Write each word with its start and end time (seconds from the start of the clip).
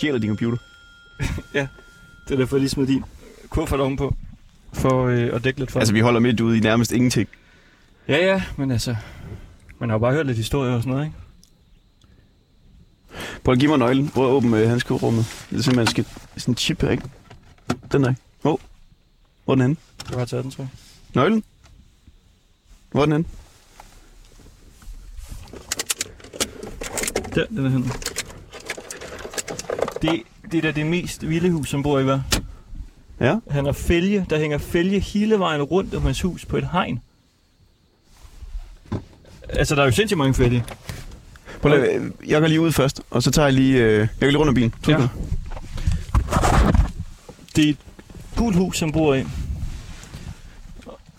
stjæler 0.00 0.18
din 0.18 0.28
computer. 0.28 0.58
Det 2.28 2.36
er 2.36 2.36
derfor, 2.36 2.56
jeg 2.56 2.60
lige 2.60 2.70
smed 2.70 2.86
din 2.86 3.04
kuffert 3.48 3.80
ovenpå. 3.80 4.14
For 4.72 5.06
øh, 5.06 5.28
at 5.32 5.44
dække 5.44 5.58
lidt 5.58 5.70
for. 5.70 5.80
Altså, 5.80 5.94
vi 5.94 6.00
holder 6.00 6.20
midt 6.20 6.40
ude 6.40 6.56
i 6.56 6.60
nærmest 6.60 6.92
ingenting. 6.92 7.28
Ja, 8.08 8.16
ja, 8.16 8.42
men 8.56 8.70
altså... 8.70 8.96
Man 9.78 9.88
har 9.88 9.94
jo 9.94 9.98
bare 9.98 10.12
hørt 10.12 10.26
lidt 10.26 10.36
historie 10.36 10.74
og 10.74 10.82
sådan 10.82 10.92
noget, 10.92 11.06
ikke? 11.06 11.16
Prøv 13.44 13.52
at 13.52 13.58
give 13.58 13.68
mig 13.68 13.78
nøglen. 13.78 14.08
Prøv 14.08 14.26
at 14.26 14.30
åbne 14.30 14.58
øh, 14.58 14.68
handskerummet. 14.68 15.46
Det 15.50 15.58
er 15.58 15.62
simpelthen 15.62 16.04
er 16.36 16.40
sådan 16.40 16.52
en 16.52 16.56
chip 16.56 16.82
her, 16.82 16.90
ikke? 16.90 17.02
Den 17.92 18.02
der, 18.02 18.08
ikke? 18.08 18.20
Hvor? 18.42 18.60
Hvor 19.44 19.54
er 19.54 19.56
den 19.56 19.62
henne? 19.62 19.76
Du 20.12 20.18
har 20.18 20.24
taget 20.24 20.44
den, 20.44 20.50
tror 20.50 20.62
jeg. 20.64 20.70
Nøglen? 21.14 21.44
Hvor 22.90 23.00
er 23.00 23.06
den 23.06 23.12
henne? 23.12 23.26
Der, 27.34 27.46
den 27.46 27.66
er 27.66 27.70
henne. 27.70 27.90
Det, 30.02 30.22
det 30.52 30.58
er 30.58 30.62
da 30.62 30.70
det 30.70 30.86
mest 30.86 31.28
vilde 31.28 31.50
hus, 31.50 31.68
som 31.68 31.82
bor 31.82 31.98
i, 31.98 32.02
hvad? 32.02 32.20
Ja. 33.20 33.36
Han 33.50 33.64
har 33.64 33.72
fælge. 33.72 34.26
Der 34.30 34.38
hænger 34.38 34.58
fælge 34.58 35.00
hele 35.00 35.38
vejen 35.38 35.62
rundt 35.62 35.94
om 35.94 36.02
hans 36.02 36.20
hus 36.22 36.44
på 36.44 36.56
et 36.56 36.68
hegn. 36.72 37.00
Altså, 39.48 39.74
der 39.74 39.80
er 39.82 39.86
jo 39.86 39.92
sindssygt 39.92 40.18
mange 40.18 40.34
fælge. 40.34 40.64
Prøv 41.62 41.70
lade- 41.70 42.12
jeg 42.26 42.40
går 42.40 42.48
lige 42.48 42.60
ud 42.60 42.72
først, 42.72 43.02
og 43.10 43.22
så 43.22 43.30
tager 43.30 43.46
jeg 43.46 43.54
lige... 43.54 43.78
Øh, 43.78 43.98
jeg 43.98 44.08
går 44.20 44.26
lige 44.26 44.38
rundt 44.38 44.48
om 44.48 44.54
bilen. 44.54 44.74
Ja. 44.88 45.08
Det 47.56 47.64
er 47.64 47.68
et 47.70 47.76
gult 48.36 48.56
hus, 48.56 48.78
som 48.78 48.92
bor 48.92 49.14
i. 49.14 49.24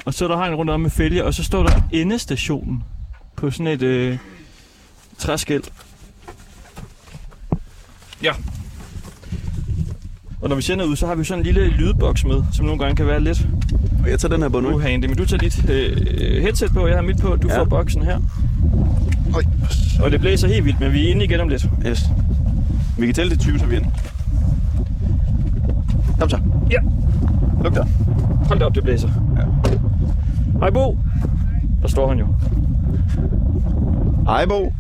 Og 0.06 0.14
så 0.14 0.24
er 0.26 0.30
der 0.30 0.38
hegn 0.38 0.56
rundt 0.56 0.72
om 0.72 0.80
med 0.82 0.90
fælge, 0.90 1.26
og 1.26 1.34
så 1.34 1.44
står 1.44 1.64
der 1.64 1.82
endestationen 1.92 2.84
på 3.36 3.52
sådan 3.52 3.68
et 3.68 3.82
øh, 3.82 4.18
træskilt. 5.18 5.74
Ja. 8.24 8.34
Og 10.42 10.50
når 10.50 10.56
vi 10.56 10.62
sender 10.62 10.86
ud, 10.86 10.96
så 10.96 11.08
har 11.08 11.16
vi 11.16 11.24
sådan 11.24 11.40
en 11.40 11.46
lille 11.46 11.68
lydboks 11.68 12.26
med, 12.26 12.44
som 12.54 12.66
nogle 12.66 12.80
gange 12.80 12.96
kan 12.96 13.08
være 13.08 13.20
lidt 13.22 13.48
Og 14.04 14.10
jeg 14.10 14.20
tager 14.20 14.34
den 14.34 14.42
her 14.42 14.50
på 14.50 14.60
nu. 14.60 14.76
uhandig. 14.76 15.10
Men 15.10 15.18
du 15.18 15.26
tager 15.26 15.40
dit 15.40 15.70
øh, 15.70 16.42
headset 16.42 16.74
på, 16.74 16.88
jeg 16.88 16.96
har 16.96 17.02
mit 17.02 17.18
på, 17.22 17.36
du 17.36 17.48
ja. 17.50 17.60
Får 17.60 17.66
boksen 17.66 18.02
her. 18.02 18.20
Øj. 19.36 19.44
Og 20.04 20.12
det 20.12 20.20
blæser 20.22 20.48
helt 20.48 20.66
vildt, 20.66 20.80
men 20.80 20.94
vi 20.94 21.06
er 21.08 21.12
inde 21.12 21.26
igen 21.26 21.40
om 21.40 21.50
lidt. 21.50 21.66
Yes. 21.88 22.02
Vi 22.98 23.06
kan 23.06 23.16
tælle 23.16 23.30
til 23.30 23.40
20, 23.40 23.60
så 23.60 23.66
vi 23.66 23.76
er 23.76 23.80
inde. 23.80 23.92
Kom 26.20 26.30
så. 26.30 26.40
Ja. 26.72 26.78
Luk 27.64 27.74
der. 27.76 27.86
Hold 28.48 28.60
da 28.60 28.66
op, 28.66 28.76
det 28.76 28.84
blæser. 28.84 29.10
Ja. 29.38 29.42
Hej 30.60 30.70
Bo. 30.70 30.98
Der 31.82 31.88
står 31.88 32.10
han 32.10 32.20
jo. 32.20 32.28
Hej, 34.26 34.46
Bo. 34.46 34.74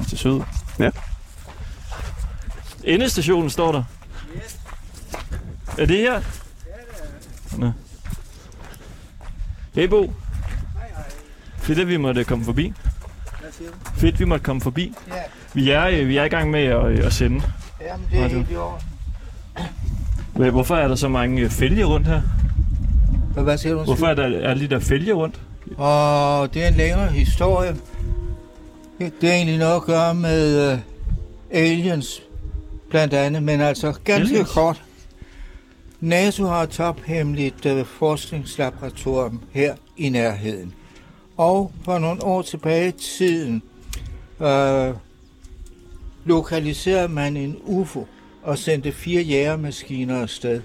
Det 0.00 0.12
er 0.12 0.16
sød. 0.16 0.40
Ja. 0.78 0.90
Endestationen 2.84 3.50
står 3.50 3.72
der. 3.72 3.82
Er 5.78 5.86
det 5.86 5.96
her? 5.98 6.20
Nå. 7.58 7.72
Hey 9.74 9.88
Bo. 9.88 10.12
Fedt, 11.58 11.78
at 11.78 11.88
vi 11.88 11.96
måtte 11.96 12.24
komme 12.24 12.44
forbi. 12.44 12.72
Fedt, 13.96 14.20
vi 14.20 14.24
måtte 14.24 14.44
komme 14.44 14.60
forbi. 14.62 14.92
Ja. 15.08 15.14
Vi 15.54 15.70
er, 15.70 15.86
øh, 15.86 16.08
vi 16.08 16.16
er 16.16 16.24
i 16.24 16.28
gang 16.28 16.50
med 16.50 16.60
at, 16.64 16.86
øh, 16.86 17.06
at 17.06 17.12
sende. 17.12 17.42
Jamen, 17.80 18.06
det 18.12 18.20
er 18.20 18.26
helt 18.28 18.50
i 18.50 18.56
orden. 18.56 18.80
Hvad- 20.34 20.50
Hvorfor 20.50 20.76
er 20.76 20.88
der 20.88 20.94
så 20.94 21.08
mange 21.08 21.42
øh, 21.42 21.50
fælge 21.50 21.84
rundt 21.84 22.06
her? 22.06 22.20
Hvad 23.42 23.58
siger 23.58 23.74
du? 23.74 23.82
Hvorfor 23.84 24.06
er 24.06 24.14
der 24.14 24.22
er 24.24 24.54
lige 24.54 24.68
der 24.68 24.78
fælge 24.80 25.12
rundt? 25.12 25.40
Og 25.76 26.54
det 26.54 26.64
er 26.64 26.68
en 26.68 26.74
længere 26.74 27.06
historie. 27.08 27.76
Det 28.98 29.28
er 29.30 29.32
egentlig 29.32 29.58
noget 29.58 29.76
at 29.76 29.82
gøre 29.82 30.14
med 30.14 30.72
uh, 30.72 30.78
aliens, 31.50 32.22
blandt 32.94 33.14
andet, 33.14 33.42
men 33.42 33.60
altså 33.60 33.92
ganske 34.04 34.34
aliens. 34.34 34.52
kort. 34.52 34.82
NATO 36.00 36.44
har 36.44 36.62
et 36.62 36.70
tophemmeligt 36.70 37.66
uh, 37.66 37.86
forskningslaboratorium 37.86 39.40
her 39.52 39.74
i 39.96 40.08
nærheden. 40.08 40.74
Og 41.36 41.72
for 41.84 41.98
nogle 41.98 42.22
år 42.24 42.42
tilbage 42.42 42.88
i 42.88 42.92
tiden 42.92 43.62
uh, 44.38 44.96
lokaliserede 46.24 47.08
man 47.08 47.36
en 47.36 47.56
UFO 47.64 48.06
og 48.42 48.58
sendte 48.58 48.92
fire 48.92 49.22
jægermaskiner 49.22 50.22
afsted. 50.22 50.62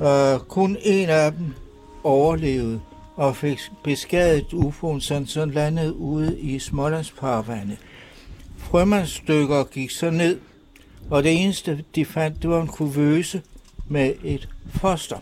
Uh, 0.00 0.40
kun 0.48 0.76
en 0.82 1.08
af 1.08 1.32
dem 1.32 1.54
overlevede 2.04 2.80
og 3.16 3.36
fik 3.36 3.58
beskadiget 3.84 4.46
UFO'en, 4.52 5.00
sådan 5.00 5.26
så 5.26 5.44
landede 5.44 5.96
ude 5.96 6.38
i 6.40 6.58
Smålandsparvandet. 6.58 7.78
Frømandsstykker 8.58 9.64
gik 9.64 9.90
så 9.90 10.10
ned, 10.10 10.38
og 11.10 11.22
det 11.22 11.42
eneste, 11.44 11.84
de 11.94 12.04
fandt, 12.04 12.42
det 12.42 12.50
var 12.50 12.60
en 12.60 12.68
kuvøse 12.68 13.42
med 13.88 14.14
et 14.24 14.48
foster. 14.74 15.18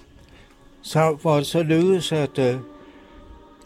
Så, 0.82 1.16
hvor 1.22 1.36
det 1.36 1.46
så 1.46 1.62
lykkedes 1.62 2.12
at 2.12 2.38
uh, 2.38 2.60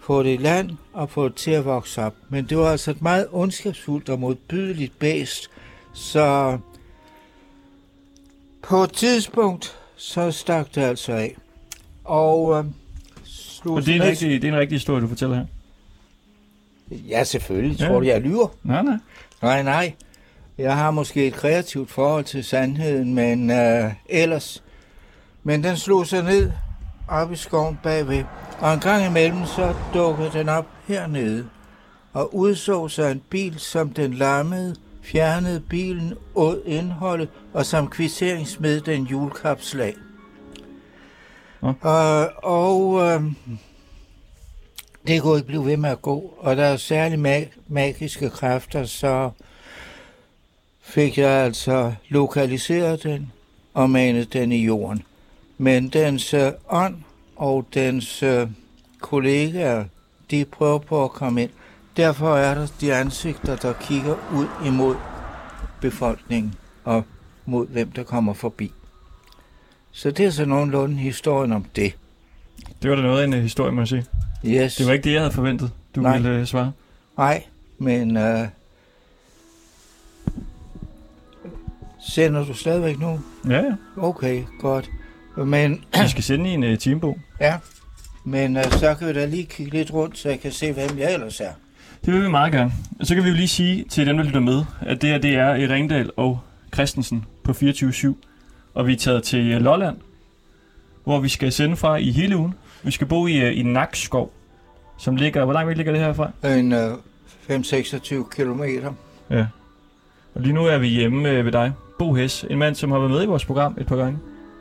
få 0.03 0.23
det 0.23 0.35
i 0.35 0.37
land 0.37 0.71
og 0.93 1.11
få 1.11 1.29
det 1.29 1.35
til 1.37 1.51
at 1.51 1.65
vokse 1.65 2.03
op. 2.03 2.15
Men 2.29 2.45
det 2.45 2.59
var 2.59 2.71
altså 2.71 2.91
et 2.91 3.03
meget 3.03 3.27
ondskabsfuldt 3.33 4.09
og 4.09 4.21
modbydeligt 4.21 4.99
bæst, 4.99 5.51
så 5.93 6.59
på 8.63 8.83
et 8.83 8.93
tidspunkt, 8.93 9.79
så 9.97 10.31
stak 10.31 10.75
det 10.75 10.81
altså 10.81 11.13
af. 11.13 11.37
Og 12.05 12.59
øh, 12.59 12.65
Og 13.65 13.87
det 13.87 13.89
er, 13.89 13.95
en 13.97 14.03
rigtig, 14.03 14.43
det 14.43 14.49
er 14.49 14.53
en 14.53 14.59
rigtig 14.59 14.77
historie, 14.77 15.03
du 15.03 15.09
fortæller 15.09 15.37
her. 15.37 15.47
Ja, 16.91 17.25
selvfølgelig. 17.25 17.81
Ja. 17.81 17.87
Tror 17.87 18.01
du, 18.01 18.07
jeg 18.07 18.21
lyver? 18.21 18.49
Nej, 18.63 18.83
nej. 18.83 18.97
Nej, 19.43 19.63
nej. 19.63 19.95
Jeg 20.61 20.77
har 20.77 20.91
måske 20.91 21.27
et 21.27 21.35
kreativt 21.35 21.91
forhold 21.91 22.25
til 22.25 22.45
sandheden, 22.45 23.15
men 23.15 23.51
øh, 23.51 23.93
ellers. 24.09 24.63
Men 25.43 25.65
den 25.65 25.77
slog 25.77 26.07
sig 26.07 26.23
ned 26.23 26.51
op 27.09 27.33
i 27.33 27.37
skoven 27.37 27.79
bagved. 27.83 28.25
Og 28.61 28.75
en 28.75 28.81
gang 28.81 29.07
imellem, 29.07 29.47
så 29.47 29.75
dukkede 29.95 30.31
den 30.33 30.49
op 30.49 30.67
hernede. 30.89 31.49
Og 32.13 32.35
udså 32.35 32.89
sig 32.89 33.13
en 33.13 33.23
bil, 33.31 33.59
som 33.59 33.91
den 33.91 34.15
lammede, 34.15 34.77
fjernede 35.03 35.61
bilen, 35.61 36.15
åd 36.35 36.63
indholdet, 36.67 37.29
og 37.53 37.67
som 37.67 37.89
kvittering 37.89 38.49
smed 38.49 38.81
den 38.81 39.05
julekapslag. 39.05 39.95
Nå. 41.63 41.69
Øh, 41.69 42.27
og 42.37 43.01
øh, 43.03 43.23
det 45.07 45.23
kunne 45.23 45.37
ikke 45.37 45.47
blive 45.47 45.67
ved 45.67 45.77
med 45.77 45.91
at 45.91 46.03
gå, 46.03 46.35
og 46.39 46.57
der 46.57 46.65
er 46.65 46.77
særlig 46.77 47.19
mag- 47.19 47.53
magiske 47.69 48.31
kræfter, 48.31 48.85
så 48.85 49.31
fik 50.83 51.19
jeg 51.19 51.31
altså 51.31 51.95
lokaliseret 52.09 53.03
den 53.03 53.33
og 53.75 53.91
manet 53.91 54.33
den 54.33 54.53
i 54.53 54.65
jorden. 54.65 55.03
Men 55.59 55.89
dens 55.89 56.35
øh, 56.35 56.53
ånd 56.69 56.97
og 57.37 57.67
dens 57.75 58.23
øh, 58.23 58.49
kollegaer, 59.01 59.85
de 60.31 60.45
prøver 60.45 60.79
på 60.79 61.05
at 61.05 61.11
komme 61.11 61.43
ind. 61.43 61.51
Derfor 61.97 62.37
er 62.37 62.55
der 62.55 62.67
de 62.81 62.95
ansigter, 62.95 63.57
der 63.57 63.73
kigger 63.73 64.15
ud 64.35 64.47
imod 64.67 64.97
befolkningen 65.81 66.55
og 66.85 67.05
mod 67.47 67.67
hvem 67.67 67.91
der 67.91 68.03
kommer 68.03 68.33
forbi. 68.33 68.73
Så 69.93 70.11
det 70.11 70.27
er 70.27 70.31
så 70.31 70.45
nogenlunde 70.45 70.97
historien 70.97 71.53
om 71.53 71.65
det. 71.77 71.97
Det 72.83 72.91
var 72.91 72.97
da 72.97 73.03
noget 73.03 73.21
af 73.21 73.25
en 73.25 73.35
øh, 73.35 73.43
historie, 73.43 73.73
må 73.73 73.81
jeg 73.81 73.89
sige. 73.89 74.05
Yes. 74.47 74.77
Det 74.77 74.87
var 74.87 74.93
ikke 74.93 75.05
det, 75.05 75.13
jeg 75.13 75.21
havde 75.21 75.33
forventet, 75.33 75.71
du 75.95 76.01
Nej. 76.01 76.19
ville 76.19 76.39
øh, 76.39 76.47
svare. 76.47 76.73
Nej, 77.17 77.45
men 77.79 78.17
øh, 78.17 78.49
sender 82.09 82.45
du 82.45 82.55
stadigvæk 82.55 82.99
nu? 82.99 83.21
Ja, 83.49 83.57
ja. 83.57 83.73
Okay, 83.97 84.43
godt. 84.61 84.91
Men, 85.37 85.85
Vi 86.03 86.09
skal 86.09 86.23
sende 86.23 86.51
en 86.51 86.65
uh, 86.65 86.79
timebog. 86.79 87.19
ja, 87.41 87.57
men 88.25 88.57
øh, 88.57 88.65
så 88.65 88.95
kan 88.99 89.09
vi 89.09 89.13
da 89.13 89.25
lige 89.27 89.45
kigge 89.47 89.73
lidt 89.73 89.93
rundt, 89.93 90.19
så 90.19 90.29
jeg 90.29 90.41
kan 90.41 90.53
se, 90.53 90.73
hvem 90.73 90.99
jeg 90.99 91.15
ellers 91.15 91.41
er. 91.41 91.51
Det 92.05 92.15
vil 92.15 92.23
vi 92.23 92.29
meget 92.29 92.53
gerne. 92.53 92.73
Og 93.01 93.07
så 93.07 93.15
kan 93.15 93.25
vi 93.25 93.29
jo 93.29 93.35
lige 93.35 93.49
sige 93.49 93.85
til 93.85 94.07
dem, 94.07 94.17
der 94.17 94.25
lytter 94.25 94.41
med, 94.41 94.65
at 94.81 95.03
det 95.03 95.09
her 95.11 95.19
det 95.19 95.35
er 95.35 95.55
i 95.55 95.67
Ringdal 95.67 96.11
og 96.17 96.41
Christensen 96.75 97.25
på 97.45 97.53
24-7. 97.53 98.15
Og 98.75 98.87
vi 98.87 98.93
er 98.93 98.97
taget 98.97 99.23
til 99.23 99.53
øh, 99.53 99.61
Lolland, 99.61 99.97
hvor 101.05 101.21
vi 101.21 101.29
skal 101.29 101.53
sende 101.53 101.77
fra 101.77 101.97
i 101.97 102.11
hele 102.11 102.37
ugen. 102.37 102.55
Vi 102.83 102.91
skal 102.91 103.07
bo 103.07 103.27
i, 103.27 103.37
øh, 103.37 103.59
i 103.59 103.63
Nakskov, 103.63 104.33
som 104.99 105.17
ligger... 105.17 105.45
Hvor 105.45 105.53
langt 105.53 105.69
væk 105.69 105.77
ligger 105.77 105.93
det 105.93 106.01
herfra? 106.03 106.31
En 106.45 106.73
øh, 106.73 106.93
5-26 107.51 108.29
kilometer. 108.37 108.93
Ja. 109.31 109.47
Og 110.35 110.41
lige 110.41 110.53
nu 110.53 110.65
er 110.65 110.79
vi 110.79 110.87
hjemme 110.89 111.29
øh, 111.31 111.45
ved 111.45 111.53
dig, 111.53 111.73
Bo 112.01 112.13
Hess, 112.15 112.45
en 112.51 112.59
mand, 112.59 112.75
som 112.75 112.91
har 112.91 112.99
været 112.99 113.11
med 113.11 113.23
i 113.23 113.27
vores 113.27 113.45
program 113.45 113.77
et 113.81 113.87
par 113.87 113.97
gange. 113.97 114.19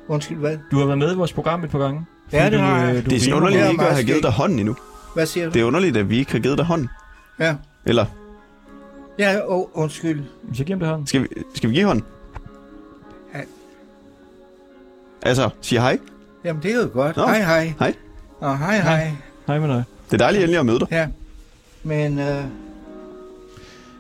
Undskyld, 0.07 0.37
hvad? 0.37 0.57
Du 0.71 0.77
har 0.79 0.85
været 0.85 0.97
med 0.97 1.13
i 1.13 1.15
vores 1.15 1.33
program 1.33 1.63
et 1.63 1.69
par 1.69 1.79
gange. 1.79 2.05
Ja, 2.31 2.49
det 2.49 2.59
har 2.59 2.79
du, 2.79 2.85
jeg. 2.85 2.95
øh, 2.95 3.05
du 3.05 3.09
Det 3.09 3.15
er 3.15 3.19
sådan 3.19 3.33
underligt, 3.33 3.63
at 3.63 3.71
ikke 3.71 3.83
har 3.83 3.93
skægt. 3.93 4.07
givet 4.07 4.23
dig 4.23 4.31
hånden 4.31 4.59
endnu. 4.59 4.75
Hvad 5.15 5.25
siger 5.25 5.45
du? 5.45 5.51
Det 5.53 5.61
er 5.61 5.65
underligt, 5.65 5.97
at 5.97 6.09
vi 6.09 6.17
ikke 6.17 6.31
har 6.31 6.39
givet 6.39 6.57
dig 6.57 6.65
hånden. 6.65 6.89
Ja, 7.39 7.55
Eller, 7.85 8.05
ja 9.19 9.35
oh, 9.47 9.65
undskyld. 9.73 10.23
Så 10.53 10.63
giv 10.63 10.73
ham 10.73 10.79
det 10.79 10.87
hånden. 10.89 11.07
skal 11.07 11.21
vi, 11.21 11.27
skal 11.55 11.69
vi 11.69 11.75
give 11.75 11.85
hånden? 11.85 12.05
Ja. 13.35 13.39
Altså, 15.21 15.49
sig 15.61 15.79
hej. 15.79 15.97
Jamen, 16.45 16.63
det 16.63 16.71
er 16.71 16.75
jo 16.81 16.89
godt. 16.93 17.17
Nå. 17.17 17.25
Hej, 17.25 17.39
hej. 17.41 17.73
Hej. 17.79 17.93
Og 18.39 18.57
hej, 18.57 18.79
hej. 18.79 19.11
Hej 19.47 19.59
med 19.59 19.67
dig. 19.69 19.83
Det 20.05 20.13
er 20.13 20.17
dejligt 20.17 20.41
endelig 20.43 20.59
at 20.59 20.65
møde 20.65 20.79
dig. 20.79 20.87
Ja, 20.91 21.07
men 21.83 22.19
øh, 22.19 22.43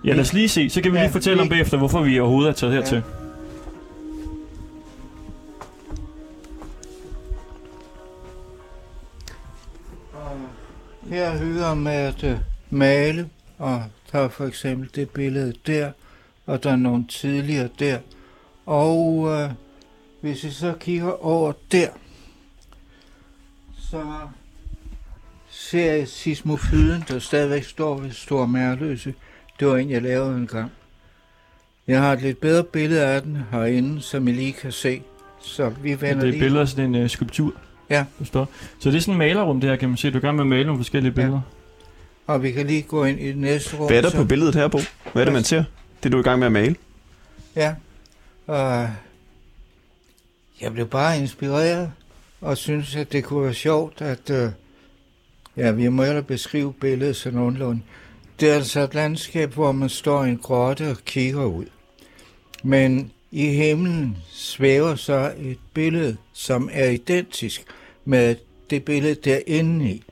Ja, 0.05 0.13
lad 0.13 0.19
os 0.19 0.33
lige 0.33 0.49
se. 0.49 0.69
Så 0.69 0.81
kan 0.81 0.91
vi 0.91 0.97
Ja, 0.97 1.03
lige 1.03 1.11
fortælle 1.11 1.41
om 1.41 1.45
vi- 1.45 1.49
bagefter, 1.49 1.77
hvorfor 1.77 2.01
vi 2.03 2.19
overhovedet 2.19 2.49
er 2.49 2.53
taget 2.53 2.73
hertil. 2.75 2.95
Ja. 2.95 3.01
Her 11.19 11.37
hører 11.37 11.73
med 11.73 11.91
at 11.91 12.23
øh, 12.23 12.37
male, 12.69 13.29
og 13.57 13.83
der 14.11 14.19
er 14.19 14.29
for 14.29 14.45
eksempel 14.45 14.89
det 14.95 15.09
billede 15.09 15.53
der, 15.67 15.91
og 16.45 16.63
der 16.63 16.71
er 16.71 16.75
nogle 16.75 17.05
tidligere 17.09 17.69
der. 17.79 17.97
Og 18.65 19.27
øh, 19.29 19.49
hvis 20.21 20.43
vi 20.43 20.49
så 20.49 20.73
kigger 20.79 21.25
over 21.25 21.53
der, 21.71 21.87
så 23.79 24.03
ser 25.49 25.93
jeg 25.93 26.07
sismofyden, 26.07 27.03
der 27.07 27.19
stadigvæk 27.19 27.63
står 27.63 27.97
ved 27.97 28.11
Stor 28.11 28.45
Mærløse. 28.45 29.13
Det 29.59 29.67
var 29.67 29.77
en, 29.77 29.89
jeg 29.89 30.01
lavede 30.01 30.35
en 30.35 30.47
gang. 30.47 30.71
Jeg 31.87 32.01
har 32.01 32.13
et 32.13 32.21
lidt 32.21 32.41
bedre 32.41 32.63
billede 32.63 33.05
af 33.05 33.21
den 33.21 33.37
herinde, 33.51 34.01
som 34.01 34.27
I 34.27 34.31
lige 34.31 34.53
kan 34.53 34.71
se. 34.71 35.01
Så 35.41 35.69
vi 35.69 36.01
vender 36.01 36.15
Det 36.15 36.27
er 36.27 36.31
lige... 36.31 36.39
billeder 36.39 36.61
af 36.61 36.67
sådan 36.67 36.95
en 36.95 37.03
uh, 37.03 37.09
skulptur. 37.09 37.53
Ja. 37.89 38.05
Der 38.19 38.25
står. 38.25 38.49
Så 38.79 38.89
det 38.91 38.97
er 38.97 39.01
sådan 39.01 39.13
en 39.13 39.17
malerrum, 39.17 39.61
det 39.61 39.69
her, 39.69 39.77
kan 39.77 39.89
man 39.89 39.97
se. 39.97 40.09
Du 40.09 40.15
er 40.15 40.19
i 40.19 40.21
gang 40.21 40.35
med 40.35 40.43
at 40.43 40.47
male 40.47 40.63
nogle 40.65 40.79
forskellige 40.79 41.11
Ja. 41.11 41.15
billeder. 41.21 41.41
Og 42.27 42.43
vi 42.43 42.51
kan 42.51 42.67
lige 42.67 42.81
gå 42.81 43.03
ind 43.05 43.19
i 43.19 43.27
det 43.27 43.37
næste 43.37 43.77
rum. 43.77 43.87
Hvad 43.87 43.97
er 43.97 44.01
der 44.01 44.09
så- 44.09 44.17
på 44.17 44.23
billedet 44.23 44.55
her, 44.55 44.67
Bo? 44.67 44.79
Hvad 45.13 45.21
er 45.23 45.25
det, 45.25 45.33
man 45.33 45.43
ser? 45.43 45.63
Det 46.03 46.05
er 46.05 46.09
du 46.09 46.17
er 46.17 46.21
i 46.21 46.23
gang 46.23 46.39
med 46.39 46.45
at 46.45 46.51
male. 46.51 46.75
Ja. 47.55 47.75
Og 48.47 48.89
jeg 50.61 50.73
blev 50.73 50.87
bare 50.87 51.17
inspireret, 51.19 51.91
og 52.41 52.57
synes, 52.57 52.95
at 52.95 53.11
det 53.11 53.23
kunne 53.23 53.43
være 53.43 53.53
sjovt, 53.53 54.01
at... 54.01 54.29
Øh, 54.29 54.49
ja, 55.57 55.71
vi 55.71 55.87
må 55.87 56.03
ellers 56.03 56.25
beskrive 56.25 56.73
billedet 56.73 57.15
sådan 57.15 57.39
nogenlunde. 57.39 57.81
Det 58.39 58.49
er 58.49 58.55
altså 58.55 58.79
et 58.79 58.93
landskab, 58.93 59.53
hvor 59.53 59.71
man 59.71 59.89
står 59.89 60.23
i 60.23 60.29
en 60.29 60.37
grotte 60.37 60.89
og 60.89 60.97
kigger 61.05 61.45
ud. 61.45 61.65
Men 62.63 63.11
i 63.31 63.45
himlen 63.47 64.17
svæver 64.29 64.95
så 64.95 65.33
et 65.39 65.57
billede, 65.73 66.17
som 66.33 66.69
er 66.73 66.89
identisk 66.89 67.65
med 68.09 68.35
det 68.69 68.83
billede 68.83 69.15
derinde 69.15 69.89
i. 69.89 70.03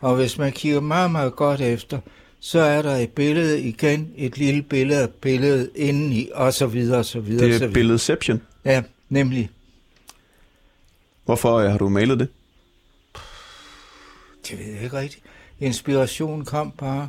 Og 0.00 0.16
hvis 0.16 0.38
man 0.38 0.52
kigger 0.52 0.80
meget, 0.80 1.10
meget 1.10 1.36
godt 1.36 1.60
efter, 1.60 2.00
så 2.40 2.58
er 2.58 2.82
der 2.82 2.96
et 2.96 3.10
billede 3.10 3.62
igen, 3.62 4.12
et 4.16 4.38
lille 4.38 4.62
billede 4.62 5.02
af 5.02 5.10
billedet 5.10 5.70
indeni, 5.74 6.28
og 6.34 6.54
så 6.54 6.66
videre, 6.66 6.98
og 6.98 7.04
så 7.04 7.20
videre, 7.20 7.48
Det 7.48 7.62
er 7.62 7.72
billedception. 7.72 8.42
Ja, 8.64 8.82
nemlig. 9.08 9.50
Hvorfor 11.24 11.54
øh, 11.54 11.70
har 11.70 11.78
du 11.78 11.88
malet 11.88 12.18
det? 12.18 12.28
Det 14.48 14.58
ved 14.58 14.66
jeg 14.74 14.82
ikke 14.82 14.96
rigtigt. 14.96 15.22
Inspirationen 15.60 16.44
kom 16.44 16.70
bare. 16.70 17.08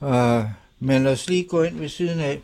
Uh, 0.00 0.44
men 0.80 1.04
lad 1.04 1.12
os 1.12 1.28
lige 1.28 1.44
gå 1.44 1.62
ind 1.62 1.78
ved 1.78 1.88
siden 1.88 2.20
af. 2.20 2.40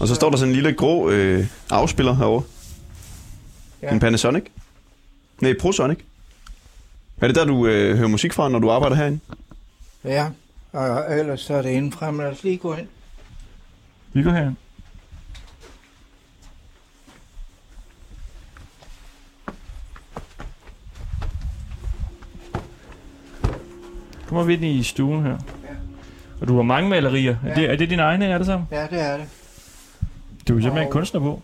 Og 0.00 0.08
så 0.08 0.14
står 0.14 0.30
der 0.30 0.36
sådan 0.36 0.48
en 0.50 0.54
lille 0.54 0.72
grå 0.72 1.10
øh, 1.10 1.46
afspiller 1.70 2.14
herovre. 2.14 2.44
Ja. 3.82 3.92
En 3.92 4.00
Panasonic. 4.00 4.44
Nej, 5.42 5.54
ProSonic. 5.60 5.98
Er 7.20 7.26
det 7.26 7.36
der, 7.36 7.44
du 7.44 7.66
øh, 7.66 7.96
hører 7.96 8.08
musik 8.08 8.32
fra, 8.32 8.48
når 8.48 8.58
du 8.58 8.70
arbejder 8.70 8.96
herinde? 8.96 9.20
Ja, 10.04 10.30
og 10.72 11.18
ellers 11.18 11.40
så 11.40 11.54
er 11.54 11.62
det 11.62 11.70
indenfra, 11.70 12.10
men 12.10 12.20
lad 12.20 12.30
os 12.32 12.42
lige 12.42 12.56
gå 12.58 12.74
ind. 12.74 12.86
Vi 14.12 14.22
går 14.22 14.30
herind. 14.30 14.56
Kommer 24.28 24.44
vi 24.44 24.52
ind 24.54 24.64
i 24.64 24.82
stuen 24.82 25.22
her. 25.22 25.30
Ja. 25.30 25.36
Og 26.40 26.48
du 26.48 26.56
har 26.56 26.62
mange 26.62 26.88
malerier. 26.90 27.36
Er, 27.44 27.48
Ja. 27.48 27.54
det, 27.54 27.70
er 27.70 27.76
det 27.76 27.90
dine 27.90 28.02
egne, 28.02 28.26
er 28.26 28.38
det 28.38 28.46
sammen? 28.46 28.68
Ja, 28.70 28.86
det 28.90 29.00
er 29.00 29.16
det. 29.16 29.26
Du 30.48 30.56
er 30.56 30.60
simpelthen 30.60 30.86
Og- 30.86 30.92
kunstner 30.92 31.20
på. 31.20 31.42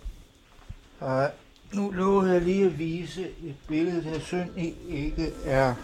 Og 1.00 1.30
nu 1.72 1.90
lover 1.96 2.26
jeg 2.26 2.42
lige 2.42 2.64
at 2.66 2.78
vise 2.78 3.20
et 3.22 3.54
billede, 3.68 4.04
der 4.12 4.18
synd 4.20 4.48
i 4.56 4.74
ikke 4.90 5.30
er... 5.46 5.74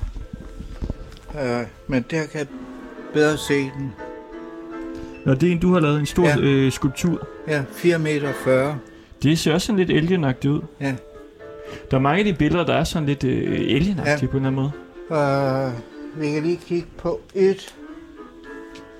Uh, 1.34 1.66
men 1.86 2.04
der 2.10 2.26
kan 2.26 2.38
jeg 2.38 2.46
bedre 3.12 3.36
se 3.38 3.54
den. 3.60 3.92
Nå, 5.26 5.34
det 5.34 5.48
er 5.48 5.52
en, 5.52 5.58
du 5.60 5.72
har 5.72 5.80
lavet. 5.80 6.00
En 6.00 6.06
stor 6.06 6.24
Ja. 6.28 6.36
øh, 6.40 6.72
skulptur. 6.72 7.28
Ja, 7.48 7.64
4 7.72 7.98
meter 7.98 8.32
40. 8.44 8.78
Det 9.22 9.38
ser 9.38 9.52
også 9.54 9.66
sådan 9.66 9.78
lidt 9.86 9.90
alienagtigt 9.98 10.50
ud. 10.52 10.60
Ja. 10.80 10.94
Der 11.90 11.96
er 11.96 12.00
mange 12.00 12.18
af 12.18 12.24
de 12.24 12.32
billeder, 12.38 12.64
der 12.66 12.74
er 12.74 12.84
sådan 12.84 13.06
lidt 13.08 13.24
øh, 13.24 13.52
alienagtige 13.60 14.18
Ja. 14.22 14.26
på 14.26 14.36
en 14.36 14.46
eller 14.46 14.62
anden 14.62 14.70
måde. 15.08 15.20
Og 15.20 15.72
vi 16.16 16.30
kan 16.30 16.42
lige 16.42 16.60
kigge 16.66 16.88
på 16.98 17.20
et, 17.34 17.74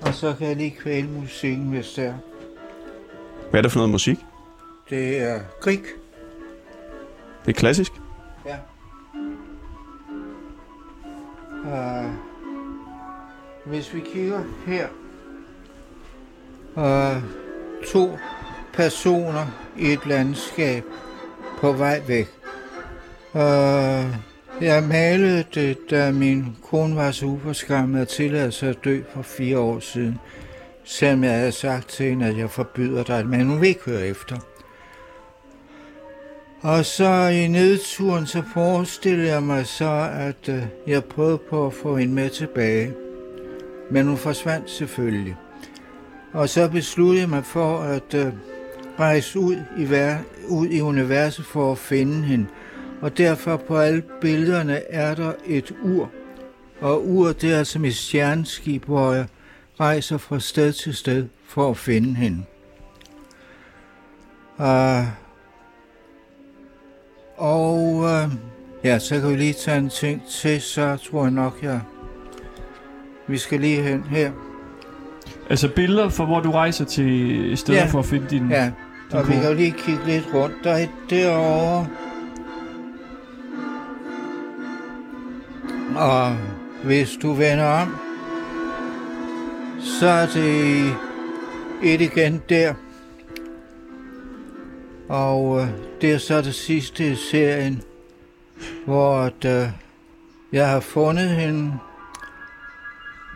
og 0.01 0.13
så 0.13 0.33
kan 0.37 0.47
jeg 0.47 0.55
lige 0.55 0.75
kvæle 0.79 1.07
musikken, 1.07 1.65
hvis 1.69 1.93
det 1.93 2.05
er. 2.05 2.13
Hvad 3.49 3.59
er 3.59 3.61
det 3.61 3.71
for 3.71 3.79
noget 3.79 3.91
musik? 3.91 4.17
Det 4.89 5.17
er 5.21 5.39
Grieg. 5.61 5.81
Det 7.45 7.55
er 7.55 7.59
klassisk. 7.59 7.91
Ja. 8.45 8.55
Uh, 11.65 12.11
hvis 13.65 13.93
vi 13.93 13.99
kigger 14.13 14.43
her, 14.67 14.87
uh, 16.75 17.23
to 17.87 18.17
personer 18.73 19.45
i 19.77 19.93
et 19.93 20.05
landskab 20.05 20.83
på 21.57 21.71
vej 21.71 22.01
væk. 22.07 22.27
Uh, 23.33 24.15
jeg 24.61 24.83
malede 24.83 25.43
det, 25.53 25.77
da 25.89 26.11
min 26.11 26.57
kone 26.63 26.95
var 26.95 27.11
så 27.11 27.25
uforskammet 27.25 28.01
at 28.01 28.07
tillade 28.07 28.51
sig 28.51 28.69
at 28.69 28.77
dø 28.83 29.01
for 29.13 29.21
fire 29.21 29.59
år 29.59 29.79
siden. 29.79 30.19
Selvom 30.83 31.23
jeg 31.23 31.33
havde 31.33 31.51
sagt 31.51 31.89
til 31.89 32.09
hende, 32.09 32.25
at 32.25 32.37
jeg 32.37 32.49
forbyder 32.49 33.03
dig, 33.03 33.27
men 33.27 33.47
hun 33.47 33.61
vil 33.61 33.69
ikke 33.69 33.85
høre 33.85 34.07
efter. 34.07 34.37
Og 36.61 36.85
så 36.85 37.27
i 37.27 37.47
nedturen, 37.47 38.27
så 38.27 38.43
forestillede 38.53 39.27
jeg 39.27 39.43
mig 39.43 39.65
så, 39.65 40.09
at 40.13 40.49
øh, 40.49 40.63
jeg 40.87 41.03
prøvede 41.03 41.37
på 41.37 41.67
at 41.67 41.73
få 41.73 41.97
hende 41.97 42.13
med 42.13 42.29
tilbage. 42.29 42.93
Men 43.91 44.07
hun 44.07 44.17
forsvandt 44.17 44.69
selvfølgelig. 44.69 45.35
Og 46.33 46.49
så 46.49 46.69
besluttede 46.69 47.19
jeg 47.19 47.29
mig 47.29 47.45
for 47.45 47.79
at 47.79 48.13
øh, 48.13 48.33
rejse 48.99 49.39
ud 49.39 49.55
i, 49.77 49.85
ver- 49.85 50.23
ud 50.47 50.67
i 50.67 50.81
universet 50.81 51.45
for 51.45 51.71
at 51.71 51.77
finde 51.77 52.23
hende. 52.23 52.45
Og 53.01 53.17
derfor 53.17 53.57
på 53.57 53.77
alle 53.77 54.03
billederne 54.21 54.91
er 54.91 55.15
der 55.15 55.33
et 55.45 55.73
ur. 55.83 56.11
Og 56.81 57.07
ur, 57.07 57.31
det 57.31 57.53
er 57.53 57.63
som 57.63 57.85
et 57.85 57.95
stjerneskib, 57.95 58.85
hvor 58.85 59.13
jeg 59.13 59.25
rejser 59.79 60.17
fra 60.17 60.39
sted 60.39 60.73
til 60.73 60.95
sted 60.95 61.27
for 61.47 61.69
at 61.69 61.77
finde 61.77 62.15
hende. 62.15 62.43
Uh, 64.57 65.24
og 67.37 68.03
øh, 68.03 68.31
ja, 68.83 68.99
så 68.99 69.19
kan 69.19 69.29
vi 69.29 69.35
lige 69.35 69.53
tage 69.53 69.77
en 69.77 69.89
ting 69.89 70.21
til, 70.29 70.61
så 70.61 70.97
tror 71.09 71.23
jeg 71.23 71.31
nok, 71.31 71.59
jeg... 71.63 71.81
Vi 73.27 73.37
skal 73.37 73.59
lige 73.59 73.81
hen 73.81 74.03
her. 74.03 74.31
Altså 75.49 75.69
billeder 75.75 76.09
for, 76.09 76.25
hvor 76.25 76.39
du 76.39 76.51
rejser 76.51 76.85
til 76.85 77.51
steder 77.57 77.79
Ja. 77.79 77.85
for 77.85 77.99
at 77.99 78.05
finde 78.05 78.27
din... 78.29 78.49
Ja, 78.49 78.63
din 79.11 79.17
og 79.19 79.27
vi 79.27 79.31
kone. 79.33 79.41
kan 79.41 79.49
jo 79.51 79.57
lige 79.57 79.71
kigge 79.77 80.05
lidt 80.05 80.25
rundt. 80.33 80.55
Der 80.63 80.71
er 80.71 80.77
et 80.83 80.89
derovre. 81.09 81.87
Og 85.95 86.35
hvis 86.83 87.09
du 87.21 87.33
vender 87.33 87.65
om, 87.65 87.95
så 89.79 90.07
er 90.07 90.25
det 90.25 90.85
et 91.83 92.01
igen 92.01 92.41
der. 92.49 92.73
Og 95.09 95.61
øh, 95.61 95.67
det 96.01 96.11
er 96.11 96.17
så 96.17 96.41
det 96.41 96.55
sidste 96.55 97.11
i 97.11 97.15
serien, 97.15 97.81
hvor 98.85 99.17
at, 99.17 99.45
øh, 99.45 99.67
jeg 100.53 100.69
har 100.69 100.79
fundet 100.79 101.29
hende, 101.29 101.73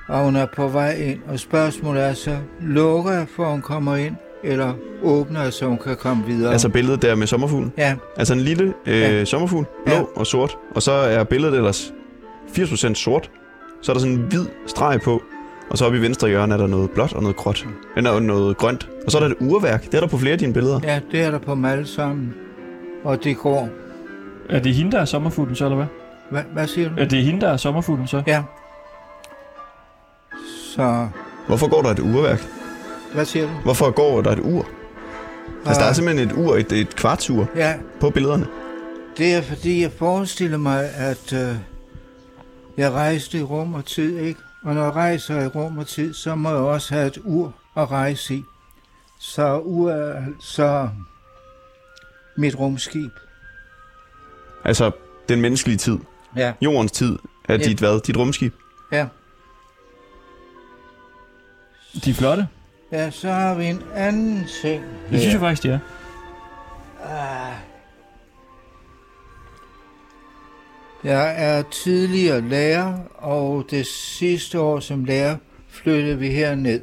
og 0.07 0.23
hun 0.23 0.35
er 0.35 0.45
på 0.55 0.67
vej 0.67 0.95
ind. 0.95 1.19
Og 1.27 1.39
spørgsmålet 1.39 2.03
er 2.03 2.13
så, 2.13 2.37
lukker 2.61 3.11
jeg 3.11 3.27
for, 3.35 3.45
hun 3.45 3.61
kommer 3.61 3.95
ind, 3.95 4.15
eller 4.43 4.73
åbner 5.03 5.49
så 5.49 5.65
hun 5.65 5.77
kan 5.77 5.95
komme 5.97 6.25
videre? 6.25 6.51
Altså 6.51 6.69
billedet 6.69 7.01
der 7.01 7.15
med 7.15 7.27
sommerfuglen. 7.27 7.73
ja, 7.77 7.95
Altså 8.17 8.33
en 8.33 8.39
lille 8.39 8.73
øh, 8.85 8.99
Ja. 8.99 9.25
sommerfugl, 9.25 9.65
blå 9.85 9.95
ja. 9.95 10.03
og 10.15 10.27
sort. 10.27 10.57
Og 10.75 10.81
så 10.81 10.91
er 10.91 11.23
billedet 11.23 11.55
ellers 11.55 11.93
80% 12.47 12.93
sort. 12.93 13.31
Så 13.81 13.91
er 13.91 13.93
der 13.93 13.99
sådan 14.01 14.15
en 14.15 14.21
hvid 14.21 14.45
streg 14.67 15.01
på. 15.01 15.21
Og 15.69 15.77
så 15.77 15.85
oppe 15.85 15.97
i 15.97 16.01
venstre 16.01 16.27
hjørne 16.27 16.53
er 16.53 16.57
der 16.57 16.67
noget 16.67 16.91
blåt 16.91 17.13
og 17.13 17.21
noget 17.21 17.35
gråt. 17.37 17.67
Eller 17.97 18.19
noget 18.19 18.57
grønt. 18.57 18.89
Og 19.05 19.11
så 19.11 19.17
er 19.17 19.21
der 19.21 19.29
et 19.29 19.35
urværk. 19.39 19.85
Det 19.85 19.93
er 19.93 19.99
der 19.99 20.07
på 20.07 20.17
flere 20.17 20.33
af 20.33 20.39
dine 20.39 20.53
billeder. 20.53 20.79
ja, 20.83 20.99
det 21.11 21.21
er 21.21 21.31
der 21.31 21.37
på 21.39 21.51
dem 21.51 21.65
alle 21.65 21.87
sammen. 21.87 22.33
Og 23.03 23.23
det 23.23 23.37
går. 23.37 23.69
Er 24.49 24.59
det 24.59 24.73
hende, 24.75 24.91
der 24.91 24.99
er 24.99 25.05
sommerfuglen 25.05 25.55
så, 25.55 25.65
eller 25.65 25.75
hvad? 25.75 25.85
Hva, 26.31 26.43
hvad 26.53 26.67
siger 26.67 26.89
du? 26.89 26.95
Er 26.97 27.05
det 27.05 27.23
hende, 27.23 27.41
der 27.41 27.49
er 27.49 27.57
sommerfuglen 27.57 28.07
så? 28.07 28.23
Ja. 28.27 28.43
Så, 30.75 31.07
Hvorfor 31.47 31.69
går 31.69 31.81
der 31.81 31.89
et 31.89 31.99
urværk? 31.99 32.47
hvad 33.13 33.25
siger 33.25 33.45
du? 33.45 33.51
Hvorfor 33.63 33.91
går 33.91 34.21
der 34.21 34.31
et 34.31 34.39
ur? 34.39 34.67
Altså, 35.65 35.79
der 35.79 35.85
er 35.85 35.89
Ah, 35.89 35.95
simpelthen 35.95 36.29
et 36.29 36.35
ur, 36.37 36.55
et, 36.55 36.71
et 36.71 36.95
kvartsur 36.95 37.47
Ja, 37.55 37.73
på 37.99 38.09
billederne. 38.09 38.47
det 39.17 39.33
er 39.33 39.41
fordi, 39.41 39.81
jeg 39.81 39.91
forestiller 39.91 40.57
mig, 40.57 40.89
at 40.97 41.33
øh, 41.33 41.55
jeg 42.77 42.91
rejste 42.91 43.37
i 43.39 43.43
rum 43.43 43.73
og 43.73 43.85
tid, 43.85 44.17
ikke? 44.19 44.39
Og 44.63 44.75
når 44.75 44.83
jeg 44.83 44.95
rejser 44.95 45.41
i 45.41 45.47
rum 45.47 45.77
og 45.77 45.87
tid, 45.87 46.13
så 46.13 46.35
må 46.35 46.49
jeg 46.49 46.57
også 46.57 46.93
have 46.93 47.07
et 47.07 47.17
ur 47.23 47.53
at 47.77 47.91
rejse 47.91 48.35
i. 48.35 48.43
Så 49.19 49.59
ur 49.59 49.91
er 49.91 50.23
så 50.41 50.89
mit 52.37 52.59
rumskib. 52.59 53.11
Altså, 54.65 54.91
den 55.29 55.41
menneskelige 55.41 55.77
tid. 55.77 55.97
Ja, 56.35 56.53
Jordens 56.61 56.91
tid 56.91 57.17
er 57.49 57.53
Ja. 57.53 57.57
dit 57.63 57.79
hvad? 57.79 58.01
Dit 58.01 58.17
rumskib? 58.17 58.53
ja. 58.91 59.07
De 62.05 62.09
er 62.09 62.13
flotte. 62.13 62.47
Ja, 62.91 63.11
så 63.11 63.31
har 63.31 63.55
vi 63.55 63.65
en 63.65 63.83
anden 63.95 64.47
ting. 64.61 64.83
Det 65.11 65.19
synes 65.19 65.33
jeg 65.33 65.39
faktisk, 65.39 65.63
de 65.63 65.69
er. 65.69 65.79
Ah. 67.03 67.53
Jeg 71.03 71.35
er 71.37 71.61
tidligere 71.61 72.41
lærer, 72.41 72.97
og 73.15 73.65
det 73.69 73.85
sidste 73.85 74.59
år 74.59 74.79
som 74.79 75.05
lærer 75.05 75.37
flyttede 75.67 76.19
vi 76.19 76.29
herned. 76.29 76.81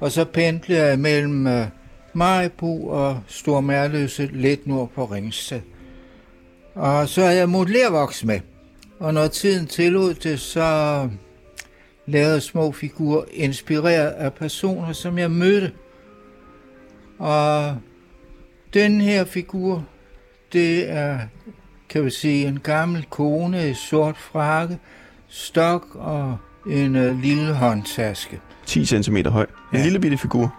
Og 0.00 0.12
så 0.12 0.24
pendlede 0.24 0.86
jeg 0.86 0.98
mellem 0.98 1.46
øh, 1.46 1.66
Majbo 2.12 2.86
og 2.86 3.20
Stor 3.26 3.60
Mærløse 3.60 4.26
lidt 4.32 4.66
nord 4.66 4.90
på 4.94 5.04
Ringsted. 5.04 5.60
Og 6.74 7.08
så 7.08 7.22
er 7.22 7.30
jeg 7.30 7.48
modellervoks 7.48 8.24
med. 8.24 8.40
Og 8.98 9.14
når 9.14 9.26
tiden 9.26 9.66
tillod 9.66 10.14
det, 10.14 10.40
så 10.40 11.08
lavede 12.06 12.40
små 12.40 12.72
figurer 12.72 13.24
inspireret 13.32 14.10
af 14.10 14.34
personer, 14.34 14.92
som 14.92 15.18
jeg 15.18 15.30
mødte. 15.30 15.72
Og 17.18 17.76
den 18.74 19.00
her 19.00 19.24
figur, 19.24 19.84
det 20.52 20.90
er, 20.90 21.18
kan 21.88 22.04
vi 22.04 22.10
sige, 22.10 22.46
en 22.46 22.60
gammel 22.60 23.06
kone 23.10 23.70
i 23.70 23.74
sort 23.74 24.16
frakke, 24.16 24.78
stok 25.28 25.94
og 25.94 26.38
en 26.70 26.96
uh, 26.96 27.20
lille 27.20 27.54
håndtaske. 27.54 28.40
10 28.66 28.84
cm 29.02 29.16
høj. 29.16 29.42
En 29.72 29.78
Ja. 29.78 29.82
lille 29.84 30.00
bitte 30.00 30.18
figur. 30.18 30.54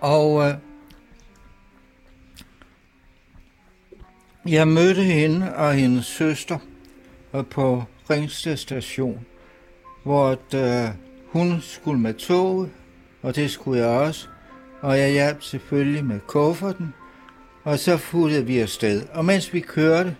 Og 0.00 0.48
øh, 0.48 0.54
jeg 4.48 4.68
mødte 4.68 5.02
hende 5.02 5.54
og 5.56 5.74
hendes 5.74 6.06
søster 6.06 6.58
øh, 7.34 7.44
på 7.46 7.84
Ringsted 8.10 8.56
station, 8.56 9.20
hvor 10.04 10.38
øh, 10.54 10.88
hun 11.32 11.58
skulle 11.60 12.00
med 12.00 12.14
toget, 12.14 12.70
og 13.22 13.36
det 13.36 13.50
skulle 13.50 13.80
jeg 13.80 13.88
også. 13.88 14.28
Og 14.80 14.98
jeg 14.98 15.10
hjalp 15.12 15.42
selvfølgelig 15.42 16.04
med 16.04 16.20
kufferten, 16.26 16.94
og 17.64 17.78
så 17.78 17.96
futtede 17.96 18.46
vi 18.46 18.58
afsted. 18.58 19.02
Og 19.14 19.24
mens 19.24 19.52
vi 19.52 19.60
kørte, 19.60 20.16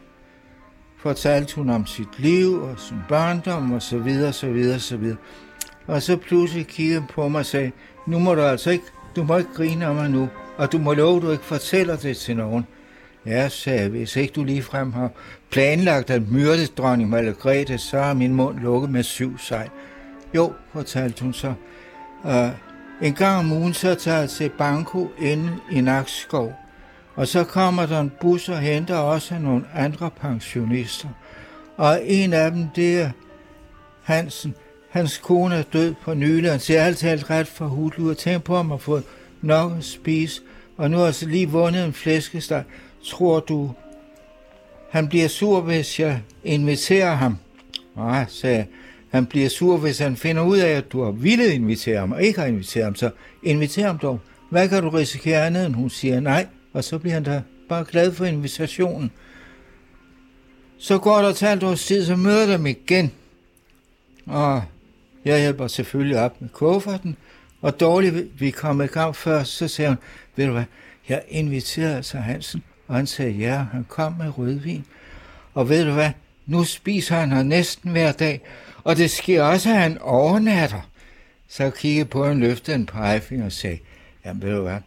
fortalte 1.03 1.55
hun 1.55 1.71
om 1.71 1.87
sit 1.87 2.19
liv 2.19 2.63
og 2.63 2.75
sin 2.79 2.97
barndom 3.09 3.73
og 3.73 3.83
så 3.83 3.99
videre, 3.99 4.33
så 4.33 4.51
videre, 4.51 4.79
så 4.79 4.97
videre. 4.97 5.17
Og 5.87 6.03
så 6.03 6.17
pludselig 6.17 6.67
kiggede 6.67 6.99
hun 6.99 7.09
på 7.09 7.29
mig 7.29 7.39
og 7.39 7.47
sagde, 7.47 7.71
nu 8.07 8.19
må 8.19 8.35
du 8.35 8.43
altså 8.43 8.71
ikke, 8.71 8.85
du 9.17 9.23
må 9.23 9.37
ikke 9.37 9.55
grine 9.55 9.87
af 9.87 9.95
mig 9.95 10.11
nu, 10.11 10.29
og 10.57 10.73
du 10.73 10.79
må 10.79 10.95
love, 10.95 11.17
at 11.17 11.23
du 11.23 11.31
ikke 11.31 11.45
fortæller 11.45 11.97
det 11.97 12.17
til 12.17 12.37
nogen. 12.37 12.67
Ja, 13.27 13.49
sagde 13.49 13.81
jeg, 13.81 13.89
hvis 13.89 14.17
ikke 14.17 14.33
du 14.33 14.45
ligefrem 14.45 14.93
har 14.93 15.11
planlagt 15.51 16.11
at 16.11 16.31
myrde 16.31 16.67
dronning 16.67 17.11
Margrethe, 17.11 17.79
så 17.79 17.99
har 17.99 18.15
min 18.15 18.35
mund 18.35 18.59
lukket 18.59 18.91
med 18.91 19.03
syv 19.03 19.39
sej. 19.39 19.69
Jo, 20.35 20.53
fortalte 20.73 21.23
hun 21.23 21.33
så. 21.33 21.55
Uh, 22.25 22.51
en 23.03 23.15
gang 23.15 23.39
om 23.39 23.53
ugen, 23.53 23.75
så 23.75 23.95
tager 23.95 24.19
jeg 24.19 24.31
til 24.31 24.51
Banko 24.59 25.09
inde 25.19 25.57
i 25.71 25.81
Nakskov. 25.81 26.60
Og 27.21 27.29
så 27.29 27.45
kommer 27.45 27.87
der 27.87 28.01
en 28.01 28.13
bus 28.21 28.49
og 28.49 28.59
henter 28.59 28.97
også 28.97 29.39
nogle 29.39 29.65
andre 29.75 30.11
pensionister. 30.21 31.09
Og 31.77 32.01
en 32.05 32.33
af 32.33 32.51
dem, 32.51 32.67
det 32.77 33.01
er 33.01 33.11
Hansen. 34.03 34.55
Hans 34.91 35.19
kone 35.19 35.55
er 35.55 35.63
død 35.63 35.95
på 36.03 36.15
nylig. 36.15 36.51
Han 36.51 36.61
ser 36.61 36.83
altid 36.83 37.09
alt 37.09 37.31
ret 37.31 37.47
for 37.47 37.67
hudlu 37.67 38.11
og 38.11 38.19
tænk 38.19 38.45
på, 38.45 38.59
at 38.59 38.67
man 38.67 38.71
har 38.71 38.79
fået 38.79 39.05
nok 39.43 39.73
at 39.79 39.85
spise. 39.85 40.41
Og 40.77 40.91
nu 40.91 40.97
har 40.97 41.05
jeg 41.05 41.15
så 41.15 41.27
lige 41.27 41.49
vundet 41.49 41.85
en 41.85 41.93
flæskesteg. 41.93 42.65
Tror 43.05 43.41
du, 43.41 43.71
han 44.91 45.09
bliver 45.09 45.29
sur, 45.29 45.61
hvis 45.61 46.01
jeg 46.01 46.21
inviterer 46.45 47.15
ham? 47.15 47.39
Nej, 47.97 48.25
sagde 48.29 48.57
jeg. 48.57 48.67
Han 49.11 49.27
bliver 49.27 49.49
sur, 49.49 49.77
hvis 49.77 49.99
han 49.99 50.17
finder 50.17 50.43
ud 50.43 50.59
af, 50.59 50.71
at 50.71 50.93
du 50.93 51.05
har 51.05 51.11
villet 51.11 51.51
invitere 51.51 51.99
ham, 51.99 52.13
og 52.13 52.23
ikke 52.23 52.41
har 52.41 52.47
inviteret 52.47 52.85
ham. 52.85 52.95
Så 52.95 53.11
inviter 53.43 53.87
ham 53.87 53.99
dog. 53.99 54.21
Hvad 54.51 54.69
kan 54.69 54.83
du 54.83 54.89
risikere 54.89 55.47
andet, 55.47 55.67
end 55.67 55.75
hun 55.75 55.91
siger 55.91 56.21
nej? 56.21 56.47
Og 56.73 56.85
så 56.85 56.99
bliver 56.99 57.15
han 57.15 57.23
da 57.23 57.43
bare 57.69 57.85
glad 57.85 58.13
for 58.13 58.25
invitationen. 58.25 59.11
Så 60.79 60.99
går 60.99 61.19
der 61.19 61.29
et 61.29 61.41
halvt 61.41 61.63
års 61.63 61.87
tid, 61.87 62.07
så 62.07 62.17
møder 62.17 62.41
jeg 62.41 62.49
dem 62.49 62.67
igen. 62.67 63.13
Og 64.27 64.63
jeg 65.25 65.41
hjælper 65.41 65.67
selvfølgelig 65.67 66.19
op 66.19 66.41
med 66.41 66.49
kufferten. 66.49 67.17
Og 67.61 67.81
dårligt 67.81 68.41
vi 68.41 68.51
kom 68.51 68.81
i 68.81 68.87
gang 68.87 69.17
først, 69.17 69.53
så 69.57 69.69
sagde 69.69 69.89
hun, 69.89 69.99
ved 70.37 70.47
du 70.47 70.53
hvad, 70.53 70.65
jeg 71.09 71.23
inviterede 71.29 71.97
altså 71.97 72.19
Hansen. 72.19 72.63
Og 72.89 72.97
han 72.97 73.07
sagde 73.07 73.33
ja, 73.33 73.65
han 73.73 73.85
kom 73.89 74.15
med 74.19 74.39
rødvin. 74.39 74.85
Og 75.55 75.69
ved 75.69 75.85
du 75.85 75.93
hvad, 75.93 76.11
nu 76.47 76.65
spiser 76.65 77.17
han 77.17 77.33
her 77.33 77.43
næsten 77.43 77.91
hver 77.91 78.13
dag. 78.13 78.41
Og 78.85 78.97
det 78.97 79.11
sker 79.11 79.43
også, 79.43 79.71
at 79.71 79.77
han 79.77 79.99
overnatter. 79.99 80.81
Så 81.49 81.71
kiggede 81.71 82.05
på 82.05 82.27
en 82.27 82.41
løfte 82.41 82.75
en 82.75 82.87
pegefinger 82.87 83.45
og 83.45 83.53
sagde, 83.53 83.79
jamen 84.25 84.43
ved 84.43 84.57
du 84.57 84.63
hvad, 84.63 84.79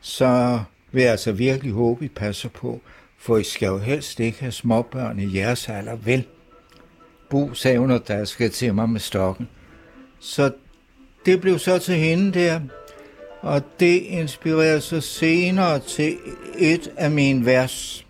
så 0.00 0.60
vil 0.92 1.02
jeg 1.02 1.10
altså 1.10 1.32
virkelig 1.32 1.72
håbe, 1.72 2.04
I 2.04 2.08
passer 2.08 2.48
på, 2.48 2.80
for 3.18 3.36
I 3.36 3.42
skal 3.42 3.66
jo 3.66 3.78
helst 3.78 4.20
ikke 4.20 4.40
have 4.40 4.52
småbørn 4.52 5.18
i 5.18 5.36
jeres 5.36 5.68
alder, 5.68 5.96
vel? 5.96 6.24
Bu 7.30 7.54
sagde 7.54 7.78
hun, 7.78 7.90
at 7.90 8.08
der 8.08 8.24
skal 8.24 8.50
til 8.50 8.74
mig 8.74 8.88
med 8.88 9.00
stokken. 9.00 9.48
Så 10.20 10.50
det 11.26 11.40
blev 11.40 11.58
så 11.58 11.78
til 11.78 11.94
hende 11.94 12.40
der, 12.40 12.60
og 13.40 13.62
det 13.80 14.02
inspirerede 14.02 14.80
så 14.80 15.00
senere 15.00 15.78
til 15.78 16.16
et 16.58 16.90
af 16.96 17.10
mine 17.10 17.46
vers. 17.46 18.06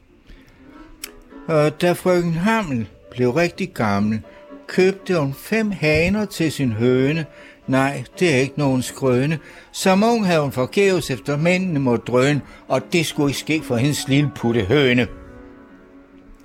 Og 1.47 1.81
da 1.81 1.93
frøken 1.93 2.33
Hammel 2.33 2.89
blev 3.11 3.31
rigtig 3.31 3.73
gammel, 3.75 4.21
købte 4.67 5.19
hun 5.19 5.35
fem 5.35 5.71
haner 5.71 6.25
til 6.25 6.53
sin 6.53 6.73
høne. 6.73 7.27
Nej, 7.66 8.04
det 8.19 8.35
er 8.35 8.38
ikke 8.38 8.59
nogen 8.59 8.83
skrøne. 8.83 9.38
Som 9.73 10.02
ung 10.02 10.26
havde 10.26 10.40
hun 10.40 10.52
forgæves 10.52 11.11
efter 11.11 11.37
mændene 11.37 11.81
må 11.81 11.97
drøne, 11.97 12.40
og 12.69 12.92
det 12.92 13.07
skulle 13.07 13.28
ikke 13.31 13.38
ske 13.38 13.62
for 13.64 13.76
hendes 13.76 14.09
lille 14.09 14.31
putte 14.35 14.61
høne. 14.61 15.07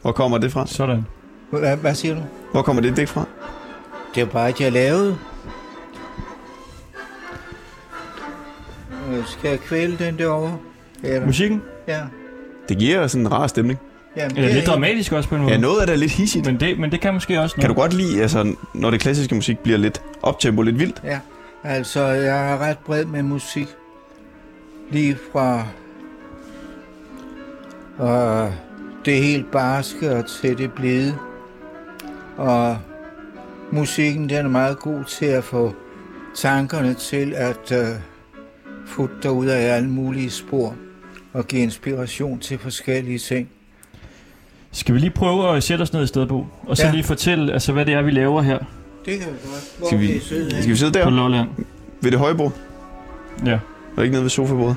Hvor 0.02 0.12
kommer 0.12 0.38
det 0.38 0.52
fra? 0.52 0.68
Sådan. 0.68 1.06
Hvad, 1.52 1.78
hvad 1.78 1.96
siger 1.96 2.16
du? 2.16 2.22
Hvor 2.52 2.62
kommer 2.62 2.82
det 2.82 2.98
digt 2.98 3.10
fra? 3.10 3.26
Det 4.16 4.26
var 4.26 4.32
bare, 4.32 4.48
at 4.48 4.62
jeg 4.62 4.72
lavede. 4.72 5.18
Øh, 9.12 9.26
Skal 9.26 9.50
jeg 9.50 9.60
kvæle 9.60 9.98
den 9.98 10.18
derovre? 10.18 10.58
Eller? 11.04 11.26
Musikken? 11.26 11.62
Ja. 11.88 12.02
Det 12.70 12.78
giver 12.78 13.08
sådan 13.08 13.26
en 13.26 13.32
rar 13.32 13.48
stemning. 13.48 13.80
Jamen, 14.18 14.38
Eller 14.38 14.42
det 14.42 14.50
er 14.50 14.54
lidt 14.56 14.66
dramatisk 14.68 15.12
også 15.12 15.30
på 15.30 15.36
en 15.36 15.42
måde. 15.42 15.54
Ja, 15.54 15.60
noget 15.60 15.82
af 15.82 15.88
det 15.88 15.94
er 15.94 15.98
lidt 15.98 16.12
hissigt. 16.12 16.46
men, 16.46 16.60
det, 16.60 16.80
men 16.80 16.92
det 16.92 17.02
kan 17.02 17.14
måske 17.14 17.42
også 17.42 17.56
Kan 17.56 17.62
du 17.70 17.74
noget. 17.74 17.92
godt 17.92 18.02
lide, 18.02 18.22
altså, 18.22 18.56
når 18.74 18.90
det 18.92 19.00
klassiske 19.00 19.36
musik 19.36 19.60
bliver 19.60 19.78
lidt 19.78 20.02
optempo, 20.24 20.62
lidt 20.62 20.80
vildt? 20.80 21.02
Ja, 21.04 21.20
altså 21.64 22.06
jeg 22.06 22.52
er 22.52 22.58
ret 22.58 22.78
bred 22.78 23.06
med 23.06 23.24
musik. 23.24 23.68
Lige 24.92 25.18
fra 25.32 25.66
og 27.98 28.54
det 29.06 29.24
helt 29.24 29.52
barske 29.52 30.12
og 30.16 30.26
til 30.42 30.58
det 30.58 30.72
blide. 30.74 31.16
Og 32.38 32.78
musikken 33.72 34.30
den 34.30 34.46
er 34.46 34.50
meget 34.50 34.80
god 34.80 35.04
til 35.04 35.26
at 35.26 35.44
få 35.44 35.76
tankerne 36.36 36.94
til 36.94 37.34
at 37.36 37.72
uh, 37.72 37.88
futte 38.86 39.16
dig 39.24 39.32
ud 39.32 39.46
af 39.48 39.76
alle 39.76 39.90
mulige 39.90 40.30
spor 40.30 40.76
og 41.34 41.48
give 41.48 41.62
inspiration 41.62 42.40
til 42.40 42.60
forskellige 42.60 43.20
ting. 43.20 43.50
Skal 44.78 44.96
vi 44.96 45.00
lige 45.00 45.10
prøve 45.10 45.56
at 45.58 45.64
sætte 45.64 45.82
os 45.82 45.94
ned 45.94 46.04
i 46.04 46.08
stedet, 46.08 46.28
Bo? 46.28 46.46
Og 46.68 46.78
så 46.78 46.86
Ja. 46.86 46.92
lige 46.92 47.04
fortælle, 47.04 47.54
altså, 47.54 47.72
hvad 47.72 47.86
det 47.86 47.94
er, 47.94 48.02
vi 48.02 48.12
laver 48.12 48.42
her 48.42 48.58
Det 49.06 49.20
kan 49.20 49.28
vi 49.28 49.38
godt. 49.50 49.74
Hvor 49.78 49.88
Skal 49.88 50.00
vi, 50.00 50.20
søde 50.20 50.50
skal 50.62 50.70
vi 50.72 50.76
sidde 50.76 50.92
på 50.92 51.00
der 51.00 51.10
Lolland. 51.10 51.50
ved 52.02 52.12
det 52.12 52.20
høje 52.20 52.36
bord? 52.36 52.52
Ja. 53.46 53.60
Og 53.98 54.04
ikke 54.04 54.12
nede 54.14 54.24
ved 54.24 54.30
sofabordet? 54.30 54.76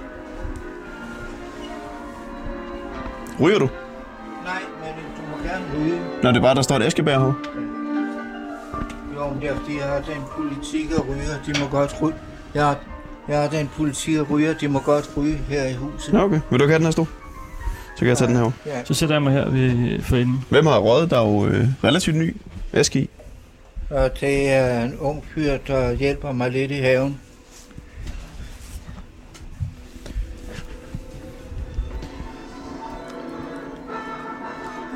Ryger 3.40 3.58
du? 3.58 3.68
Nej, 4.44 4.60
men 4.80 5.04
du 5.16 5.22
må 5.30 5.48
gerne 5.48 5.64
ryge. 5.84 6.00
Når 6.22 6.30
det 6.30 6.38
er 6.38 6.42
bare, 6.42 6.54
der 6.54 6.62
står 6.62 6.76
et 6.76 6.82
askebær 6.82 7.18
her. 7.18 7.32
Jo, 9.16 9.30
men 9.32 9.40
det 9.40 9.50
er 9.50 9.54
fordi, 9.56 9.76
jeg 9.78 9.86
har 9.86 9.96
den 10.00 10.22
politik 10.36 10.90
at 10.90 11.02
ryge, 11.08 11.54
de 11.54 11.60
må 11.60 11.66
godt 11.70 11.96
ryge. 12.02 12.14
Jeg 12.54 12.64
har, 12.66 12.76
jeg 13.28 13.40
har 13.40 13.48
den 13.48 13.70
politik 13.76 14.16
at 14.16 14.30
ryge, 14.30 14.54
de 14.60 14.68
må 14.68 14.78
godt 14.78 15.10
ryge 15.16 15.36
her 15.48 15.66
i 15.68 15.74
huset. 15.74 16.14
Okay. 16.14 16.40
Vil 16.50 16.58
du 16.58 16.64
ikke 16.64 16.72
have 16.72 16.78
den 16.78 16.84
her 16.84 16.90
stol? 16.90 17.06
Så 18.00 18.04
kan 18.04 18.08
jeg 18.08 18.18
tage 18.18 18.28
den 18.28 18.36
her 18.36 18.42
over. 18.42 18.52
Så 18.84 18.94
sætter 18.94 19.14
jeg 19.14 19.22
mig 19.22 19.32
her 19.32 19.50
ved 19.50 20.02
for 20.02 20.16
enden. 20.16 20.44
Hvem 20.48 20.66
har 20.66 20.78
røget? 20.78 21.10
Der 21.10 21.18
er 21.20 21.28
jo 21.28 21.46
øh, 21.46 21.66
relativt 21.84 22.16
ny 22.16 22.36
aske 22.72 23.00
i. 23.00 23.10
Og 23.90 24.20
det 24.20 24.50
er 24.50 24.84
en 24.84 24.98
ung 24.98 25.24
fyr, 25.34 25.56
der 25.66 25.92
hjælper 25.92 26.32
mig 26.32 26.50
lidt 26.50 26.70
i 26.70 26.74
haven. 26.74 27.20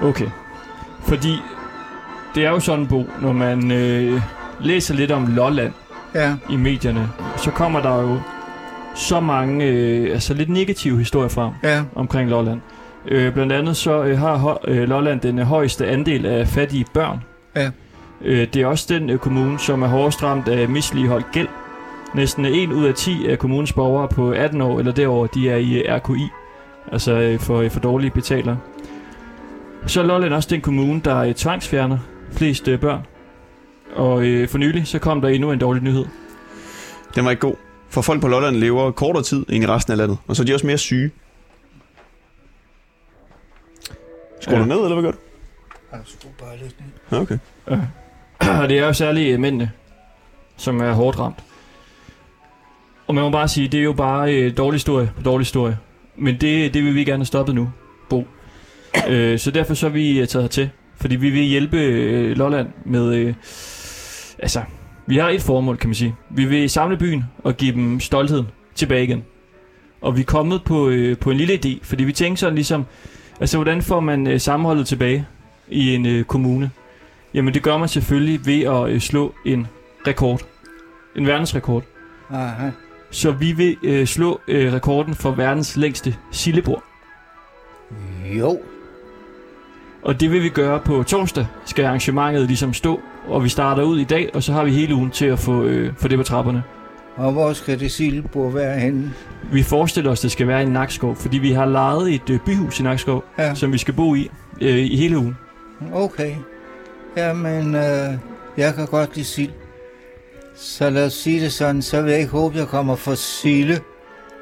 Okay. 0.02 0.28
Fordi 1.02 1.36
det 2.34 2.44
er 2.44 2.50
jo 2.50 2.60
sådan, 2.60 2.86
Bo, 2.86 3.04
når 3.22 3.32
man 3.32 3.70
øh, 3.70 4.20
læser 4.60 4.94
lidt 4.94 5.10
om 5.10 5.26
Lolland, 5.26 5.72
Ja, 6.14 6.36
i 6.50 6.56
medierne, 6.56 7.08
så 7.36 7.50
kommer 7.50 7.80
der 7.80 8.00
jo 8.02 8.20
så 8.94 9.20
mange 9.20 9.64
øh, 9.64 10.12
altså 10.12 10.34
lidt 10.34 10.48
negative 10.48 10.98
historier 10.98 11.28
frem 11.28 11.52
ja, 11.62 11.82
omkring 11.94 12.30
Lolland. 12.30 12.60
Øh, 13.08 13.32
blandt 13.32 13.52
andet 13.52 13.76
så 13.76 14.04
øh, 14.04 14.18
har 14.18 14.38
Ho- 14.38 14.70
øh, 14.70 14.88
Lolland 14.88 15.20
den 15.20 15.38
øh, 15.38 15.44
højeste 15.44 15.86
andel 15.86 16.26
af 16.26 16.48
fattige 16.48 16.84
børn. 16.94 17.18
Ja. 17.56 17.70
Øh, 18.24 18.46
det 18.54 18.62
er 18.62 18.66
også 18.66 18.86
den 18.88 19.10
øh, 19.10 19.18
kommune, 19.18 19.58
som 19.58 19.82
er 19.82 19.86
hårdest 19.86 20.22
ramt 20.22 20.48
af 20.48 20.68
misligeholdt 20.68 21.26
gæld. 21.32 21.48
Næsten 22.14 22.44
1 22.44 22.72
ud 22.72 22.84
af 22.84 22.94
10 22.94 23.26
af 23.28 23.38
kommunens 23.38 23.72
borgere 23.72 24.08
på 24.08 24.30
18 24.30 24.60
år 24.60 24.78
eller 24.78 24.92
derover, 24.92 25.26
de 25.26 25.50
er 25.50 25.56
i 25.56 25.82
øh, 25.82 25.94
RKI, 25.96 26.28
altså 26.92 27.12
øh, 27.12 27.38
for, 27.38 27.60
øh, 27.60 27.70
for 27.70 27.80
dårlige 27.80 28.10
betalere. 28.10 28.58
Så 29.86 30.00
er 30.00 30.04
Lolland 30.04 30.34
også 30.34 30.48
den 30.52 30.60
kommune, 30.60 31.00
der 31.04 31.18
øh, 31.18 31.34
tvangsfjerner 31.34 31.98
flest 32.32 32.68
øh, 32.68 32.80
børn. 32.80 33.00
Og 33.96 34.26
øh, 34.26 34.48
for 34.48 34.58
nylig, 34.58 34.86
så 34.86 34.98
kom 34.98 35.20
der 35.20 35.28
endnu 35.28 35.52
en 35.52 35.58
dårlig 35.58 35.82
nyhed. 35.82 36.04
Den 37.14 37.24
var 37.24 37.30
ikke 37.30 37.40
god. 37.40 37.54
For 37.90 38.02
folk 38.02 38.20
på 38.20 38.28
Lolland 38.28 38.56
lever 38.56 38.90
kortere 38.90 39.22
tid 39.22 39.46
end 39.48 39.64
i 39.64 39.66
resten 39.66 39.90
af 39.92 39.98
landet. 39.98 40.18
Og 40.26 40.36
så 40.36 40.42
er 40.42 40.46
de 40.46 40.54
også 40.54 40.66
mere 40.66 40.78
syge. 40.78 41.10
Skruer 44.44 44.56
Ja. 44.56 44.62
du 44.62 44.68
ned, 44.68 44.76
eller 44.76 44.94
hvad 44.94 45.02
gør 45.02 45.10
du? 45.10 45.16
jeg 45.92 46.00
skulle 46.04 46.34
bare 46.38 46.56
lidt 46.62 46.74
ned. 46.80 46.88
Ja, 47.12 47.22
okay. 47.22 47.38
Og 48.62 48.68
det 48.68 48.78
er 48.78 48.86
jo 48.86 48.92
særligt 48.92 49.40
mændene, 49.40 49.70
som 50.56 50.80
er 50.80 50.92
hårdt 50.92 51.18
ramt. 51.18 51.38
Og 53.06 53.14
man 53.14 53.24
må 53.24 53.30
bare 53.30 53.48
sige, 53.48 53.68
det 53.68 53.80
er 53.80 53.84
jo 53.84 53.92
bare 53.92 54.34
øh, 54.34 54.56
dårlig 54.56 54.74
historie 54.74 55.10
på 55.16 55.22
dårlig 55.22 55.44
historie. 55.44 55.78
Men 56.16 56.34
det, 56.40 56.74
det 56.74 56.84
vil 56.84 56.94
vi 56.94 57.04
gerne 57.04 57.18
have 57.18 57.26
stoppet 57.26 57.54
nu, 57.54 57.70
Bo. 58.08 58.26
Øh, 59.08 59.38
så 59.38 59.50
derfor 59.50 59.74
så 59.74 59.86
er 59.86 59.90
vi 59.90 60.20
øh, 60.20 60.26
taget 60.28 60.42
hertil. 60.42 60.70
Fordi 60.96 61.16
vi 61.16 61.30
vil 61.30 61.42
hjælpe 61.42 61.76
øh, 61.78 62.36
Lolland 62.36 62.68
med... 62.84 63.14
Øh, 63.14 63.34
altså, 64.38 64.62
vi 65.06 65.16
har 65.16 65.28
et 65.28 65.42
formål, 65.42 65.76
kan 65.76 65.88
man 65.88 65.94
sige. 65.94 66.14
Vi 66.30 66.44
vil 66.44 66.70
samle 66.70 66.96
byen 66.96 67.24
og 67.38 67.56
give 67.56 67.72
dem 67.72 68.00
stoltheden 68.00 68.46
tilbage 68.74 69.04
igen. 69.04 69.24
Og 70.00 70.16
vi 70.16 70.20
er 70.20 70.24
kommet 70.24 70.62
på, 70.64 70.88
øh, 70.88 71.18
på 71.18 71.30
en 71.30 71.36
lille 71.36 71.54
idé, 71.64 71.78
fordi 71.82 72.04
vi 72.04 72.12
tænker 72.12 72.36
sådan 72.38 72.54
ligesom... 72.54 72.86
Altså, 73.40 73.56
hvordan 73.56 73.82
får 73.82 74.00
man 74.00 74.26
øh, 74.26 74.40
sammenholdet 74.40 74.86
tilbage 74.86 75.26
i 75.68 75.94
en 75.94 76.06
øh, 76.06 76.24
kommune? 76.24 76.70
Jamen 77.34 77.54
det 77.54 77.62
gør 77.62 77.76
man 77.78 77.88
selvfølgelig 77.88 78.46
ved 78.46 78.62
at 78.62 78.88
øh, 78.90 79.00
slå 79.00 79.34
en 79.46 79.66
rekord. 80.06 80.40
En 81.16 81.26
verdensrekord. 81.26 81.82
Aha. 82.30 82.70
Så 83.10 83.30
vi 83.30 83.52
vil 83.52 83.76
øh, 83.82 84.06
slå 84.06 84.40
øh, 84.48 84.72
rekorden 84.72 85.14
for 85.14 85.30
verdens 85.30 85.76
længste 85.76 86.16
sillebord. 86.30 86.82
Jo, 88.38 88.58
Og 90.02 90.20
det 90.20 90.30
vil 90.30 90.42
vi 90.42 90.48
gøre 90.48 90.80
på 90.80 91.02
torsdag, 91.02 91.46
skal 91.64 91.84
arrangementet 91.84 92.46
ligesom 92.46 92.74
stå. 92.74 93.00
Og 93.28 93.44
vi 93.44 93.48
starter 93.48 93.82
ud 93.82 93.98
i 93.98 94.04
dag, 94.04 94.30
og 94.34 94.42
så 94.42 94.52
har 94.52 94.64
vi 94.64 94.70
hele 94.70 94.94
ugen 94.94 95.10
til 95.10 95.26
at 95.26 95.38
få, 95.38 95.62
øh, 95.62 95.94
få 95.96 96.08
det 96.08 96.18
på 96.18 96.24
trapperne. 96.24 96.62
Og 97.16 97.32
hvor 97.32 97.52
skal 97.52 97.80
det 97.80 97.92
sildebord 97.92 98.52
være 98.52 98.80
henne? 98.80 99.12
Vi 99.52 99.62
forestiller 99.62 100.10
os, 100.10 100.18
at 100.18 100.22
det 100.22 100.30
skal 100.30 100.46
være 100.48 100.62
i 100.62 100.66
Nakskov, 100.66 101.16
fordi 101.16 101.38
vi 101.38 101.52
har 101.52 101.66
lejet 101.66 102.14
et 102.14 102.30
øh, 102.30 102.38
byhus 102.46 102.80
i 102.80 102.82
Nakskov, 102.82 103.24
Ja, 103.38 103.54
som 103.54 103.72
vi 103.72 103.78
skal 103.78 103.94
bo 103.94 104.14
i 104.14 104.30
øh, 104.60 104.78
i 104.78 104.96
hele 104.96 105.18
ugen. 105.18 105.36
okay. 105.94 106.34
Jamen, 107.16 107.74
øh, 107.74 108.14
jeg 108.56 108.74
kan 108.74 108.86
godt 108.86 109.14
lide 109.16 109.26
sild. 109.26 109.50
Så 110.56 110.90
lad 110.90 111.06
os 111.06 111.12
sige 111.12 111.40
det 111.40 111.52
sådan, 111.52 111.82
så 111.82 112.02
vil 112.02 112.10
jeg 112.10 112.20
ikke 112.20 112.32
håbe, 112.32 112.58
jeg 112.58 112.66
kommer 112.66 112.96
for 112.96 113.14
sille 113.14 113.80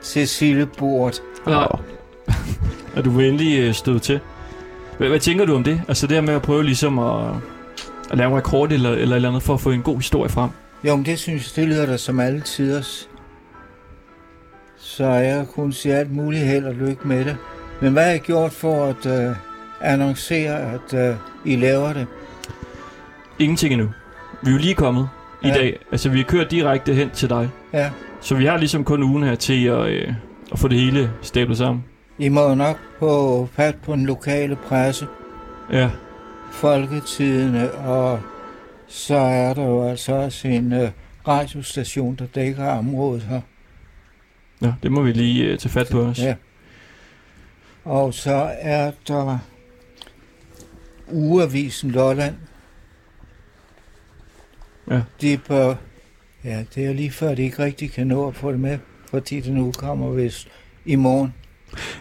til 0.03 0.29
sildebordet. 0.29 1.23
Nej. 1.47 1.67
Og 2.97 3.05
du 3.05 3.11
vil 3.11 3.29
endelig 3.29 3.59
øh, 3.59 3.75
støde 3.75 3.99
til. 3.99 4.21
Hvad, 4.99 5.09
hvad 5.09 5.21
tænker 5.21 5.45
du 5.45 5.55
om 5.55 5.65
det? 5.65 5.83
Altså 5.89 6.07
det 6.07 6.15
her 6.17 6.21
med 6.23 6.35
at 6.35 6.43
prøve 6.43 6.65
ligesom 6.65 6.99
at, 6.99 7.25
at 8.11 8.19
lave 8.19 8.31
en 8.31 8.37
rekord 8.37 8.73
eller, 8.73 8.91
eller 8.91 9.03
et 9.13 9.17
eller 9.17 9.29
andet 9.29 9.43
for 9.43 9.55
at 9.55 9.61
få 9.61 9.71
en 9.71 9.83
god 9.83 9.97
historie 9.97 10.29
frem. 10.31 10.51
Jo, 10.85 10.97
men 10.97 11.05
det 11.07 11.19
synes 11.19 11.57
jeg, 11.57 11.63
det 11.65 11.73
lyder 11.75 11.87
da 11.87 11.97
som 11.97 12.21
alle 12.21 12.41
tiders. 12.41 13.09
Så 14.77 15.05
jeg 15.07 15.47
kunne 15.55 15.73
sige 15.73 15.95
alt 15.95 16.13
muligt 16.13 16.45
held 16.45 16.65
og 16.65 16.75
lykke 16.75 17.09
med 17.09 17.25
det. 17.25 17.37
Men 17.81 17.93
hvad 17.93 18.03
har 18.05 18.11
jeg 18.11 18.21
gjort 18.21 18.53
for 18.53 18.85
at 18.85 19.07
øh, 19.07 19.37
annoncere, 19.81 20.61
at 20.75 20.95
øh, 20.95 21.17
I 21.45 21.57
laver 21.57 21.93
det? 21.93 22.07
Ingenting 23.39 23.73
endnu. 23.73 23.89
Vi 24.43 24.49
er 24.51 24.53
jo 24.53 24.59
lige 24.59 24.75
kommet 24.75 25.09
ja. 25.45 25.49
i 25.49 25.53
dag. 25.53 25.79
Altså 25.93 26.09
vi 26.09 26.21
er 26.21 26.25
kørt 26.25 26.51
direkte 26.51 26.95
hen 26.95 27.11
til 27.11 27.29
dig. 27.29 27.49
Ja, 27.73 27.91
Så 28.21 28.35
vi 28.35 28.45
har 28.47 28.57
ligesom 28.57 28.85
kun 28.85 29.03
ugen 29.03 29.23
her 29.23 29.35
til 29.35 29.65
at, 29.67 29.87
øh, 29.87 30.15
at 30.53 30.59
få 30.59 30.69
det 30.69 30.79
hele 30.79 31.11
stablet 31.23 31.59
sammen. 31.59 31.85
I 32.19 32.29
må 32.29 32.49
jo 32.49 32.55
nok 32.55 32.79
på 32.99 33.49
fat 33.53 33.77
på 33.85 33.93
den 33.93 34.07
lokale 34.07 34.57
presse, 34.57 35.07
Ja, 35.73 35.91
Folketidene, 36.53 37.71
og 37.73 38.21
så 38.93 39.17
er 39.17 39.55
der 39.55 39.65
jo 39.65 39.89
altså 39.89 40.13
også 40.13 40.49
en 40.49 40.73
øh, 40.73 40.91
radiostation, 41.29 42.15
der 42.15 42.27
dækker 42.27 42.67
området 42.67 43.23
her. 43.23 43.41
ja 44.63 44.73
det 44.83 44.93
må 44.93 45.03
vi 45.03 45.13
lige 45.13 45.45
øh, 45.45 45.59
tage 45.59 45.71
fat 45.71 45.89
på 45.91 46.01
os. 46.01 46.19
Ja. 46.19 46.35
Og 47.85 48.15
så 48.15 48.51
er 48.61 48.93
der 49.09 49.39
Ugeavisen 51.13 51.91
Lolland. 51.91 52.35
Ja. 54.91 55.01
De 55.21 55.39
bør, 55.49 55.75
ja, 56.45 56.65
det 56.75 56.87
er 56.87 56.93
lige 56.93 57.11
før, 57.11 57.35
de 57.35 57.43
ikke 57.43 57.65
rigtig 57.65 57.93
kan 57.93 58.07
nå 58.07 58.29
at 58.29 58.37
få 58.37 58.53
det 58.53 58.61
med, 58.61 58.79
fordi 59.11 59.41
den 59.41 59.59
udkommer 59.59 60.11
vist 60.11 60.49
i 60.85 60.97
morgen. 60.97 61.35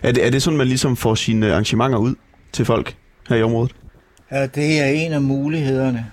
Er 0.03 0.11
det, 0.11 0.25
er 0.25 0.29
det 0.29 0.43
sådan, 0.43 0.57
man 0.57 0.67
ligesom 0.67 0.95
får 0.95 1.15
sine 1.15 1.51
arrangementer 1.51 1.97
ud 1.97 2.15
til 2.51 2.65
folk 2.65 2.95
her 3.29 3.35
i 3.35 3.43
området? 3.43 3.75
Ja, 4.31 4.47
det 4.47 4.79
er 4.79 4.85
en 4.85 5.13
af 5.13 5.21
mulighederne. 5.21 6.11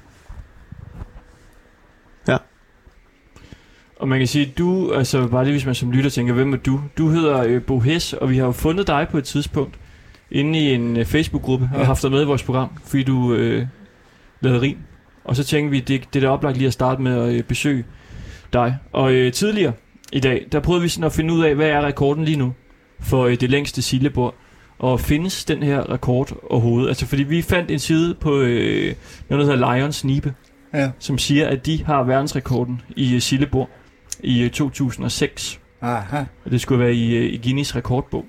Og 3.99 4.09
man 4.09 4.19
kan 4.19 4.27
sige, 4.29 4.53
du, 4.59 4.93
altså 4.93 5.27
bare 5.27 5.45
lige 5.45 5.53
hvis 5.53 5.67
man 5.67 5.75
som 5.75 5.93
lytter 5.93 6.11
tænker, 6.11 6.33
hvem 6.35 6.53
er 6.53 6.57
du? 6.57 6.81
Du 6.99 7.09
hedder 7.09 7.43
øh, 7.45 7.63
Bo 7.63 7.79
Hes, 7.81 8.13
og 8.13 8.31
vi 8.31 8.37
har 8.37 8.45
jo 8.47 8.53
fundet 8.53 8.87
dig 8.87 9.07
på 9.11 9.19
et 9.19 9.25
tidspunkt 9.25 9.75
inde 10.31 10.59
i 10.59 10.75
en 10.75 10.97
øh, 10.97 11.05
Facebook-gruppe, 11.05 11.71
og 11.75 11.81
Ja. 11.81 11.85
haft 11.85 12.03
dig 12.03 12.11
med 12.11 12.23
i 12.23 12.27
vores 12.27 12.43
program, 12.43 12.69
fordi 12.85 13.03
du 13.03 13.35
øh, 13.35 13.67
lavede 14.41 14.61
rim. 14.61 14.77
Og 15.25 15.37
så 15.37 15.45
tænkte 15.45 15.71
vi, 15.71 15.81
det, 15.81 16.15
det 16.15 16.23
er 16.25 16.27
da 16.27 16.33
oplagt 16.33 16.57
lige 16.57 16.67
at 16.67 16.73
starte 16.73 17.03
med 17.03 17.19
at 17.23 17.35
øh, 17.35 17.43
besøge 17.43 17.85
dig. 18.53 18.77
Og 18.93 19.13
øh, 19.13 19.33
tidligere 19.33 19.73
i 20.13 20.21
dag, 20.21 20.47
der 20.53 20.61
prøvede 20.61 20.83
vi 20.83 20.89
sådan 20.89 21.05
at 21.07 21.13
finde 21.13 21.35
ud 21.35 21.45
af, 21.45 21.55
hvad 21.55 21.69
er 21.69 21.87
rekorden 21.87 22.25
lige 22.25 22.39
nu 22.39 22.53
for 23.01 23.25
øh, 23.27 23.35
det 23.41 23.51
længste 23.51 23.83
sillebord. 23.83 24.35
Og 24.79 25.01
findes 25.01 25.45
den 25.45 25.63
her 25.63 25.93
rekord 25.93 26.33
overhovedet? 26.51 26.89
Altså 26.89 27.07
fordi 27.07 27.23
vi 27.23 27.43
fandt 27.43 27.71
en 27.71 27.79
side 27.79 28.15
på 28.15 28.39
øh, 28.41 28.95
noget, 29.29 29.47
der 29.47 29.53
hedder 29.53 29.75
Lions 29.75 30.05
Nibe, 30.05 30.35
Ja. 30.75 30.91
som 30.99 31.19
siger, 31.19 31.49
at 31.49 31.67
de 31.67 31.85
har 31.85 32.03
verdensrekorden 32.03 32.81
i 32.97 33.15
øh, 33.15 33.21
sillebord 33.21 33.69
i 34.25 34.43
øh, 34.45 34.51
2006. 34.51 35.61
Aha. 35.81 36.25
Og 36.45 36.51
det 36.51 36.61
skulle 36.61 36.85
være 36.85 36.95
i, 36.95 37.17
øh, 37.17 37.25
i 37.25 37.41
Guinness 37.43 37.77
rekordbog. 37.77 38.25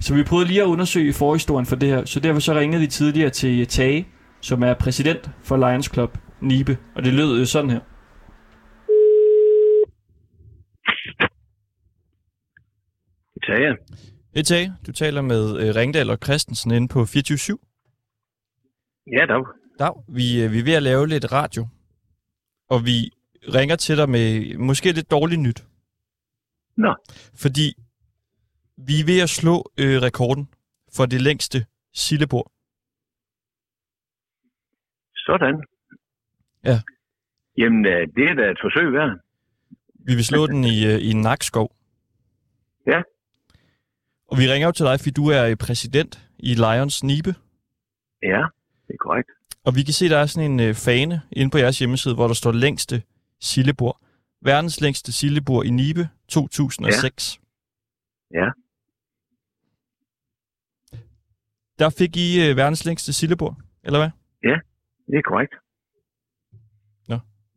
Så 0.00 0.14
vi 0.14 0.22
prøvede 0.22 0.46
lige 0.48 0.62
at 0.62 0.66
undersøge 0.66 1.12
forhistorien 1.12 1.66
for 1.66 1.76
det 1.76 1.88
her. 1.88 2.04
Så 2.04 2.20
derfor 2.20 2.40
så 2.40 2.54
ringede 2.54 2.80
vi 2.80 2.86
tidligere 2.86 3.30
til 3.30 3.66
Tage, 3.66 4.08
som 4.40 4.62
er 4.62 4.74
præsident 4.74 5.30
for 5.42 5.56
Lions 5.56 5.90
Club 5.94 6.18
Nibe. 6.40 6.78
Og 6.94 7.04
det 7.04 7.14
lød 7.14 7.40
øh, 7.40 7.46
sådan 7.46 7.70
her. 7.70 7.80
Tage. 13.46 13.76
Hej 14.34 14.42
Tage, 14.42 14.72
du 14.86 14.92
taler 14.92 15.22
med 15.22 15.60
øh, 15.60 15.74
Ringdal 15.74 16.10
og 16.10 16.18
Christensen 16.24 16.70
inde 16.70 16.88
på 16.88 17.04
24 17.04 17.58
Ja, 19.12 19.26
dog. 19.26 19.46
Dag, 19.78 19.92
vi, 20.08 20.42
øh, 20.42 20.52
vi 20.52 20.58
er 20.58 20.64
ved 20.64 20.72
at 20.72 20.82
lave 20.82 21.08
lidt 21.08 21.32
radio. 21.32 21.66
Og 22.68 22.86
vi 22.86 23.10
ringer 23.42 23.76
til 23.76 23.96
dig 23.96 24.08
med 24.10 24.56
måske 24.58 24.92
lidt 24.92 25.10
dårligt 25.10 25.40
nyt. 25.40 25.64
Nå. 26.76 26.94
Fordi 27.34 27.74
vi 28.76 29.00
er 29.00 29.06
ved 29.06 29.20
at 29.20 29.28
slå 29.28 29.72
øh, 29.78 30.02
rekorden 30.02 30.48
for 30.96 31.06
det 31.06 31.20
længste 31.22 31.66
sillebord. 31.94 32.52
Sådan. 35.16 35.64
Ja. 36.64 36.80
Jamen, 37.58 37.86
øh, 37.86 38.08
det 38.16 38.24
er 38.30 38.34
da 38.34 38.50
et 38.50 38.58
forsøg 38.62 38.92
værd. 38.92 39.18
Vi 40.06 40.14
vil 40.14 40.24
slå 40.24 40.46
den 40.46 40.64
i, 40.64 40.86
øh, 40.86 40.98
i 41.10 41.12
Nakskov. 41.12 41.76
Ja. 42.86 43.02
Og 44.28 44.38
vi 44.38 44.52
ringer 44.52 44.68
jo 44.68 44.72
til 44.72 44.86
dig, 44.86 45.00
fordi 45.00 45.10
du 45.10 45.28
er 45.28 45.46
øh, 45.46 45.56
præsident 45.56 46.20
i 46.38 46.54
Lions 46.54 47.02
Nibe. 47.04 47.34
Ja, 48.22 48.42
det 48.86 48.94
er 48.94 49.02
korrekt. 49.06 49.30
Og 49.64 49.76
vi 49.76 49.82
kan 49.82 49.94
se, 49.94 50.08
der 50.08 50.18
er 50.18 50.26
sådan 50.26 50.50
en 50.50 50.60
øh, 50.60 50.74
fane 50.74 51.20
inde 51.32 51.50
på 51.50 51.58
jeres 51.58 51.78
hjemmeside, 51.78 52.14
hvor 52.14 52.26
der 52.26 52.34
står 52.34 52.52
længste 52.52 53.02
sillebord. 53.40 53.96
Verdens 54.42 54.80
længste 54.80 55.12
sillebord 55.12 55.66
i 55.66 55.70
Nibe 55.70 56.08
2006. 56.28 57.40
Ja. 58.34 58.48
Der 61.78 61.90
fik 61.98 62.16
I 62.16 62.28
øh, 62.44 62.56
verdens 62.56 62.84
længste 62.86 63.12
sillebord, 63.12 63.56
eller 63.84 63.98
hvad? 63.98 64.10
Det 65.06 65.18
er 65.18 65.22
korrekt. 65.22 65.54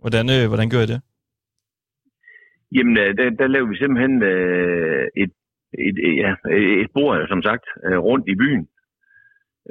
Hvordan, 0.04 0.26
øh, 0.36 0.44
hvordan 0.52 0.70
gør 0.74 0.82
I 0.86 0.92
det? 0.94 1.00
Jamen, 2.76 2.96
øh, 3.04 3.10
der, 3.18 3.26
der 3.40 3.48
lavede 3.48 3.70
vi 3.70 3.78
simpelthen 3.78 4.16
øh, 4.34 5.06
et, 5.24 5.34
et, 5.88 5.98
et, 6.08 6.16
ja, 6.24 6.32
et 6.84 6.92
bord, 6.94 7.28
som 7.28 7.42
sagt, 7.48 7.66
øh, 7.86 7.98
rundt 8.08 8.26
i 8.34 8.36
byen. 8.42 8.64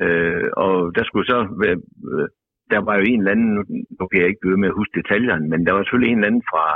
Øh, 0.04 0.46
og 0.64 0.74
der 0.96 1.04
skulle 1.04 1.26
så 1.32 1.38
være, 1.62 1.78
øh, 2.12 2.28
der 2.72 2.80
var 2.88 2.94
jo 2.96 3.04
en 3.06 3.20
eller 3.20 3.34
anden, 3.34 3.50
nu, 3.56 3.62
nu 3.98 4.02
kan 4.06 4.20
jeg 4.20 4.28
ikke 4.28 4.44
blive 4.44 4.60
med 4.62 4.68
at 4.68 4.78
huske 4.80 4.98
detaljerne, 5.00 5.48
men 5.48 5.66
der 5.66 5.72
var 5.72 5.82
selvfølgelig 5.82 6.12
en 6.12 6.18
eller 6.18 6.30
anden 6.30 6.48
fra, 6.50 6.66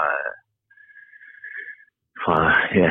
fra 2.23 2.39
ja, 2.81 2.91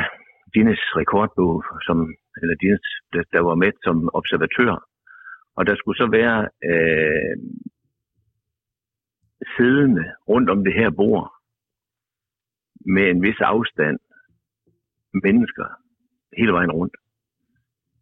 Dines 0.54 0.84
rekordbog, 1.00 1.64
som, 1.88 1.98
eller 2.42 2.56
Dines, 2.64 2.88
der, 3.14 3.24
der 3.36 3.42
var 3.50 3.56
med 3.56 3.72
som 3.84 3.98
observatør. 4.20 4.74
Og 5.58 5.66
der 5.68 5.76
skulle 5.76 5.98
så 5.98 6.08
være 6.20 6.40
øh, 6.70 7.36
siddende 9.56 10.06
rundt 10.30 10.50
om 10.50 10.64
det 10.64 10.74
her 10.74 10.90
bord 10.90 11.28
med 12.86 13.06
en 13.10 13.22
vis 13.22 13.42
afstand 13.42 14.00
mennesker 15.24 15.68
hele 16.38 16.52
vejen 16.52 16.72
rundt. 16.72 16.96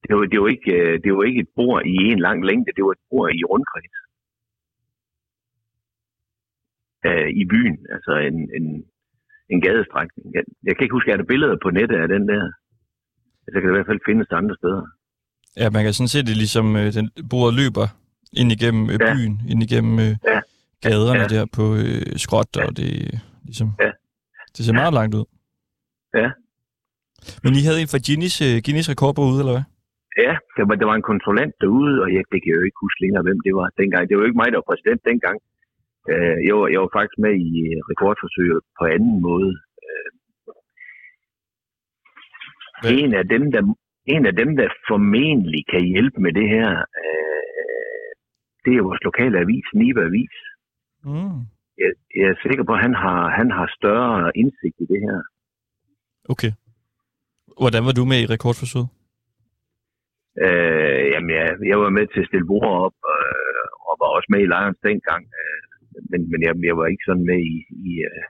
Det 0.03 0.15
var, 0.15 0.25
det 0.25 0.41
var, 0.41 0.47
ikke, 0.47 0.71
øh, 0.81 1.03
det 1.03 1.15
var 1.15 1.23
ikke 1.23 1.41
et 1.41 1.51
bord 1.55 1.85
i 1.85 1.97
en 2.13 2.19
lang 2.19 2.45
længde, 2.45 2.71
det 2.75 2.83
var 2.85 2.91
et 2.91 3.05
bord 3.09 3.31
i 3.31 3.43
rundkreds. 3.43 4.02
Øh, 7.07 7.27
I 7.41 7.43
byen, 7.53 7.77
altså 7.95 8.11
en, 8.29 8.37
en, 8.57 8.65
en 9.53 9.59
gadestrækning. 9.65 10.25
Jeg, 10.35 10.43
jeg 10.67 10.73
kan 10.75 10.83
ikke 10.85 10.97
huske, 10.97 11.11
er 11.11 11.17
der 11.17 11.31
billeder 11.33 11.57
på 11.63 11.69
nettet 11.69 11.97
af 12.03 12.07
den 12.15 12.23
der? 12.31 12.43
Altså, 13.45 13.55
kan 13.57 13.67
det 13.67 13.73
i 13.75 13.77
hvert 13.77 13.91
fald 13.91 14.07
findes 14.09 14.27
andre 14.41 14.55
steder. 14.61 14.83
Ja, 15.61 15.69
man 15.75 15.83
kan 15.83 15.93
sådan 15.93 16.13
se 16.15 16.19
det 16.29 16.35
ligesom, 16.43 16.65
øh, 16.81 16.87
den 16.97 17.05
bordet 17.31 17.53
løber 17.61 17.87
ind 18.41 18.49
igennem 18.57 18.83
øh, 18.93 18.97
Ja. 19.01 19.13
byen, 19.15 19.33
ind 19.51 19.59
igennem 19.67 19.95
øh, 20.05 20.13
Ja. 20.31 20.39
gaderne 20.85 21.23
Ja. 21.23 21.27
der 21.33 21.43
på 21.57 21.63
øh, 21.83 22.05
skråt, 22.25 22.51
og 22.67 22.71
det 22.79 22.91
ligesom... 23.49 23.67
Ja. 23.85 23.91
Det 24.55 24.61
ser 24.65 24.73
meget 24.81 24.93
langt 24.99 25.13
ud. 25.19 25.25
Ja. 26.21 26.29
Men 27.43 27.51
I 27.59 27.61
havde 27.67 27.79
en 27.83 27.91
fra 27.93 28.03
Guinness, 28.07 28.35
øh, 28.47 28.55
Guinness 28.65 28.89
rekordbog 28.93 29.27
ude, 29.31 29.39
eller 29.43 29.55
hvad? 29.57 29.65
Ja, 30.25 30.33
der 30.57 30.63
var, 30.67 30.75
der 30.81 30.87
var 30.91 30.97
en 31.01 31.07
kontrollant 31.11 31.53
derude, 31.63 31.93
og 32.03 32.07
jeg, 32.13 32.21
det 32.31 32.37
kan 32.41 32.49
jeg 32.51 32.57
jo 32.61 32.65
ikke 32.69 32.79
huske 32.85 32.99
længere, 33.03 33.23
hvem 33.27 33.39
det 33.45 33.53
var 33.59 33.67
dengang. 33.81 34.03
Det 34.07 34.13
var 34.15 34.21
jo 34.23 34.29
ikke 34.29 34.41
mig, 34.41 34.49
der 34.51 34.59
var 34.61 34.69
præsident 34.71 35.01
dengang. 35.11 35.37
Øh, 36.11 36.37
jeg, 36.47 36.53
var, 36.57 36.67
jeg 36.73 36.79
var 36.83 36.91
faktisk 36.97 37.17
med 37.25 37.33
i 37.49 37.53
rekordforsøget 37.89 38.61
på 38.77 38.83
anden 38.95 39.17
måde. 39.27 39.51
Øh, 39.87 40.09
en, 43.01 43.13
af 43.21 43.25
dem, 43.33 43.43
der, 43.53 43.61
en 44.15 44.25
af 44.25 44.35
dem, 44.41 44.49
der 44.59 44.67
formentlig 44.89 45.61
kan 45.73 45.83
hjælpe 45.93 46.17
med 46.25 46.33
det 46.39 46.47
her, 46.55 46.69
øh, 47.01 47.43
det 48.65 48.71
er 48.75 48.87
vores 48.89 49.03
lokale 49.09 49.39
avis, 49.39 49.67
Nibe 49.73 50.01
Avis. 50.09 50.35
Mm. 51.09 51.39
Jeg, 51.81 51.91
jeg 52.19 52.27
er 52.33 52.37
sikker 52.45 52.63
på, 52.65 52.73
at 52.73 52.81
han 52.81 52.95
har, 53.03 53.29
han 53.39 53.51
har 53.51 53.67
større 53.79 54.31
indsigt 54.35 54.77
i 54.83 54.85
det 54.93 55.01
her. 55.07 55.19
Okay. 56.33 56.51
Hvordan 57.61 57.83
var 57.87 57.93
du 57.97 58.03
med 58.11 58.19
i 58.21 58.31
rekordforsøget? 58.33 58.89
Øh, 60.45 61.03
jamen, 61.13 61.31
jeg, 61.39 61.47
jeg 61.71 61.77
var 61.83 61.89
med 61.97 62.05
til 62.07 62.21
at 62.21 62.27
stille 62.29 62.47
bord 62.51 62.71
op, 62.85 62.97
øh, 63.15 63.65
og 63.87 63.93
var 64.01 64.09
også 64.15 64.29
med 64.33 64.41
i 64.41 64.51
Lions 64.53 64.79
dengang. 64.89 65.23
Øh, 65.41 65.72
men 66.11 66.21
men 66.31 66.39
jeg, 66.45 66.53
jeg 66.69 66.75
var 66.79 66.85
ikke 66.93 67.07
sådan 67.09 67.25
med 67.31 67.39
i, 67.53 67.55
i 67.89 67.91
øh, 68.09 68.23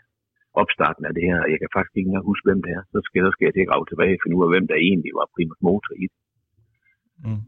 opstarten 0.61 1.03
af 1.09 1.13
det 1.17 1.23
her. 1.29 1.39
Jeg 1.51 1.59
kan 1.61 1.69
faktisk 1.77 1.95
ikke 1.97 2.09
engang 2.09 2.29
huske, 2.31 2.45
hvem 2.47 2.61
det 2.65 2.71
er. 2.77 2.81
Så 2.93 2.97
skal, 3.05 3.19
så 3.27 3.31
skal 3.33 3.45
jeg 3.47 3.53
til 3.55 3.65
at 3.65 3.71
grave 3.71 3.85
tilbage 3.91 4.15
og 4.17 4.21
finde 4.23 4.37
ud 4.37 4.45
af, 4.47 4.51
hvem 4.53 4.67
der 4.71 4.77
egentlig 4.89 5.11
var 5.19 5.25
primus 5.35 5.59
motor 5.67 5.93
i 6.03 6.05
det. 6.11 6.17
Mm. 7.25 7.41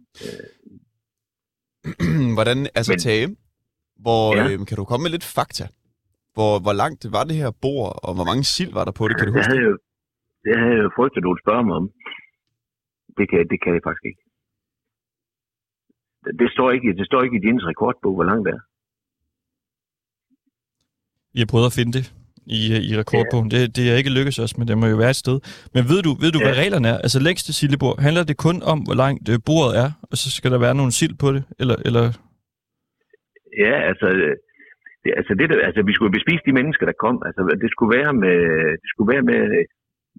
Hvordan, 2.38 2.58
altså 2.80 2.92
Men- 2.94 3.04
Tage, 3.08 3.26
hvor, 4.06 4.24
Ja. 4.38 4.44
øh, 4.52 4.58
kan 4.70 4.78
du 4.80 4.84
komme 4.90 5.04
med 5.06 5.12
lidt 5.16 5.28
fakta? 5.38 5.66
Hvor, 6.36 6.54
hvor 6.66 6.76
langt 6.84 7.02
var 7.16 7.24
det 7.30 7.36
her 7.44 7.52
bord, 7.66 7.92
og 8.08 8.12
hvor 8.16 8.26
mange 8.30 8.44
sild 8.56 8.72
var 8.80 8.86
der 8.88 8.96
på 9.00 9.04
det? 9.08 9.14
Kan 9.18 9.26
du 9.28 9.32
det, 9.34 9.38
huske 9.40 9.50
havde 9.52 9.62
det? 9.62 9.66
jeg, 9.66 9.72
jo- 9.74 9.84
det 10.46 10.54
havde 10.62 10.76
jeg 10.78 10.84
jo 10.88 10.92
frygtet, 10.98 11.20
du 11.24 11.30
ville 11.32 11.46
spørge 11.46 11.64
mig 11.68 11.76
om. 11.82 11.86
Det 13.18 13.26
kan, 13.30 13.40
det 13.52 13.58
kan 13.64 13.72
jeg 13.76 13.84
faktisk 13.88 14.06
ikke. 14.12 14.24
Det, 16.24 16.32
det 16.42 16.48
står 16.56 16.68
ikke, 16.76 16.90
det 17.00 17.06
står 17.10 17.22
ikke 17.26 17.38
i 17.40 17.46
din 17.48 17.60
rekordbog, 17.70 18.14
hvor 18.18 18.28
langt 18.32 18.44
det 18.48 18.54
er. 18.58 18.64
Vi 21.36 21.40
har 21.44 21.50
prøvet 21.54 21.68
at 21.72 21.76
finde 21.80 21.94
det 21.98 22.06
i, 22.60 22.62
øh, 22.76 22.82
i 22.90 22.92
rekordbogen. 23.02 23.48
Det, 23.54 23.60
det 23.78 23.84
er 23.92 23.96
ikke 24.02 24.16
lykkedes 24.18 24.40
os, 24.46 24.54
men 24.58 24.66
det 24.70 24.76
må 24.82 24.86
jo 24.94 24.98
være 25.04 25.14
et 25.16 25.22
sted. 25.26 25.38
Men 25.76 25.82
ved 25.92 26.00
du, 26.08 26.12
ved 26.24 26.32
du 26.36 26.40
Ja. 26.40 26.46
hvad 26.46 26.56
reglerne 26.64 26.88
er? 26.94 26.98
Altså 27.06 27.20
længste 27.28 27.50
sildebord, 27.60 27.96
handler 28.08 28.24
det 28.30 28.38
kun 28.48 28.58
om, 28.74 28.80
hvor 28.88 28.98
langt 29.04 29.26
øh, 29.34 29.38
bordet 29.50 29.74
er, 29.84 29.90
og 30.12 30.16
så 30.22 30.28
skal 30.38 30.52
der 30.54 30.60
være 30.66 30.76
nogle 30.80 30.92
sild 31.00 31.16
på 31.24 31.28
det? 31.36 31.44
Eller, 31.62 31.78
eller 31.88 32.04
Ja, 33.66 33.74
altså, 33.90 34.08
øh, 34.20 34.34
det, 35.04 35.12
altså, 35.20 35.34
det, 35.40 35.46
der- 35.52 35.66
altså, 35.70 35.82
vi 35.90 35.94
skulle 35.96 36.16
bespise 36.18 36.44
de 36.48 36.58
mennesker, 36.60 36.86
der 36.90 36.98
kom. 37.06 37.16
Altså, 37.28 37.42
det 37.64 37.70
skulle 37.74 37.92
være 38.00 38.14
med, 38.24 38.38
det 38.82 38.90
skulle 38.94 39.12
være 39.16 39.26
med 39.32 39.42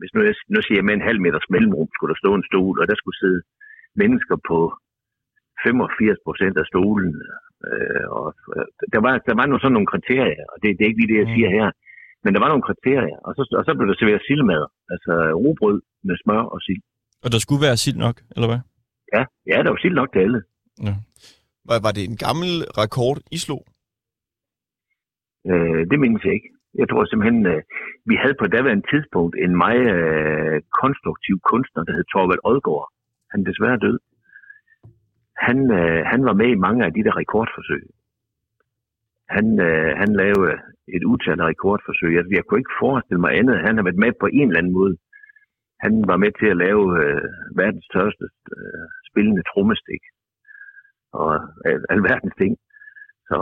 hvis 0.00 0.12
nu, 0.14 0.20
jeg, 0.28 0.34
nu 0.54 0.58
siger 0.62 0.78
jeg 0.80 0.86
med 0.88 0.94
en 0.96 1.08
halv 1.08 1.20
meters 1.24 1.48
mellemrum, 1.54 1.88
skulle 1.92 2.10
der 2.12 2.20
stå 2.22 2.30
en 2.38 2.48
stol, 2.50 2.76
og 2.80 2.86
der 2.90 2.96
skulle 2.98 3.18
sidde 3.22 3.40
mennesker 4.02 4.36
på 4.50 4.58
85 5.66 6.18
procent 6.26 6.56
af 6.62 6.66
stolen. 6.72 7.12
Øh, 7.68 8.04
og, 8.18 8.26
der, 8.92 9.00
var, 9.04 9.12
der 9.28 9.34
var 9.38 9.46
nogle, 9.46 9.62
sådan 9.62 9.76
nogle 9.78 9.92
kriterier, 9.94 10.44
og 10.52 10.56
det, 10.62 10.68
det 10.76 10.82
er 10.82 10.90
ikke 10.90 11.00
lige 11.02 11.12
det, 11.12 11.20
jeg 11.22 11.30
Mm. 11.30 11.36
siger 11.36 11.50
her. 11.58 11.68
Men 12.24 12.30
der 12.34 12.40
var 12.44 12.50
nogle 12.52 12.66
kriterier, 12.68 13.18
og 13.26 13.30
så, 13.36 13.42
og 13.58 13.62
så 13.66 13.70
blev 13.76 13.86
der 13.90 13.96
serveret 14.00 14.22
sildmad, 14.28 14.62
altså 14.94 15.12
robrød 15.44 15.78
med 16.08 16.16
smør 16.22 16.42
og 16.54 16.60
sild. 16.66 16.82
og 17.24 17.28
der 17.32 17.40
skulle 17.44 17.62
være 17.66 17.76
sild 17.84 17.98
nok, 18.06 18.16
eller 18.36 18.48
hvad? 18.50 18.60
Ja, 19.16 19.22
ja, 19.50 19.56
der 19.64 19.70
var 19.74 19.80
sild 19.84 19.96
nok 20.00 20.10
til 20.12 20.20
alle. 20.26 20.40
Var, 21.68 21.78
var 21.86 21.92
det 21.96 22.04
en 22.10 22.18
gammel 22.26 22.50
rekord, 22.82 23.18
I 23.36 23.38
slog? 23.46 23.62
Øh, 25.50 25.82
det 25.90 25.96
mindes 26.02 26.24
jeg 26.26 26.34
ikke. 26.38 26.50
Jeg 26.80 26.86
tror 26.88 27.02
simpelthen, 27.04 27.40
øh, 27.52 27.60
vi 28.10 28.14
havde 28.22 28.36
på 28.40 28.46
daværende 28.54 28.86
tidspunkt 28.92 29.34
en 29.44 29.52
meget 29.64 29.86
øh, 29.98 30.56
konstruktiv 30.82 31.36
kunstner, 31.50 31.82
der 31.86 31.92
hed 31.96 32.04
Torvald 32.12 32.42
Odgaard. 32.50 32.86
Han 33.30 33.38
er 33.40 33.46
desværre 33.50 33.78
død. 33.86 33.96
Han, 35.46 35.58
øh, 35.80 36.00
han 36.12 36.20
var 36.28 36.32
med 36.40 36.48
i 36.52 36.62
mange 36.66 36.84
af 36.86 36.92
de 36.96 37.04
der 37.06 37.14
rekordforsøg. 37.22 37.84
Han, 39.36 39.46
øh, 39.68 39.90
han 40.02 40.10
lavede 40.22 40.52
et 40.96 41.04
utal 41.12 41.40
af 41.42 41.46
rekordforsøg. 41.52 42.10
Jeg, 42.18 42.24
jeg 42.36 42.44
kunne 42.44 42.60
ikke 42.62 42.78
forestille 42.84 43.20
mig 43.24 43.32
andet. 43.38 43.56
Han 43.66 43.76
har 43.76 43.84
været 43.88 44.02
med 44.04 44.12
på 44.22 44.26
en 44.38 44.48
eller 44.48 44.60
anden 44.62 44.76
måde. 44.80 44.94
Han 45.84 45.92
var 46.10 46.16
med 46.24 46.32
til 46.40 46.48
at 46.52 46.60
lave 46.64 46.82
øh, 47.02 47.22
verdens 47.62 47.86
største 47.92 48.24
øh, 48.56 48.84
spillende 49.10 49.42
trommestik. 49.50 50.02
Og 51.20 51.30
øh, 51.66 51.78
alverdens 51.94 52.34
ting. 52.42 52.52
Så 53.28 53.36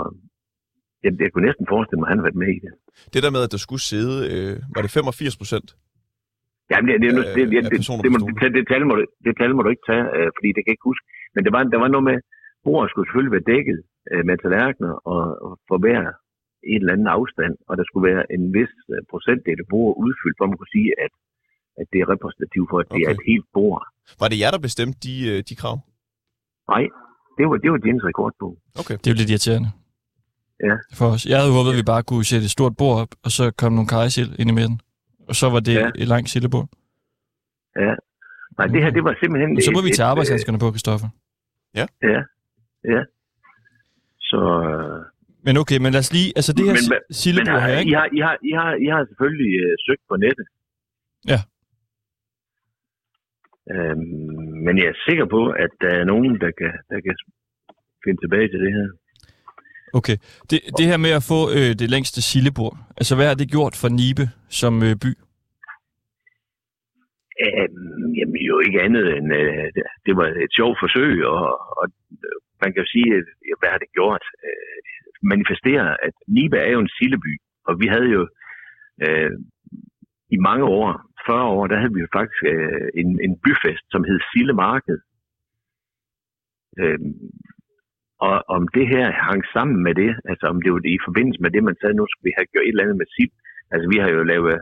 jeg, 1.05 1.13
jeg 1.25 1.31
kunne 1.33 1.47
næsten 1.51 1.67
forestille 1.75 2.01
mig, 2.01 2.07
at 2.09 2.13
han 2.13 2.19
har 2.21 2.27
været 2.29 2.43
med 2.45 2.51
i 2.57 2.61
det. 2.65 2.73
Det 3.15 3.21
der 3.25 3.33
med, 3.37 3.43
at 3.47 3.53
der 3.55 3.61
skulle 3.67 3.85
sidde, 3.93 4.17
øh, 4.33 4.55
var 4.75 4.83
det 4.85 4.91
85 4.91 5.37
procent? 5.43 5.69
Jamen, 6.71 6.87
det, 6.91 6.97
det, 7.05 7.11
det, 7.17 7.25
det, 7.37 7.47
det, 7.53 7.63
det, 7.63 7.83
det, 8.05 8.05
det, 8.05 8.11
det, 8.11 8.11
du- 8.93 9.13
det 9.27 9.33
tal 9.41 9.51
må 9.57 9.63
du 9.67 9.71
ikke 9.75 9.87
tage, 9.91 10.05
øh, 10.17 10.29
fordi 10.37 10.49
det 10.55 10.61
kan 10.63 10.71
jeg 10.73 10.77
ikke 10.79 10.91
huske. 10.93 11.07
Men 11.35 11.41
der 11.47 11.51
var, 11.57 11.63
der 11.75 11.81
var 11.85 11.91
noget 11.95 12.07
med, 12.11 12.19
bordet 12.65 12.89
skulle 12.91 13.07
selvfølgelig 13.07 13.35
være 13.37 13.49
dækket 13.53 13.79
øh, 14.13 14.23
med 14.29 14.35
tallerkener 14.43 14.93
og, 15.15 15.23
og 15.47 15.53
for 15.69 15.79
hver 15.85 16.03
en 16.73 16.81
eller 16.83 16.93
anden 16.95 17.11
afstand, 17.19 17.55
og 17.69 17.73
der 17.79 17.85
skulle 17.87 18.07
være 18.13 18.23
en 18.37 18.43
vis 18.59 18.73
øh, 18.95 19.01
procentdel 19.13 19.59
af 19.65 19.69
bordet 19.73 19.95
udfyldt, 20.05 20.37
for 20.39 20.45
man 20.51 20.59
kunne 20.61 20.75
sige, 20.79 20.91
at, 21.05 21.13
at 21.81 21.87
det 21.93 21.99
er 22.05 22.09
repræsentativt 22.15 22.69
for, 22.71 22.79
at 22.83 22.89
det 22.95 23.01
er 23.03 23.09
Okay. 23.11 23.19
et 23.21 23.25
helt 23.33 23.47
bord. 23.57 23.83
Var 24.21 24.29
det 24.31 24.39
jer, 24.43 24.51
der 24.55 24.61
bestemte 24.69 24.97
de, 25.07 25.15
øh, 25.31 25.39
de 25.49 25.55
krav? 25.61 25.77
Nej, 26.73 26.85
det 27.37 27.43
var, 27.49 27.57
det 27.63 27.69
var 27.73 27.79
Jens 27.87 28.05
rekordbog. 28.11 28.53
Okay. 28.81 28.97
Det 29.01 29.07
er 29.09 29.13
jo 29.15 29.19
lidt 29.21 29.31
irriterende. 29.35 29.71
Ja. 30.69 30.75
For 30.99 31.07
os. 31.15 31.23
Jeg 31.31 31.37
havde 31.41 31.53
håbet, 31.59 31.71
at 31.75 31.79
vi 31.81 31.87
bare 31.93 32.03
kunne 32.11 32.25
sætte 32.33 32.45
et 32.49 32.55
stort 32.59 32.75
bord 32.81 32.97
op, 33.03 33.13
og 33.25 33.31
så 33.39 33.45
kom 33.61 33.73
nogle 33.79 33.89
kajsild 33.97 34.31
ind 34.41 34.49
i 34.53 34.55
midten. 34.61 34.77
Og 35.29 35.35
så 35.41 35.47
var 35.55 35.61
det 35.69 35.75
Ja. 35.75 35.89
et 36.03 36.09
langt 36.13 36.29
sildebord. 36.33 36.69
Ja. 37.85 37.93
Nej, 38.59 38.67
det 38.75 38.83
her, 38.85 38.91
det 38.97 39.05
var 39.05 39.15
simpelthen... 39.23 39.51
Men 39.55 39.63
så 39.63 39.71
må 39.77 39.79
et- 39.79 39.85
vi 39.85 39.91
tage 39.99 40.07
arbejdshandskerne 40.13 40.59
på, 40.59 40.71
Kristoffer. 40.71 41.09
Øh, 41.77 41.87
Ja, 42.13 42.21
ja. 42.95 43.03
Så... 44.21 44.39
øh, 44.71 45.01
Men 45.47 45.57
okay, 45.57 45.79
men 45.83 45.93
lad 45.93 46.01
os 46.05 46.13
lige... 46.13 46.33
Altså 46.37 46.53
det 46.53 46.65
her 46.65 46.73
Men- 46.73 47.15
si- 47.21 47.33
Men 47.39 47.47
her, 47.47 47.77
I, 47.77 47.81
ikke? 47.81 47.95
har, 47.97 48.09
I, 48.19 48.21
har, 48.27 48.37
I, 48.49 48.51
har, 48.61 48.71
I 48.85 48.87
har 48.95 49.01
selvfølgelig 49.11 49.53
øh, 49.65 49.73
søgt 49.87 50.03
på 50.09 50.17
nettet. 50.25 50.47
Ja. 51.33 51.41
Øhm, 53.75 54.55
men 54.67 54.75
jeg 54.79 54.87
er 54.93 54.99
sikker 55.09 55.27
på, 55.37 55.41
at 55.65 55.71
der 55.81 55.93
er 56.01 56.05
nogen, 56.13 56.33
der 56.45 56.51
kan, 56.61 56.73
der 56.91 56.99
kan 57.07 57.15
finde 58.05 58.21
tilbage 58.25 58.49
til 58.49 58.61
det 58.65 58.73
her. 58.79 58.89
Okay. 59.99 60.17
Det, 60.51 60.61
det 60.79 60.87
her 60.87 60.97
med 60.97 61.11
at 61.11 61.25
få 61.33 61.41
øh, 61.57 61.71
det 61.81 61.89
længste 61.91 62.23
sildebord, 62.23 62.77
altså 62.97 63.15
hvad 63.17 63.27
har 63.29 63.35
det 63.35 63.51
gjort 63.51 63.75
for 63.81 63.89
Nibe 63.89 64.25
som 64.61 64.83
øh, 64.83 64.97
by? 65.05 65.11
Øhm, 67.47 67.84
jo 68.51 68.57
ikke 68.67 68.83
andet 68.87 69.07
end, 69.17 69.29
øh, 69.41 69.69
det, 70.07 70.15
var 70.19 70.27
et 70.47 70.53
sjovt 70.59 70.79
forsøg, 70.83 71.15
og, 71.33 71.45
og 71.81 71.87
øh, 72.25 72.39
man 72.63 72.71
kan 72.73 72.83
jo 72.83 72.89
sige, 72.95 73.11
øh, 73.15 73.25
at, 73.53 73.59
hvad 73.61 73.71
har 73.75 73.81
det 73.85 73.97
gjort? 73.99 74.25
Øh, 74.47 74.79
manifestere, 75.33 76.05
at 76.07 76.15
Nibe 76.35 76.57
er 76.57 76.71
jo 76.77 76.81
en 76.81 76.95
silleby, 76.99 77.33
og 77.69 77.81
vi 77.81 77.87
havde 77.95 78.09
jo 78.17 78.23
øh, 79.05 79.33
i 80.37 80.39
mange 80.49 80.65
år, 80.65 80.87
40 81.27 81.45
år, 81.57 81.67
der 81.67 81.77
havde 81.81 81.95
vi 81.95 82.01
jo 82.01 82.09
faktisk 82.19 82.41
øh, 82.53 82.89
en, 83.01 83.09
en 83.27 83.35
byfest, 83.45 83.85
som 83.93 84.05
hed 84.09 84.19
Sillemarked. 84.31 84.99
Øh, 86.81 86.99
og 88.29 88.37
om 88.57 88.63
det 88.77 88.87
her 88.95 89.07
hang 89.29 89.43
sammen 89.55 89.79
med 89.87 89.95
det, 90.03 90.13
altså 90.31 90.47
om 90.53 90.63
det 90.63 90.73
var 90.73 90.81
i 90.85 90.99
forbindelse 91.07 91.43
med 91.43 91.51
det, 91.51 91.63
man 91.65 91.77
sagde, 91.81 91.95
nu 91.95 92.07
skal 92.09 92.27
vi 92.29 92.33
have 92.39 92.51
gjort 92.53 92.65
et 92.65 92.69
eller 92.69 92.85
andet 92.85 93.01
med 93.01 93.09
sild. 93.17 93.35
Altså 93.73 93.87
vi 93.93 93.99
har 94.03 94.09
jo 94.17 94.23
lavet 94.33 94.57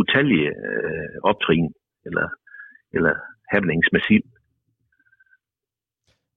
utallige 0.00 0.48
øh, 0.66 1.14
optrin, 1.30 1.68
eller, 2.06 2.26
eller 2.96 3.14
happenings 3.52 3.88
med 3.94 4.02
sild. 4.08 4.26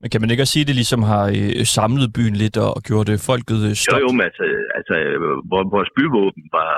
Men 0.01 0.09
kan 0.11 0.21
man 0.21 0.29
ikke 0.31 0.43
også 0.43 0.53
sige, 0.55 0.65
at 0.65 0.69
det 0.71 0.77
ligesom 0.81 1.01
har 1.11 1.25
øh, 1.39 1.65
samlet 1.77 2.07
byen 2.17 2.35
lidt 2.43 2.57
og 2.65 2.81
gjort 2.89 3.09
øh, 3.13 3.19
folket 3.29 3.59
øh, 3.67 3.73
Jo, 3.75 3.81
stolt? 3.83 4.03
jo, 4.05 4.09
men 4.17 4.23
altså, 4.29 4.43
altså 4.79 4.93
vor- 5.51 5.69
vores 5.75 5.91
byvåben 5.97 6.43
var, 6.57 6.73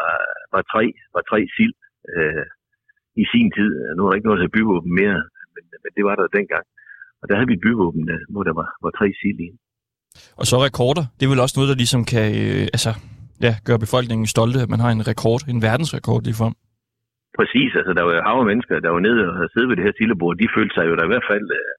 var 0.55 0.63
tre, 0.73 0.83
var 1.15 1.23
tre 1.31 1.39
sild. 1.57 1.75
Øh, 2.15 2.45
i 3.23 3.25
sin 3.33 3.47
tid. 3.57 3.69
Nu 3.95 3.99
er 4.03 4.09
der 4.09 4.15
ikke 4.17 4.29
noget 4.29 4.41
til 4.43 4.53
byvåben 4.57 4.91
mere, 5.01 5.19
men, 5.53 5.63
men 5.83 5.91
det 5.97 6.03
var 6.09 6.15
der 6.19 6.27
dengang. 6.39 6.65
Og 7.21 7.25
der 7.29 7.35
havde 7.37 7.49
vi 7.53 7.57
byvåben, 7.65 8.03
øh, 8.13 8.19
hvor 8.33 8.43
der 8.47 8.53
var, 8.61 8.67
var 8.85 8.91
tre 8.99 9.07
sild 9.21 9.39
i. 9.47 9.49
Og 10.39 10.45
så 10.51 10.55
rekorder. 10.67 11.03
Det 11.17 11.23
er 11.25 11.29
vel 11.33 11.39
også 11.45 11.55
noget, 11.57 11.69
der 11.71 11.75
ligesom 11.83 12.01
kan 12.13 12.27
øh, 12.43 12.63
altså, 12.75 12.91
ja, 13.45 13.53
gøre 13.67 13.79
befolkningen 13.85 14.27
stolte, 14.35 14.59
at 14.65 14.69
man 14.73 14.79
har 14.83 14.91
en 14.97 15.07
rekord, 15.11 15.41
en 15.53 15.61
verdensrekord 15.67 16.21
lige 16.23 16.37
for. 16.41 16.49
Præcis, 17.39 17.71
altså 17.79 17.91
der 17.97 18.03
var 18.07 18.13
jo 18.17 18.21
hav 18.29 18.37
mennesker, 18.51 18.73
der 18.85 18.91
var 18.95 19.01
nede 19.07 19.21
og 19.29 19.35
havde 19.39 19.51
siddet 19.53 19.69
ved 19.69 19.75
det 19.77 19.85
her 19.87 19.95
sildebord. 19.97 20.33
De 20.41 20.47
følte 20.57 20.73
sig 20.75 20.85
jo 20.89 20.95
da 20.99 21.03
i 21.05 21.11
hvert 21.13 21.27
fald, 21.31 21.47
øh, 21.59 21.71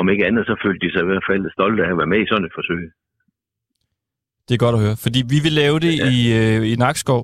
om 0.00 0.04
ikke 0.12 0.26
andet, 0.28 0.42
så 0.46 0.54
følte 0.64 0.80
de 0.86 0.92
sig 0.92 1.02
i 1.02 1.08
hvert 1.10 1.26
fald 1.30 1.42
stolte 1.56 1.80
af 1.86 1.90
at 1.92 1.98
være 2.00 2.12
med 2.14 2.20
i 2.22 2.28
sådan 2.30 2.46
et 2.48 2.56
forsøg. 2.58 2.82
Det 4.46 4.54
er 4.54 4.58
godt 4.66 4.76
at 4.78 4.82
høre, 4.86 4.96
fordi 5.04 5.20
vi 5.34 5.38
vil 5.46 5.54
lave 5.62 5.76
det 5.86 5.92
Ja. 5.98 6.04
i, 6.14 6.18
øh, 6.40 6.60
i 6.72 6.74
Nakskov 6.84 7.22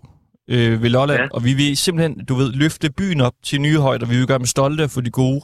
øh, 0.55 0.75
ved 0.83 0.91
Lolland, 0.97 1.21
Ja. 1.23 1.29
og 1.37 1.41
vi 1.49 1.53
vil 1.61 1.71
simpelthen, 1.85 2.15
du 2.31 2.35
ved, 2.41 2.49
løfte 2.63 2.87
byen 3.01 3.21
op 3.29 3.37
til 3.49 3.59
nye 3.67 3.79
højder. 3.87 4.07
Vi 4.13 4.17
vil 4.21 4.27
gøre 4.31 4.39
dem 4.45 4.51
stolte 4.57 4.83
og 4.87 4.91
få 4.95 5.01
de 5.09 5.11
gode, 5.23 5.41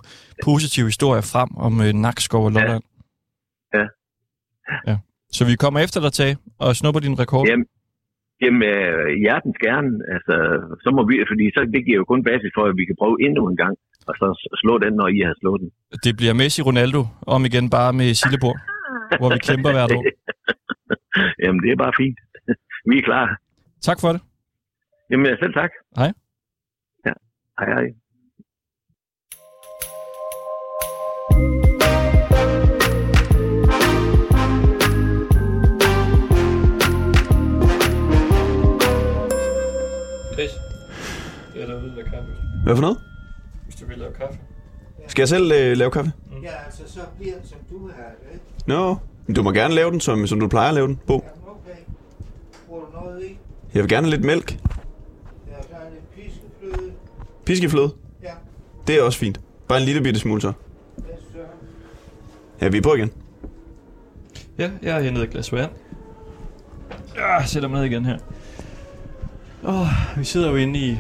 positive 0.49 0.87
historier 0.93 1.25
frem 1.35 1.51
om 1.67 1.73
øh, 1.85 1.93
Nakskov 2.05 2.43
og 2.49 2.53
Lolland. 2.57 2.83
Ja. 3.79 3.87
ja. 4.91 4.97
Så 5.37 5.43
vi 5.51 5.55
kommer 5.65 5.81
efter 5.81 6.01
dig, 6.05 6.13
Tage, 6.13 6.37
og 6.59 6.77
snupper 6.77 7.01
din 7.07 7.19
rekord. 7.23 7.47
Jamen, 7.49 7.67
jamen 8.43 8.63
øh, 8.75 9.07
hjertens 9.23 9.59
gerne. 9.67 9.91
Altså, 10.15 10.35
så 10.85 10.89
må 10.97 11.01
vi, 11.09 11.15
fordi 11.31 11.45
så, 11.55 11.61
det 11.75 11.83
giver 11.87 11.99
jo 12.03 12.07
kun 12.13 12.23
basis 12.31 12.53
for, 12.57 12.65
at 12.71 12.77
vi 12.81 12.85
kan 12.89 12.97
prøve 13.03 13.17
endnu 13.27 13.43
en 13.51 13.59
gang, 13.63 13.75
og 14.09 14.15
så 14.21 14.27
slå 14.63 14.75
den, 14.85 14.93
når 15.01 15.09
I 15.17 15.19
har 15.29 15.37
slået 15.41 15.61
den. 15.63 15.71
Det 16.05 16.13
bliver 16.19 16.35
Messi 16.41 16.61
Ronaldo, 16.69 17.01
om 17.35 17.41
igen 17.49 17.67
bare 17.77 17.93
med 18.01 18.09
Sillebord, 18.21 18.59
hvor 19.21 19.31
vi 19.37 19.41
kæmper 19.49 19.71
hvert 19.77 19.93
år. 19.99 20.05
Jamen, 21.43 21.61
det 21.65 21.71
er 21.73 21.79
bare 21.85 21.95
fint. 22.03 22.19
vi 22.91 22.95
er 22.99 23.05
klar. 23.11 23.27
Tak 23.89 23.99
for 24.03 24.11
det. 24.15 24.21
Jamen, 25.11 25.27
selv 25.43 25.55
tak. 25.61 25.73
Hej. 26.01 26.11
Ja, 27.07 27.15
hej 27.59 27.69
hej. 27.77 27.87
Hvad 42.71 42.77
for 42.77 42.83
noget? 42.83 42.99
hvis 43.65 43.75
du 43.75 43.87
vil 43.87 43.99
lave 43.99 44.13
kaffe. 44.13 44.39
Skal 45.09 45.23
jeg 45.23 45.29
selv 45.29 45.53
øh, 45.53 45.77
lave 45.77 45.91
kaffe? 45.91 46.13
Ja, 46.43 46.65
altså, 46.65 46.83
så 46.87 47.01
bliver 47.19 47.35
det, 47.35 47.49
som 47.49 47.59
du 47.71 47.79
have 47.79 48.07
det, 48.23 48.33
ikke? 48.35 48.45
Nå, 48.67 48.97
no. 49.29 49.35
du 49.35 49.43
må 49.43 49.53
gerne 49.53 49.75
lave 49.75 49.91
den, 49.91 50.01
som, 50.01 50.27
som 50.27 50.41
du 50.41 50.49
plejer 50.49 50.69
at 50.69 50.75
lave 50.75 50.87
den, 50.87 51.01
Bo. 51.07 51.15
Ja, 51.15 51.51
okay. 51.51 51.81
Bruger 52.69 52.85
du 52.85 52.93
noget 53.05 53.23
i? 53.25 53.39
Jeg 53.75 53.83
vil 53.83 53.89
gerne 53.89 54.07
have 54.07 54.11
lidt 54.17 54.25
mælk. 54.27 54.53
Ja, 54.53 55.53
der 55.53 55.77
er 55.77 55.91
lidt 55.91 56.11
piskefløde. 56.15 56.93
Piskefløde. 57.45 57.91
Ja, 58.23 58.33
Det 58.87 58.99
er 58.99 59.03
også 59.03 59.19
fint. 59.19 59.41
Bare 59.69 59.79
en 59.79 59.85
lille 59.85 60.03
bitte 60.03 60.21
smule 60.21 60.41
så. 60.41 60.49
er. 60.49 60.53
Ja, 62.61 62.69
vi 62.69 62.77
er 62.79 62.83
på 62.83 62.95
igen. 62.95 63.13
Ja, 64.59 64.71
jeg 64.83 64.95
har 64.95 65.01
hentet 65.01 65.25
et 65.25 65.31
glas 65.31 65.53
vand. 65.53 65.71
Jeg 67.17 67.43
sætter 67.47 67.69
mig 67.69 67.79
ned 67.81 67.91
igen 67.91 68.05
her. 68.05 68.19
Åh, 69.65 69.87
vi 70.19 70.25
sidder 70.25 70.51
jo 70.51 70.57
inde 70.57 70.79
i 70.79 70.99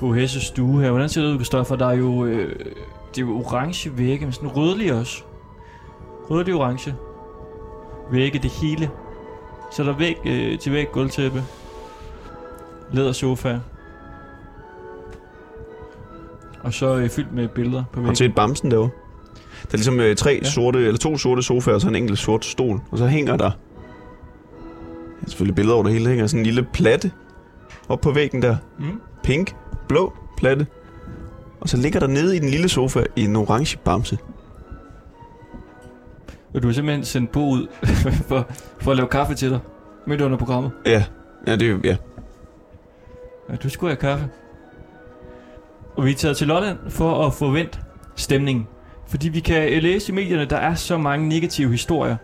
Bo 0.00 0.12
Hesses 0.12 0.42
stue 0.42 0.82
her. 0.82 0.90
Hvordan 0.90 1.08
ser 1.08 1.22
det 1.22 1.28
ud, 1.28 1.34
Christoffer? 1.34 1.76
Der 1.76 1.86
er 1.86 1.94
jo, 1.94 2.24
øh, 2.24 2.48
det 3.14 3.22
er 3.22 3.26
jo 3.26 3.36
orange 3.38 3.98
vægge, 3.98 4.26
men 4.26 4.32
sådan 4.32 4.48
rødlige 4.48 4.94
også. 4.94 5.22
Rødlig 6.30 6.54
orange. 6.54 6.94
Vægge 8.12 8.38
det 8.38 8.50
hele. 8.50 8.90
Så 9.72 9.82
er 9.82 9.86
der 9.86 9.96
væg 9.98 10.16
øh, 10.26 10.58
til 10.58 10.72
væg 10.72 10.92
gulvtæppe. 10.92 11.42
Lædersofa. 12.92 13.58
Og 16.62 16.74
så 16.74 16.96
øh, 16.96 17.08
fyldt 17.08 17.32
med 17.32 17.48
billeder 17.48 17.84
på 17.84 17.88
Har 17.92 17.94
du 17.94 18.00
væggen. 18.00 18.16
set 18.16 18.34
bamsen 18.34 18.70
derovre? 18.70 18.90
Der 19.62 19.68
er 19.72 19.76
ligesom 19.76 20.00
øh, 20.00 20.16
tre 20.16 20.38
Ja. 20.42 20.48
sorte, 20.50 20.78
eller 20.78 20.98
to 20.98 21.16
sorte 21.18 21.42
sofaer, 21.42 21.74
og 21.74 21.80
så 21.80 21.88
en 21.88 21.94
enkelt 21.94 22.18
sort 22.18 22.44
stol. 22.44 22.80
Og 22.90 22.98
så 22.98 23.06
hænger 23.06 23.36
der... 23.36 23.50
Ja, 25.22 25.26
selvfølgelig 25.28 25.54
billeder 25.54 25.74
over 25.74 25.84
det 25.84 25.92
hele. 25.92 26.08
Hænger 26.08 26.26
sådan 26.26 26.40
en 26.40 26.46
lille 26.46 26.66
platte 26.72 27.12
op 27.88 28.00
på 28.00 28.10
væggen 28.12 28.42
der. 28.42 28.56
Mm. 28.78 29.00
Pink, 29.24 29.56
blå 29.88 30.12
platte. 30.36 30.66
Og 31.60 31.68
så 31.68 31.76
ligger 31.76 32.00
der 32.00 32.06
nede 32.06 32.36
i 32.36 32.38
den 32.38 32.48
lille 32.48 32.68
sofa 32.68 33.04
en 33.16 33.36
orange 33.36 33.78
bamse. 33.84 34.18
Og 36.54 36.62
du 36.62 36.68
har 36.68 36.72
simpelthen 36.72 37.04
sendt 37.04 37.32
Bo 37.32 37.50
ud 37.50 37.66
for, 38.28 38.46
for 38.80 38.90
at 38.90 38.96
lave 38.96 39.08
kaffe 39.08 39.34
til 39.34 39.50
dig 39.50 39.58
midt 40.06 40.20
under 40.20 40.38
programmet. 40.38 40.72
Ja, 40.86 41.04
ja 41.46 41.56
det 41.56 41.70
er 41.70 41.78
ja. 41.84 41.96
Ja, 43.50 43.56
du 43.56 43.68
skulle 43.68 43.90
have 43.90 44.00
kaffe. 44.00 44.28
Og 45.96 46.04
vi 46.04 46.10
er 46.10 46.14
taget 46.14 46.36
til 46.36 46.46
Lolland 46.46 46.78
for 46.88 47.26
at 47.26 47.34
få 47.34 47.50
vendt 47.50 47.80
stemningen. 48.16 48.66
Fordi 49.06 49.28
vi 49.28 49.40
kan 49.40 49.82
læse 49.82 50.12
i 50.12 50.14
medierne, 50.14 50.44
der 50.44 50.56
er 50.56 50.74
så 50.74 50.98
mange 50.98 51.28
negative 51.28 51.70
historier 51.70 52.16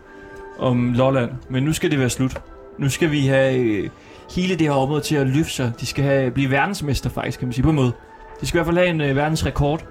om 0.59 0.93
Lolland. 0.93 1.31
Men 1.51 1.63
nu 1.63 1.73
skal 1.73 1.91
det 1.91 1.99
være 1.99 2.11
slut. 2.11 2.43
Nu 2.79 2.89
skal 2.89 3.11
vi 3.11 3.27
have 3.27 3.59
øh, 3.59 3.91
hele 4.31 4.55
det 4.57 4.67
her 4.67 4.73
område 4.73 5.01
til 5.01 5.17
at 5.17 5.27
løfte 5.27 5.53
sig. 5.53 5.73
De 5.81 5.87
skal 5.87 6.05
have, 6.05 6.31
blive 6.31 6.51
verdensmester 6.51 7.11
faktisk, 7.11 7.39
kan 7.39 7.49
man 7.49 7.53
sige 7.53 7.63
på 7.63 7.71
en 7.71 7.77
måde. 7.77 7.93
De 8.41 8.47
skal 8.47 8.57
i 8.57 8.59
hvert 8.59 8.67
fald 8.67 8.77
have 8.79 8.89
en 8.89 9.01
øh, 9.01 9.17
verdensrekord. 9.17 9.85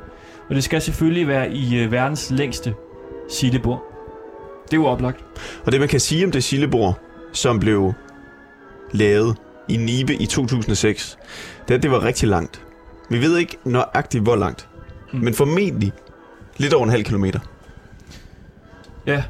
Og 0.49 0.55
det 0.55 0.63
skal 0.63 0.81
selvfølgelig 0.81 1.27
være 1.27 1.51
i 1.51 1.77
øh, 1.77 1.91
verdens 1.91 2.31
længste 2.31 2.73
sildebord. 3.29 3.83
Det 4.65 4.73
er 4.73 4.77
jo 4.81 4.85
oplagt. 4.85 5.25
Og 5.65 5.71
det 5.71 5.79
man 5.79 5.89
kan 5.89 5.99
sige 5.99 6.25
om 6.25 6.31
det 6.31 6.43
sildebord, 6.43 6.99
som 7.33 7.59
blev 7.59 7.93
lavet 8.91 9.35
i 9.67 9.77
Nibe 9.77 10.15
i 10.15 10.25
2006, 10.25 11.17
det 11.67 11.73
er, 11.73 11.77
at 11.77 11.83
det 11.83 11.91
var 11.91 12.03
rigtig 12.03 12.29
langt. 12.29 12.61
Vi 13.09 13.21
ved 13.21 13.37
ikke 13.37 13.57
nøjagtigt 13.65 14.23
hvor 14.23 14.35
langt, 14.35 14.67
Mm. 15.13 15.17
mm. 15.19 15.25
men 15.25 15.33
formentlig 15.33 15.91
lidt 16.57 16.73
over 16.73 16.83
en 16.83 16.89
halv 16.89 17.03
kilometer. 17.03 17.39
Ja, 19.07 19.23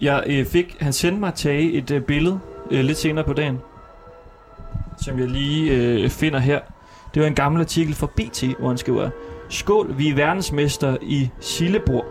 jeg 0.00 0.24
øh, 0.26 0.46
fik, 0.46 0.76
han 0.80 0.92
sendte 0.92 1.20
mig 1.20 1.28
at 1.28 1.34
tage 1.34 1.72
et 1.72 1.90
øh, 1.90 2.02
billede 2.02 2.38
øh, 2.70 2.84
lidt 2.84 2.98
senere 2.98 3.24
på 3.24 3.32
dagen, 3.32 3.58
som 5.02 5.18
jeg 5.18 5.28
lige 5.28 5.72
øh, 5.72 6.10
finder 6.10 6.38
her. 6.38 6.60
Det 7.14 7.22
var 7.22 7.28
en 7.28 7.34
gammel 7.34 7.60
artikel 7.60 7.94
fra 7.94 8.06
BT, 8.06 8.44
hvor 8.58 8.68
han 8.68 8.78
skriver, 8.78 9.10
Skål, 9.48 9.98
vi 9.98 10.08
er 10.08 10.14
verdensmester 10.14 10.96
i 11.02 11.30
sillebord. 11.40 12.06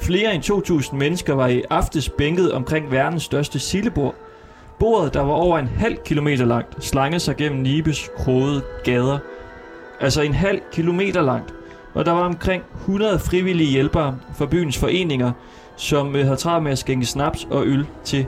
Flere 0.00 0.34
end 0.34 0.44
2.000 0.44 0.94
mennesker 0.96 1.34
var 1.34 1.46
i 1.46 1.62
aftes 1.70 2.08
bænket 2.08 2.52
omkring 2.52 2.90
verdens 2.90 3.22
største 3.22 3.58
sillebord. 3.58 4.14
Bordet, 4.78 5.14
der 5.14 5.20
var 5.20 5.32
over 5.32 5.58
en 5.58 5.66
halv 5.66 5.96
kilometer 6.04 6.44
langt, 6.44 6.84
slangede 6.84 7.20
sig 7.20 7.36
gennem 7.36 7.60
Nibes 7.60 8.10
krogede 8.16 8.62
gader. 8.84 9.18
Altså 10.00 10.22
en 10.22 10.34
halv 10.34 10.60
kilometer 10.72 11.22
langt. 11.22 11.54
Og 11.94 12.06
der 12.06 12.12
var 12.12 12.22
omkring 12.22 12.62
100 12.80 13.18
frivillige 13.18 13.70
hjælpere 13.70 14.18
fra 14.36 14.46
byens 14.46 14.78
foreninger, 14.78 15.32
som 15.76 16.16
øh, 16.16 16.24
havde 16.24 16.36
travlt 16.36 16.62
med 16.62 16.72
at 16.72 16.78
skænke 16.78 17.06
snaps 17.06 17.48
og 17.50 17.66
øl 17.66 17.86
til 18.04 18.26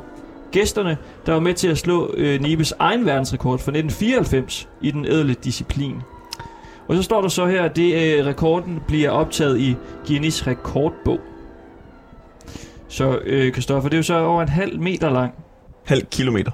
gæsterne, 0.52 0.96
der 1.26 1.32
var 1.32 1.40
med 1.40 1.54
til 1.54 1.68
at 1.68 1.78
slå 1.78 2.14
øh, 2.16 2.40
Nibes 2.40 2.74
egen 2.78 3.06
verdensrekord 3.06 3.58
fra 3.58 3.70
1994 3.70 4.68
i 4.82 4.90
den 4.90 5.04
ædle 5.04 5.34
disciplin. 5.34 5.96
Og 6.88 6.96
så 6.96 7.02
står 7.02 7.20
der 7.20 7.28
så 7.28 7.46
her, 7.46 7.62
at 7.62 7.76
det, 7.76 8.18
øh, 8.18 8.26
rekorden 8.26 8.80
bliver 8.88 9.10
optaget 9.10 9.60
i 9.60 9.76
Guinness 10.06 10.46
rekordbog. 10.46 11.20
Så, 12.88 13.18
øh, 13.26 13.52
Christoffer, 13.52 13.88
det 13.88 13.96
er 13.96 13.98
jo 13.98 14.02
så 14.02 14.18
over 14.18 14.42
en 14.42 14.48
halv 14.48 14.80
meter 14.80 15.10
lang. 15.10 15.32
Halv 15.84 16.06
kilometer. 16.06 16.50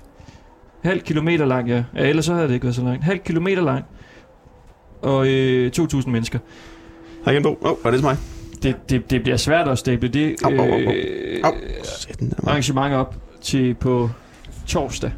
Halv 0.83 1.00
kilometer 1.00 1.44
lang, 1.44 1.68
ja. 1.68 1.85
ja 1.96 2.09
ellers 2.09 2.24
så 2.24 2.35
havde 2.35 2.48
det 2.48 2.55
ikke 2.55 2.64
været 2.64 2.76
så 2.76 2.83
langt. 2.83 3.05
Halv 3.05 3.18
kilometer 3.18 3.62
lang. 3.62 3.85
Og 5.02 5.28
øh, 5.28 5.70
2.000 5.78 6.11
mennesker. 6.11 6.38
Hej 7.24 7.33
igen, 7.33 7.42
Bo. 7.42 7.59
Åh, 7.62 7.70
oh, 7.70 7.76
var 7.85 7.90
det 7.90 7.98
til 7.98 8.07
mig? 8.07 8.16
Det, 8.62 8.90
det, 8.90 9.11
det 9.11 9.22
bliver 9.22 9.37
svært 9.37 9.68
at 9.68 9.78
stable 9.78 10.09
det 10.09 10.37
Au, 10.44 10.50
au, 10.50 10.59
au, 10.59 10.72
au. 10.72 10.78
øh, 10.78 11.40
Au. 11.44 11.52
Sætten 11.83 12.33
arrangement 12.46 12.94
op 12.94 13.21
til 13.42 13.74
på 13.74 14.11
torsdag. 14.66 15.12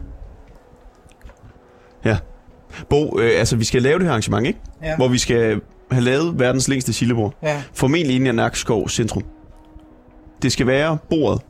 Bo, 2.89 3.21
øh, 3.21 3.39
altså 3.39 3.57
vi 3.57 3.65
skal 3.65 3.83
lave 3.83 3.99
det 3.99 4.05
her 4.05 4.11
arrangement, 4.11 4.47
ikke? 4.47 4.59
Ja. 4.83 4.97
Hvor 4.97 5.09
vi 5.09 5.19
skal 5.19 5.61
have 5.91 6.05
lavet 6.05 6.39
verdens 6.39 6.69
længste 6.69 6.93
sildebord. 6.93 7.35
Ja, 7.43 7.63
Formentlig 7.73 8.17
inde 8.17 8.29
i 8.29 8.33
Nakskov 8.33 8.89
centrum. 8.89 9.25
Det 10.43 10.53
skal 10.53 10.67
være 10.67 10.99
bordet 11.11 11.43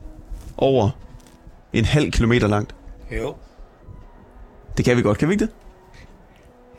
over 0.57 0.89
en 1.73 1.85
halv 1.85 2.11
kilometer 2.11 2.47
langt. 2.47 2.75
jo. 3.11 3.35
Det 4.77 4.85
kan 4.85 4.97
vi 4.97 5.01
godt, 5.01 5.17
kan 5.17 5.27
vi 5.27 5.33
ikke 5.33 5.45
det? 5.45 5.53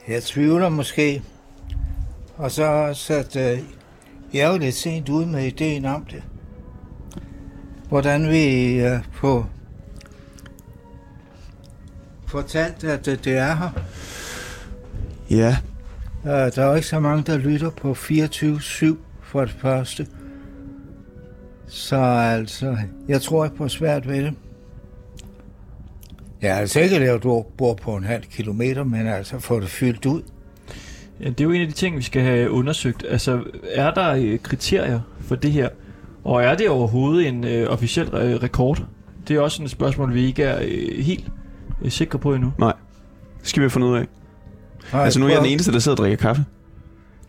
Jeg 0.09 0.22
tvivler 0.22 0.68
måske. 0.68 1.22
Og 2.37 2.50
så 2.50 2.64
også, 2.64 3.14
at 3.14 3.37
øh, 3.37 3.59
jeg 4.35 4.40
er 4.40 4.52
jo 4.52 4.59
lidt 4.59 4.74
sent 4.74 5.09
ude 5.09 5.26
med 5.26 5.44
ideen 5.44 5.85
om 5.85 6.04
det. 6.04 6.22
Hvordan 7.88 8.30
vi 8.30 8.74
øh, 8.80 8.98
få 9.12 9.46
fortalt, 12.26 12.84
at 12.84 13.08
øh, 13.08 13.18
det 13.24 13.36
er 13.36 13.54
her. 13.54 13.70
Ja, 15.30 15.56
Øh, 16.26 16.32
der 16.32 16.62
er 16.62 16.68
jo 16.68 16.74
ikke 16.74 16.86
så 16.86 17.00
mange, 17.00 17.22
der 17.26 17.38
lytter 17.38 17.70
på 17.70 17.92
24-7 17.92 18.96
for 19.22 19.40
det 19.40 19.56
første. 19.58 20.06
Så 21.66 21.96
altså, 21.96 22.76
jeg 23.08 23.22
tror 23.22 23.44
ikke 23.44 23.56
på 23.56 23.68
svært 23.68 24.08
ved 24.08 24.24
det. 24.24 24.34
Jeg 26.42 26.54
har 26.54 26.60
altså 26.60 26.80
ikke 26.80 26.98
lavet 26.98 27.22
bord 27.56 27.78
på 27.82 27.96
en 27.96 28.04
halv 28.04 28.22
kilometer, 28.22 28.84
men 28.84 29.06
altså 29.06 29.38
få 29.38 29.60
det 29.60 29.68
fyldt 29.68 30.06
ud. 30.06 30.22
Ja, 31.20 31.28
det 31.28 31.40
er 31.40 31.44
jo 31.44 31.50
en 31.50 31.60
af 31.60 31.66
de 31.66 31.72
ting, 31.72 31.96
vi 31.96 32.02
skal 32.02 32.22
have 32.22 32.50
undersøgt. 32.50 33.04
Altså, 33.08 33.42
er 33.74 33.90
der 33.90 34.14
øh, 34.14 34.38
kriterier 34.38 35.00
for 35.20 35.36
det 35.36 35.52
her? 35.52 35.68
Og 36.24 36.42
er 36.42 36.54
det 36.54 36.68
overhovedet 36.68 37.28
en 37.28 37.44
øh, 37.44 37.70
officiel 37.70 38.08
øh, 38.14 38.42
rekord? 38.42 38.82
Det 39.28 39.36
er 39.36 39.40
også 39.40 39.62
et 39.62 39.70
spørgsmål, 39.70 40.14
vi 40.14 40.26
ikke 40.26 40.42
er 40.42 40.58
øh, 40.62 41.04
helt 41.04 41.24
øh, 41.82 41.90
sikre 41.90 42.18
på 42.18 42.34
endnu. 42.34 42.52
Det 42.58 42.72
skal 43.42 43.60
vi 43.60 43.64
have 43.64 43.70
fundet 43.70 43.88
ud 43.88 43.96
af. 43.96 44.06
Har 44.90 45.00
Altså, 45.02 45.20
nu 45.20 45.26
er 45.26 45.30
jeg 45.30 45.38
den 45.38 45.46
eneste, 45.46 45.72
der 45.72 45.78
sidder 45.78 45.96
og 45.96 45.98
drikker 45.98 46.16
kaffe. 46.16 46.44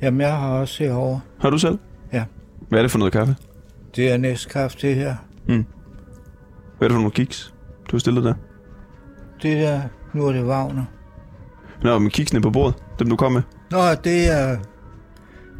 Jamen, 0.01 0.21
jeg 0.21 0.37
har 0.37 0.49
også 0.49 0.83
herovre. 0.83 1.19
Har 1.39 1.49
du 1.49 1.57
selv? 1.57 1.77
Ja. 2.13 2.23
Hvad 2.69 2.79
er 2.79 2.83
det 2.83 2.91
for 2.91 2.99
noget 2.99 3.13
kaffe? 3.13 3.35
Det 3.95 4.11
er 4.11 4.17
næstkaffe, 4.17 4.77
det 4.81 4.95
her. 4.95 5.15
Hvad 5.45 5.55
er 6.79 6.87
det 6.87 6.91
for 6.91 6.99
nogle 6.99 7.11
kiks, 7.11 7.53
du 7.91 7.95
har 7.95 7.99
stillet 7.99 8.23
der? 8.23 8.33
Det 9.41 9.57
der, 9.57 9.81
nu 10.13 10.25
er 10.27 10.31
det 10.31 10.45
Wagner. 10.45 10.85
Nå, 11.83 11.99
med 11.99 12.11
kiksene 12.11 12.41
på 12.41 12.49
bordet. 12.49 12.75
Dem, 12.99 13.09
du 13.09 13.15
kom 13.15 13.31
med. 13.31 13.41
Nå, 13.71 13.77
det 14.03 14.31
er... 14.31 14.57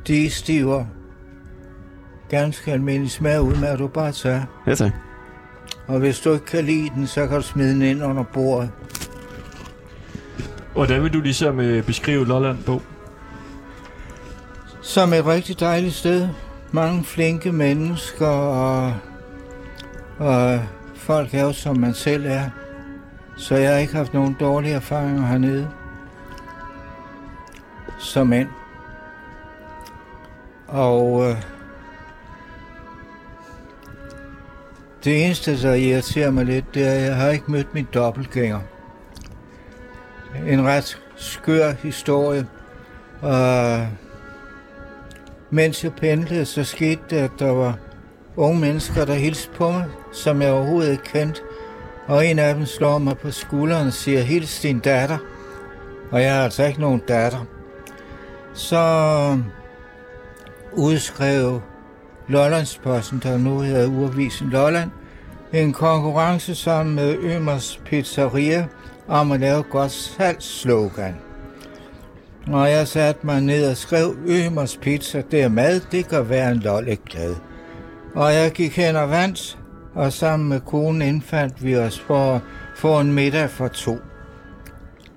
De 0.08 0.30
stiver. 0.30 0.86
Ganske 2.30 2.72
almindelig 2.72 3.12
smag 3.12 3.42
ud 3.42 3.56
med, 3.56 3.68
at 3.68 3.80
du 3.80 3.88
bare 3.88 4.12
tager. 4.12 4.42
Ja, 4.68 4.76
tak. 4.76 4.92
Og 5.88 6.00
hvis 6.00 6.20
du 6.20 6.34
ikke 6.34 6.46
kan 6.46 6.66
lide 6.66 6.90
den, 6.96 7.08
så 7.08 7.28
kan 7.28 7.36
du 7.36 7.42
smide 7.42 7.70
den 7.74 7.82
ind 7.82 8.04
under 8.04 8.24
bordet. 8.24 8.72
Hvordan 10.74 11.04
vil 11.04 11.14
du 11.14 11.20
ligesom 11.20 11.60
øh, 11.60 11.84
beskrive 11.84 12.28
Lolland 12.28 12.64
på? 12.64 12.82
Som 14.82 15.14
et 15.14 15.26
rigtig 15.26 15.60
dejligt 15.60 15.94
sted. 15.94 16.30
Mange 16.72 17.04
flinke 17.04 17.52
mennesker, 17.52 18.28
og, 18.28 18.94
og 20.18 20.60
folk 20.96 21.34
er 21.34 21.44
jo 21.44 21.54
som 21.54 21.78
man 21.78 21.94
selv 21.94 22.26
er. 22.26 22.50
Så 23.38 23.56
jeg 23.56 23.72
har 23.72 23.78
ikke 23.78 23.96
haft 23.96 24.14
nogen 24.14 24.38
dårlige 24.40 24.74
erfaringer 24.74 25.26
hernede. 25.26 25.70
Som 28.00 28.28
mænd. 28.28 28.48
Og 30.68 31.30
øh, 31.30 31.36
det 35.08 35.26
eneste, 35.26 35.62
der 35.62 35.74
irriterer 35.74 36.32
mig 36.32 36.46
lidt, 36.46 36.66
det 36.74 36.88
er, 36.88 36.92
at 36.92 37.02
jeg 37.02 37.16
har 37.16 37.30
ikke 37.30 37.52
mødt 37.52 37.74
min 37.74 37.88
dobbeltgænger. 37.94 38.60
En 40.48 40.66
ret 40.66 40.98
skør 41.16 41.72
historie. 41.84 42.48
Og 43.22 43.88
mens 45.50 45.84
jeg 45.84 45.94
pendlede, 45.94 46.46
så 46.46 46.64
skete 46.64 47.02
det, 47.10 47.16
at 47.18 47.32
der 47.40 47.52
var 47.52 47.78
unge 48.36 48.60
mennesker, 48.60 49.06
der 49.06 49.14
hilste 49.14 49.50
på 49.56 49.72
mig, 49.72 49.86
som 50.14 50.42
jeg 50.42 50.52
overhovedet 50.52 50.92
ikke 50.92 51.04
kendte. 51.04 51.42
Og 52.08 52.26
en 52.26 52.40
af 52.40 52.56
dem 52.56 52.66
slår 52.66 52.98
mig 52.98 53.18
på 53.18 53.32
skulderen 53.32 53.88
og 53.88 53.94
siger, 53.94 54.22
hils 54.22 54.60
din 54.60 54.80
datter. 54.80 55.18
Og 56.12 56.22
jeg 56.22 56.36
har 56.36 56.44
altså 56.44 56.66
ikke 56.66 56.82
nogen 56.82 57.02
datter. 57.08 57.46
Så 58.54 59.40
udskrev 60.74 61.62
Lollandsposten, 62.28 63.20
der 63.24 63.38
nu 63.38 63.60
hedder 63.60 63.88
Urvisen 63.88 64.50
Lolland, 64.50 64.92
en 65.54 65.74
konkurrence 65.74 66.56
sammen 66.56 66.96
med 66.96 67.18
Ømers 67.18 67.82
Pizzeria 67.86 68.68
om 69.08 69.32
at 69.32 69.40
lave 69.40 69.60
et 69.60 69.70
godt 69.70 69.92
salgsslogan. 69.92 71.16
Og 72.48 72.72
jeg 72.72 72.88
satte 72.88 73.26
mig 73.26 73.42
ned 73.42 73.70
og 73.70 73.78
skrev, 73.78 74.16
Ømers 74.28 74.78
Pizza, 74.78 75.24
det 75.32 75.42
er 75.42 75.48
mad, 75.48 75.82
det 75.92 76.10
kan 76.10 76.30
være 76.30 76.52
en 76.52 76.60
lolle 76.60 76.96
glad. 76.96 77.36
Og 78.16 78.34
jeg 78.34 78.52
gik 78.52 78.76
hen 78.76 78.96
og 78.96 79.10
vandt, 79.10 79.60
og 79.96 80.14
sammen 80.14 80.50
med 80.50 80.60
konen 80.60 81.02
indfandt 81.02 81.64
vi 81.64 81.76
os 81.76 82.00
for 82.00 82.34
at 82.34 82.42
få 82.76 83.00
en 83.00 83.14
middag 83.14 83.50
for 83.50 83.68
to. 83.68 83.98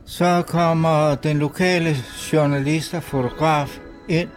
Så 0.05 0.43
kommer 0.47 1.14
den 1.14 1.38
lokale 1.38 1.97
journalist 2.33 2.95
og 2.95 3.03
fotograf 3.03 3.79
ind 4.09 4.29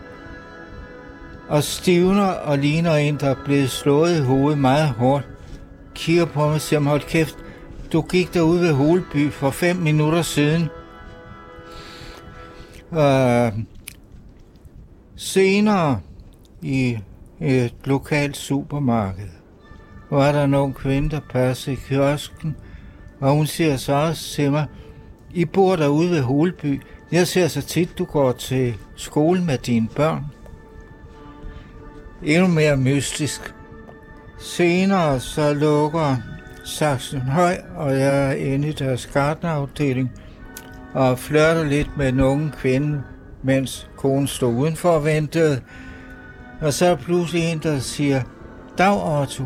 og 1.49 1.63
stivner 1.63 2.27
og 2.27 2.57
ligner 2.57 2.95
en, 2.95 3.17
der 3.17 3.29
er 3.29 3.35
blevet 3.45 3.69
slået 3.69 4.17
i 4.17 4.21
hovedet 4.21 4.59
meget 4.59 4.89
hårdt. 4.89 5.27
Kigger 5.95 6.25
på 6.25 6.39
mig 6.39 6.53
og 6.53 6.61
siger, 6.61 6.79
hold 6.79 7.01
kæft, 7.01 7.37
du 7.93 8.01
gik 8.01 8.33
derude 8.33 8.61
ved 8.61 8.73
Holeby 8.73 9.31
for 9.31 9.49
fem 9.49 9.75
minutter 9.75 10.21
siden. 10.21 10.69
Øh, 12.93 13.51
senere 15.15 15.99
i 16.61 16.97
et 17.41 17.73
lokalt 17.85 18.37
supermarked 18.37 19.29
var 20.09 20.31
der 20.31 20.45
nogle 20.45 20.73
kvinde, 20.73 21.09
der 21.09 21.19
passede 21.29 21.75
i 21.75 21.79
kiosken, 21.87 22.55
og 23.19 23.31
hun 23.31 23.47
siger 23.47 23.77
så 23.77 23.93
også 23.93 24.33
til 24.33 24.51
mig, 24.51 24.65
I 25.33 25.45
bor 25.45 25.75
derude 25.75 26.09
ved 26.09 26.21
Holeby. 26.21 26.81
Jeg 27.11 27.27
ser 27.27 27.47
så 27.47 27.61
tit, 27.61 27.97
du 27.97 28.05
går 28.05 28.31
til 28.31 28.75
skole 28.95 29.43
med 29.43 29.57
dine 29.57 29.87
børn. 29.95 30.25
Endnu 32.23 32.47
mere 32.47 32.77
mystisk. 32.77 33.53
Senere 34.43 35.19
så 35.19 35.53
lukker 35.53 36.15
Saxen 36.63 37.21
Høj, 37.21 37.57
og 37.75 37.91
jeg 37.99 38.29
er 38.29 38.33
inde 38.33 38.67
i 38.67 38.71
deres 38.71 39.05
gartnerafdeling 39.05 40.11
og 40.93 41.19
flørter 41.19 41.63
lidt 41.63 41.97
med 41.97 42.09
en 42.09 42.19
unge 42.19 42.51
kvinde, 42.57 43.01
mens 43.43 43.89
konen 43.97 44.27
stod 44.27 44.53
udenfor 44.53 44.89
og 44.89 45.05
ventede. 45.05 45.61
Og 46.61 46.73
så 46.73 46.85
er 46.85 46.95
pludselig 46.95 47.43
en, 47.43 47.59
der 47.59 47.79
siger, 47.79 48.21
Dag 48.77 49.21
Otto. 49.21 49.43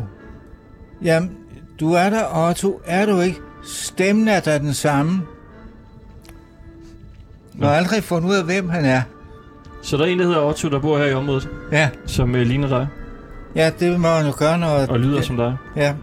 Jamen, 1.02 1.30
du 1.80 1.92
er 1.92 2.10
der, 2.10 2.48
Otto. 2.48 2.80
Er 2.84 3.06
du 3.06 3.20
ikke? 3.20 3.40
Stemmen 3.64 4.28
er 4.28 4.40
da 4.40 4.58
den 4.58 4.74
samme. 4.74 5.22
Jeg 7.58 7.68
har 7.68 7.74
aldrig 7.74 8.04
fundet 8.04 8.30
ud 8.30 8.34
af, 8.34 8.44
hvem 8.44 8.68
han 8.68 8.84
er. 8.84 9.02
Så 9.82 9.96
der 9.96 10.04
er 10.04 10.08
en, 10.08 10.18
der 10.18 10.24
hedder 10.24 10.42
Otto, 10.42 10.68
der 10.68 10.80
bor 10.80 10.98
her 10.98 11.06
i 11.06 11.14
området, 11.14 11.48
Ja, 11.72 11.90
som 12.06 12.34
øh, 12.34 12.46
ligner 12.46 12.68
dig 12.68 12.88
ja 13.54 13.70
det 13.80 14.00
må 14.00 14.08
han 14.08 14.26
jo 14.26 14.32
gøre, 14.38 14.58
når... 14.58 14.68
og 14.68 15.00
lyder 15.00 15.22
som 15.22 15.36
dig. 15.36 15.56
Ja. 15.76 15.94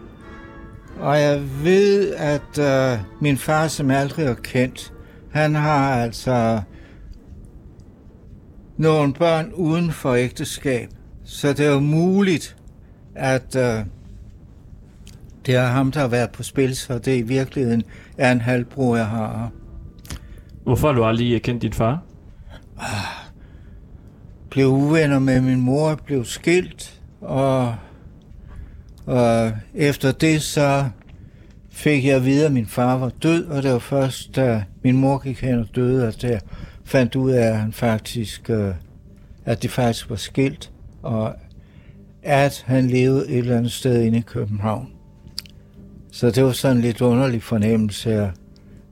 Og 1.00 1.20
jeg 1.20 1.42
ved, 1.62 2.14
at 2.14 2.58
øh, 2.58 2.98
min 3.20 3.38
far, 3.38 3.68
som 3.68 3.90
jeg 3.90 3.98
aldrig 3.98 4.26
har 4.26 4.34
kendt, 4.34 4.92
han 5.30 5.54
har 5.54 6.02
altså 6.02 6.60
nogle 8.76 9.14
børn 9.14 9.52
uden 9.52 9.92
for 9.92 10.14
ægteskab. 10.14 10.88
Så 11.24 11.48
det 11.48 11.66
er 11.66 11.70
jo 11.70 11.80
muligt, 11.80 12.56
at 13.14 13.56
øh, 13.56 13.84
det 15.46 15.54
er 15.54 15.66
ham, 15.66 15.92
der 15.92 16.00
har 16.00 16.08
været 16.08 16.30
på 16.30 16.42
spil, 16.42 16.76
så 16.76 16.98
det 16.98 17.18
i 17.18 17.22
virkeligheden 17.22 17.82
er 18.18 18.32
en 18.32 18.40
halvbror, 18.40 18.96
jeg 18.96 19.06
har. 19.06 19.50
Hvorfor 20.62 20.88
har 20.88 20.94
du 20.94 21.04
aldrig 21.04 21.42
kendt 21.42 21.62
din 21.62 21.72
far? 21.72 22.02
Blev 24.50 24.66
uvenner 24.66 25.18
med 25.18 25.40
min 25.40 25.60
mor, 25.60 25.94
blev 25.94 26.24
skilt, 26.24 26.95
og, 27.26 27.74
og 29.06 29.52
efter 29.74 30.12
det 30.12 30.42
så 30.42 30.84
fik 31.70 32.04
jeg 32.04 32.16
at 32.16 32.24
vide, 32.24 32.46
at 32.46 32.52
min 32.52 32.66
far 32.66 32.98
var 32.98 33.08
død, 33.08 33.46
og 33.46 33.62
det 33.62 33.72
var 33.72 33.78
først, 33.78 34.36
da 34.36 34.64
min 34.82 34.96
mor 34.96 35.18
gik 35.18 35.40
hen 35.40 35.58
og 35.58 35.66
døde, 35.74 36.06
at 36.06 36.24
jeg 36.24 36.40
fandt 36.84 37.16
ud 37.16 37.30
af, 37.30 37.46
at 37.46 37.58
han 37.58 37.72
faktisk, 37.72 38.50
øh, 38.50 38.74
at 39.44 39.62
det 39.62 39.70
faktisk 39.70 40.10
var 40.10 40.16
skilt, 40.16 40.72
og 41.02 41.34
at 42.22 42.64
han 42.66 42.86
levede 42.86 43.28
et 43.28 43.38
eller 43.38 43.56
andet 43.56 43.72
sted 43.72 44.02
inde 44.02 44.18
i 44.18 44.20
København. 44.26 44.88
Så 46.12 46.30
det 46.30 46.44
var 46.44 46.52
sådan 46.52 46.76
en 46.76 46.82
lidt 46.82 47.00
underlig 47.00 47.42
fornemmelse 47.42 48.12
at 48.12 48.30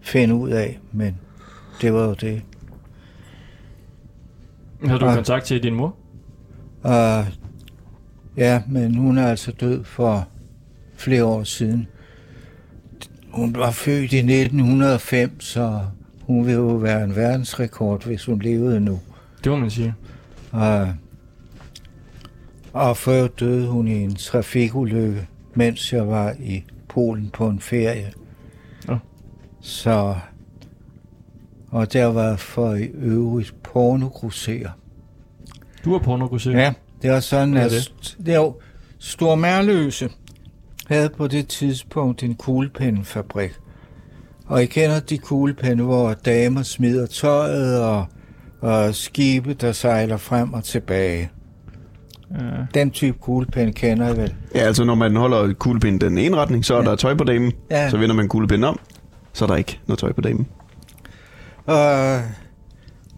finde 0.00 0.34
ud 0.34 0.50
af, 0.50 0.78
men 0.92 1.18
det 1.80 1.92
var 1.92 2.04
jo 2.04 2.14
det. 2.14 2.42
Har 4.86 4.98
du 4.98 5.04
Nej. 5.04 5.14
kontakt 5.14 5.44
til 5.44 5.62
din 5.62 5.74
mor? 5.74 5.96
Og 6.82 7.26
ja, 8.36 8.62
men 8.68 8.94
hun 8.94 9.18
er 9.18 9.26
altså 9.26 9.52
død 9.52 9.84
for 9.84 10.28
flere 10.96 11.24
år 11.24 11.44
siden. 11.44 11.88
Hun 13.30 13.54
var 13.54 13.70
født 13.70 14.12
i 14.12 14.18
1905, 14.18 15.40
så 15.40 15.80
hun 16.26 16.46
vil 16.46 16.54
jo 16.54 16.66
være 16.66 17.04
en 17.04 17.16
verdensrekord, 17.16 18.06
hvis 18.06 18.24
hun 18.24 18.42
levede 18.42 18.80
nu. 18.80 19.00
Det 19.44 19.52
må 19.52 19.58
man 19.58 19.70
sige. 19.70 19.94
Og, 20.50 20.88
og 22.72 22.96
før 22.96 23.26
døde 23.26 23.68
hun 23.68 23.88
i 23.88 24.02
en 24.02 24.14
trafikulykke, 24.14 25.26
mens 25.54 25.92
jeg 25.92 26.08
var 26.08 26.34
i 26.40 26.64
Polen 26.88 27.30
på 27.32 27.48
en 27.48 27.60
ferie. 27.60 28.12
Nå. 28.88 28.98
Så, 29.60 30.14
og 31.70 31.92
der 31.92 32.04
var 32.04 32.36
for 32.36 32.74
i 32.74 32.84
øvrigt 32.84 33.54
pornogrosser. 33.62 34.70
Du 35.84 35.92
har 35.92 35.98
pornogrosser. 35.98 36.50
Ja, 36.50 36.72
det 37.04 37.12
var 37.12 37.20
sådan, 37.20 37.52
Hvad 37.52 37.62
er 37.62 37.66
at 37.66 37.70
det? 37.70 37.78
st- 38.02 38.22
det 38.26 38.38
var 38.38 38.52
Stor 38.98 39.34
Mærløse 39.34 40.08
havde 40.88 41.08
på 41.08 41.26
det 41.26 41.48
tidspunkt 41.48 42.22
en 42.22 42.34
kuglepennefabrik. 42.34 43.52
Og 44.46 44.62
I 44.62 44.66
kender 44.66 45.00
de 45.00 45.18
kuglepenne, 45.18 45.82
hvor 45.82 46.14
damer 46.14 46.62
smider 46.62 47.06
tøjet 47.06 47.82
og, 47.84 48.04
og 48.60 48.94
skibe, 48.94 49.54
der 49.54 49.72
sejler 49.72 50.16
frem 50.16 50.52
og 50.52 50.64
tilbage. 50.64 51.30
Ja. 52.40 52.44
Den 52.74 52.90
type 52.90 53.18
kuglepenne 53.20 53.72
kender 53.72 54.14
I 54.14 54.16
vel? 54.16 54.34
Ja, 54.54 54.60
altså 54.60 54.84
når 54.84 54.94
man 54.94 55.16
holder 55.16 55.52
kuglepinden 55.52 56.00
den 56.00 56.18
ene 56.18 56.36
retning, 56.36 56.64
så 56.64 56.74
er 56.74 56.82
Ja. 56.82 56.90
der 56.90 56.96
tøj 56.96 57.14
på 57.14 57.24
damen. 57.24 57.52
Ja. 57.70 57.90
Så 57.90 57.96
vender 57.96 58.14
man 58.16 58.28
kuglepinden 58.28 58.64
om, 58.64 58.78
så 59.32 59.44
er 59.44 59.46
der 59.46 59.56
ikke 59.56 59.80
noget 59.86 59.98
tøj 59.98 60.12
på 60.12 60.20
damen. 60.20 60.46
Og, 61.66 62.20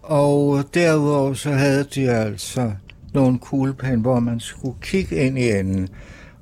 Og 0.03 0.65
derudover 0.75 1.35
så 1.35 1.51
havde 1.51 1.85
de 1.95 2.11
altså 2.11 2.73
nogle 3.17 3.39
kuglepen, 3.39 4.01
hvor 4.01 4.21
man 4.21 4.41
skulle 4.41 4.77
kigge 4.81 5.17
ind 5.17 5.39
i 5.39 5.51
enden. 5.51 5.89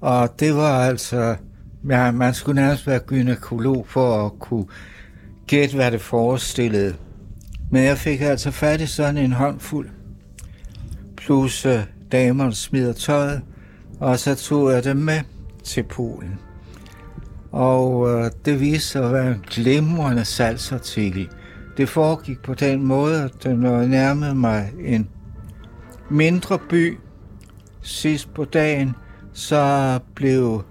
Og 0.00 0.40
det 0.40 0.54
var 0.54 0.84
altså, 0.84 1.36
ja, 1.88 2.10
man 2.10 2.34
skulle 2.34 2.60
nærmest 2.60 2.86
være 2.86 2.98
gynekolog 2.98 3.86
for 3.88 4.26
at 4.26 4.32
kunne 4.38 4.66
gætte, 5.46 5.74
hvad 5.74 5.90
det 5.90 6.00
forestillede. 6.00 6.94
Men 7.70 7.84
jeg 7.84 7.98
fik 7.98 8.20
altså 8.20 8.50
fat 8.50 8.80
i 8.80 8.86
sådan 8.86 9.18
en 9.18 9.32
håndfuld, 9.32 9.88
plus 11.16 11.66
uh, 11.66 11.72
damerne 12.12 12.54
smider 12.54 12.92
tøjet, 12.92 13.42
og 14.00 14.18
så 14.18 14.34
tog 14.34 14.72
jeg 14.72 14.84
dem 14.84 14.96
med 14.96 15.20
til 15.64 15.82
Polen. 15.82 16.38
Og 17.52 17.98
uh, 18.00 18.24
det 18.44 18.60
viste 18.60 18.88
sig 18.88 19.04
at 19.04 19.12
være 19.12 19.32
en 19.32 19.44
glimrende 19.50 20.24
salgsartikel. 20.24 21.28
Det 21.76 21.88
foregik 21.88 22.42
på 22.42 22.54
den 22.54 22.82
måde, 22.82 23.22
at 23.22 23.58
når 23.58 23.76
jeg 23.76 23.84
øh, 23.84 23.90
nærmede 23.90 24.34
mig 24.34 24.72
en 24.84 25.08
mindre 26.10 26.58
by 26.58 26.98
sidst 27.82 28.34
på 28.34 28.44
dagen, 28.44 28.94
så 29.32 29.98
blev 30.14 30.64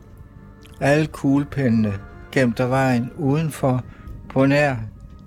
alle 0.82 1.08
kuglepændene 1.08 1.94
gemt 2.32 2.60
af 2.60 2.70
vejen 2.70 3.12
udenfor, 3.18 3.84
på 4.30 4.46
nær 4.46 4.76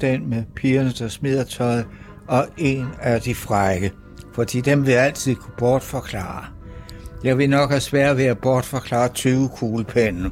den 0.00 0.30
med 0.30 0.44
pigerne, 0.54 0.92
der 0.98 1.08
smider 1.08 1.44
tøjet, 1.44 1.86
og 2.26 2.46
en 2.56 2.86
af 3.00 3.20
de 3.20 3.34
frække, 3.34 3.92
fordi 4.34 4.60
dem 4.60 4.86
vil 4.86 4.92
jeg 4.92 5.04
altid 5.04 5.34
kunne 5.34 5.54
bortforklare. 5.58 6.44
Jeg 7.24 7.38
vil 7.38 7.50
nok 7.50 7.70
have 7.70 7.80
svært 7.80 8.16
ved 8.16 8.24
at 8.24 8.38
bortforklare 8.38 9.08
20 9.08 9.48
kuglepinde. 9.48 10.30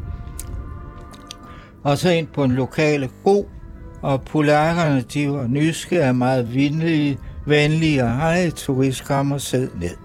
Og 1.83 1.99
så 1.99 2.11
ind 2.11 2.27
på 2.27 2.45
en 2.45 2.53
lokale 2.53 3.11
god, 3.25 3.45
og 4.03 4.22
polakkerne, 4.22 5.01
de 5.01 5.31
var 5.31 5.47
nysgerrige, 5.47 6.14
meget 6.14 6.55
venlige, 6.55 7.18
venlige 7.47 8.05
og 8.05 8.16
hej, 8.16 8.51
turist, 8.51 9.05
kom 9.05 9.32
og 9.32 9.40
sid 9.40 9.68
ned. 9.80 9.97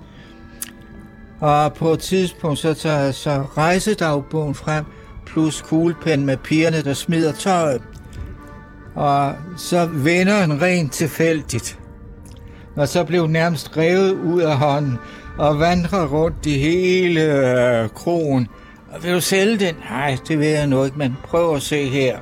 Og 1.39 1.73
på 1.73 1.91
et 1.91 1.99
tidspunkt, 1.99 2.59
så 2.59 2.73
tager 2.73 2.99
jeg 2.99 3.13
så 3.13 3.41
rejsedagbogen 3.57 4.55
frem, 4.55 4.85
plus 5.25 5.61
kuglepen 5.61 6.25
med 6.25 6.37
pigerne, 6.37 6.81
der 6.81 6.93
smider 6.93 7.31
tøjet. 7.31 7.81
Og 8.95 9.35
så 9.57 9.85
vender 9.85 10.43
en 10.43 10.61
rent 10.61 10.91
tilfældigt. 10.91 11.79
Og 12.75 12.87
så 12.87 13.03
blev 13.03 13.23
den 13.23 13.31
nærmest 13.31 13.77
revet 13.77 14.11
ud 14.11 14.41
af 14.41 14.57
hånden 14.57 14.97
og 15.37 15.59
vandrer 15.59 16.07
rundt 16.07 16.45
i 16.45 16.57
hele 16.57 17.21
øh, 17.21 17.89
krogen. 17.89 18.47
Og 18.91 19.03
vil 19.03 19.13
du 19.13 19.21
sælge 19.21 19.57
den? 19.57 19.75
Nej, 19.89 20.17
det 20.27 20.39
vil 20.39 20.47
jeg 20.47 20.67
nu 20.67 20.83
ikke, 20.83 20.97
men 20.97 21.17
prøv 21.23 21.55
at 21.55 21.61
se 21.61 21.89
her. 21.89 22.17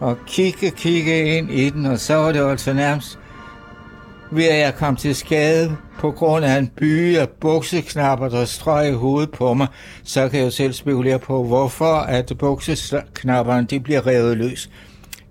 Og 0.00 0.16
kigge, 0.26 0.70
kigge 0.70 1.36
ind 1.36 1.50
i 1.50 1.70
den, 1.70 1.86
og 1.86 1.98
så 1.98 2.14
var 2.14 2.32
det 2.32 2.50
altså 2.50 2.72
nærmest 2.72 3.18
ved 4.32 4.44
at 4.44 4.58
jeg 4.58 4.74
kom 4.74 4.96
til 4.96 5.14
skade 5.14 5.76
på 5.98 6.10
grund 6.10 6.44
af 6.44 6.58
en 6.58 6.70
by 6.76 7.16
af 7.16 7.28
bukseknapper, 7.28 8.28
der 8.28 8.44
strøg 8.44 8.90
i 8.90 8.94
hovedet 8.94 9.30
på 9.30 9.54
mig, 9.54 9.66
så 10.04 10.28
kan 10.28 10.38
jeg 10.38 10.46
jo 10.46 10.50
selv 10.50 10.72
spekulere 10.72 11.18
på, 11.18 11.44
hvorfor 11.44 11.94
at 11.94 12.32
bukseknapperne 12.38 13.66
de 13.66 13.80
bliver 13.80 14.06
revet 14.06 14.36
løs. 14.36 14.70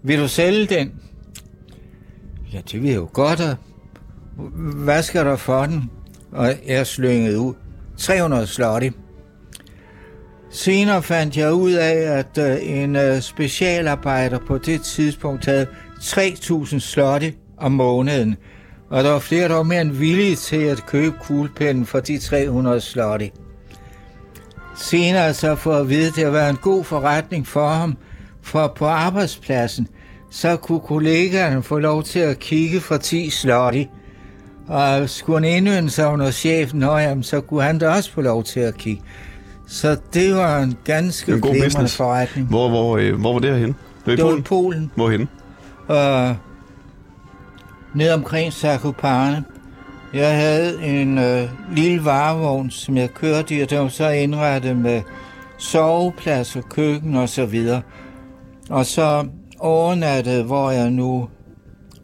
Vil 0.03 0.19
du 0.19 0.27
sælge 0.27 0.65
den? 0.65 0.93
Ja, 2.53 2.61
det 2.71 2.81
vil 2.81 2.89
jeg 2.89 2.97
jo 2.97 3.09
godt. 3.13 3.41
Og 3.41 3.55
hvad 4.75 5.03
skal 5.03 5.25
der 5.25 5.35
for 5.35 5.65
den? 5.65 5.91
Og 6.31 6.53
jeg 6.67 6.87
slyngede 6.87 7.39
ud. 7.39 7.53
300 7.97 8.47
slotti. 8.47 8.91
Senere 10.51 11.03
fandt 11.03 11.37
jeg 11.37 11.53
ud 11.53 11.71
af, 11.71 12.17
at 12.19 12.37
øh, 12.37 12.69
en 12.81 12.95
øh, 12.95 13.21
specialarbejder 13.21 14.39
på 14.47 14.57
det 14.57 14.81
tidspunkt 14.81 15.45
havde 15.45 15.67
3.000 15.99 16.79
slotte 16.79 17.33
om 17.57 17.71
måneden. 17.71 18.35
Og 18.89 19.03
der 19.03 19.11
var 19.11 19.19
flere, 19.19 19.47
der 19.49 19.55
var 19.55 19.63
mere 19.63 19.81
end 19.81 19.91
villige 19.91 20.35
til 20.35 20.61
at 20.61 20.85
købe 20.85 21.15
kuglepinden 21.21 21.85
for 21.85 21.99
de 21.99 22.17
300 22.17 22.81
slotti. 22.81 23.31
Senere 24.77 25.33
så 25.33 25.55
for 25.55 25.73
at 25.75 25.89
vide, 25.89 26.07
at 26.07 26.13
det 26.15 26.33
var 26.33 26.49
en 26.49 26.55
god 26.61 26.83
forretning 26.83 27.47
for 27.47 27.67
ham, 27.69 27.97
for 28.41 28.73
på 28.75 28.85
arbejdspladsen, 28.85 29.87
så 30.31 30.55
kunne 30.57 30.79
kollegaerne 30.79 31.63
få 31.63 31.79
lov 31.79 32.03
til 32.03 32.19
at 32.19 32.39
kigge 32.39 32.79
for 32.81 32.97
10 32.97 33.29
slotti. 33.29 33.87
Og 34.67 35.09
skulle 35.09 35.47
han 35.47 35.57
indønde 35.57 35.89
sig 35.89 36.07
under 36.07 36.31
chefen, 36.31 36.79
nå, 36.79 36.97
jamen, 36.97 37.23
så 37.23 37.41
kunne 37.41 37.63
han 37.63 37.79
da 37.79 37.89
også 37.89 38.11
få 38.11 38.21
lov 38.21 38.43
til 38.43 38.59
at 38.59 38.77
kigge. 38.77 39.01
Så 39.67 39.97
det 40.13 40.35
var 40.35 40.59
en 40.59 40.77
ganske 40.83 41.31
En 41.33 41.41
god 41.41 41.49
glimrende 41.51 41.65
business. 41.67 41.95
forretning. 41.95 42.47
Hvor, 42.47 42.69
hvor, 42.69 42.97
øh, 42.97 43.19
hvor 43.19 43.33
var 43.33 43.39
det 43.39 43.51
var 43.51 43.57
i 43.57 43.61
Det 43.61 43.73
var 44.05 44.13
i 44.13 44.17
Polen? 44.17 44.43
Polen. 44.43 44.91
Hvorhenne? 44.95 45.27
og 45.87 46.35
ned 47.95 48.11
omkring 48.11 48.53
Zakopane. 48.53 49.43
Jeg 50.13 50.37
havde 50.37 50.83
en 50.83 51.17
øh, 51.17 51.49
lille 51.71 52.05
varevogn, 52.05 52.69
som 52.69 52.97
jeg 52.97 53.09
kørte 53.09 53.55
i, 53.55 53.61
og 53.61 53.69
den 53.69 53.79
var 53.79 53.87
så 53.87 54.09
indrettet 54.09 54.77
med 54.77 55.01
soveplads 55.57 56.55
og 56.55 56.63
køkken 56.69 57.15
og 57.15 57.29
så 57.29 57.45
videre. 57.45 57.81
Og 58.69 58.85
så 58.85 59.27
overnattede, 59.59 60.43
hvor 60.43 60.71
jeg 60.71 60.91
nu 60.91 61.29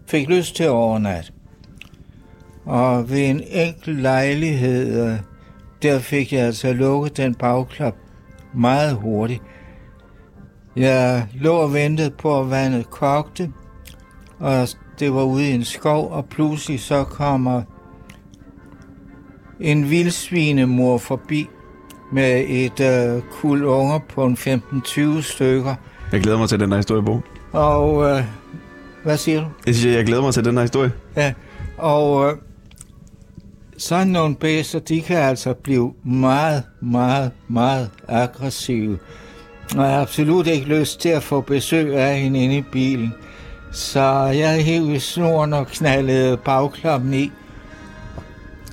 fik 0.07 0.29
lyst 0.29 0.55
til 0.55 0.63
at 0.63 0.69
overnatte. 0.69 1.31
Og 2.65 3.09
ved 3.09 3.29
en 3.29 3.41
enkelt 3.49 4.01
lejlighed, 4.01 5.07
øh, 5.07 5.17
der 5.81 5.99
fik 5.99 6.33
jeg 6.33 6.41
altså 6.41 6.73
lukket 6.73 7.17
den 7.17 7.35
bagklap 7.35 7.95
meget 8.53 8.95
hurtigt. 8.95 9.41
Jeg 10.75 11.27
lå 11.33 11.53
og 11.53 11.73
ventede 11.73 12.11
på, 12.11 12.39
at 12.39 12.49
vandet 12.49 12.89
kogte, 12.89 13.51
og 14.39 14.67
det 15.01 15.13
var 15.13 15.23
ude 15.23 15.49
i 15.49 15.51
en 15.51 15.65
skov, 15.65 16.11
og 16.11 16.25
pludselig 16.25 16.79
så 16.79 17.03
kommer 17.03 17.61
en 19.59 19.89
vildsvinemor 19.89 20.97
forbi 20.97 21.47
med 22.11 22.45
et 22.47 22.79
øh, 22.79 23.21
kul 23.31 23.65
unger 23.65 23.99
på 24.09 24.25
en 24.25 24.33
15-20 24.33 25.21
stykker. 25.21 25.75
Jeg 26.11 26.21
glæder 26.21 26.37
mig 26.37 26.49
til 26.49 26.59
den 26.59 26.69
her 26.69 26.77
historie, 26.77 27.03
Bo. 27.03 27.21
Og 27.51 28.09
øh, 28.09 28.23
hvad 29.03 29.17
siger 29.17 29.39
du? 29.39 29.47
Jeg 29.65 29.75
siger, 29.75 29.95
jeg 29.95 30.05
glæder 30.05 30.21
mig 30.21 30.33
til 30.33 30.45
den 30.45 30.55
her 30.55 30.61
historie. 30.61 30.91
Ja, 31.15 31.33
og 31.77 32.29
øh, 32.29 32.37
sådan 33.77 34.07
nogle 34.07 34.35
bæster, 34.35 34.79
de 34.79 35.01
kan 35.01 35.17
altså 35.17 35.53
blive 35.53 35.93
meget, 36.03 36.63
meget, 36.81 37.31
meget 37.47 37.89
aggressive. 38.07 38.99
Og 39.77 39.83
jeg 39.83 39.93
har 39.93 40.01
absolut 40.01 40.47
ikke 40.47 40.65
lyst 40.65 40.99
til 40.99 41.09
at 41.09 41.23
få 41.23 41.41
besøg 41.41 41.95
af 41.95 42.19
hende 42.19 42.43
inde 42.43 42.57
i 42.57 42.63
bilen. 42.71 43.13
Så 43.71 44.01
jeg 44.25 44.63
hævde 44.65 44.95
i 44.95 44.99
snoren 44.99 45.53
og 45.53 45.67
knaldede 45.67 46.37
bagklappen 46.37 47.13
i. 47.13 47.31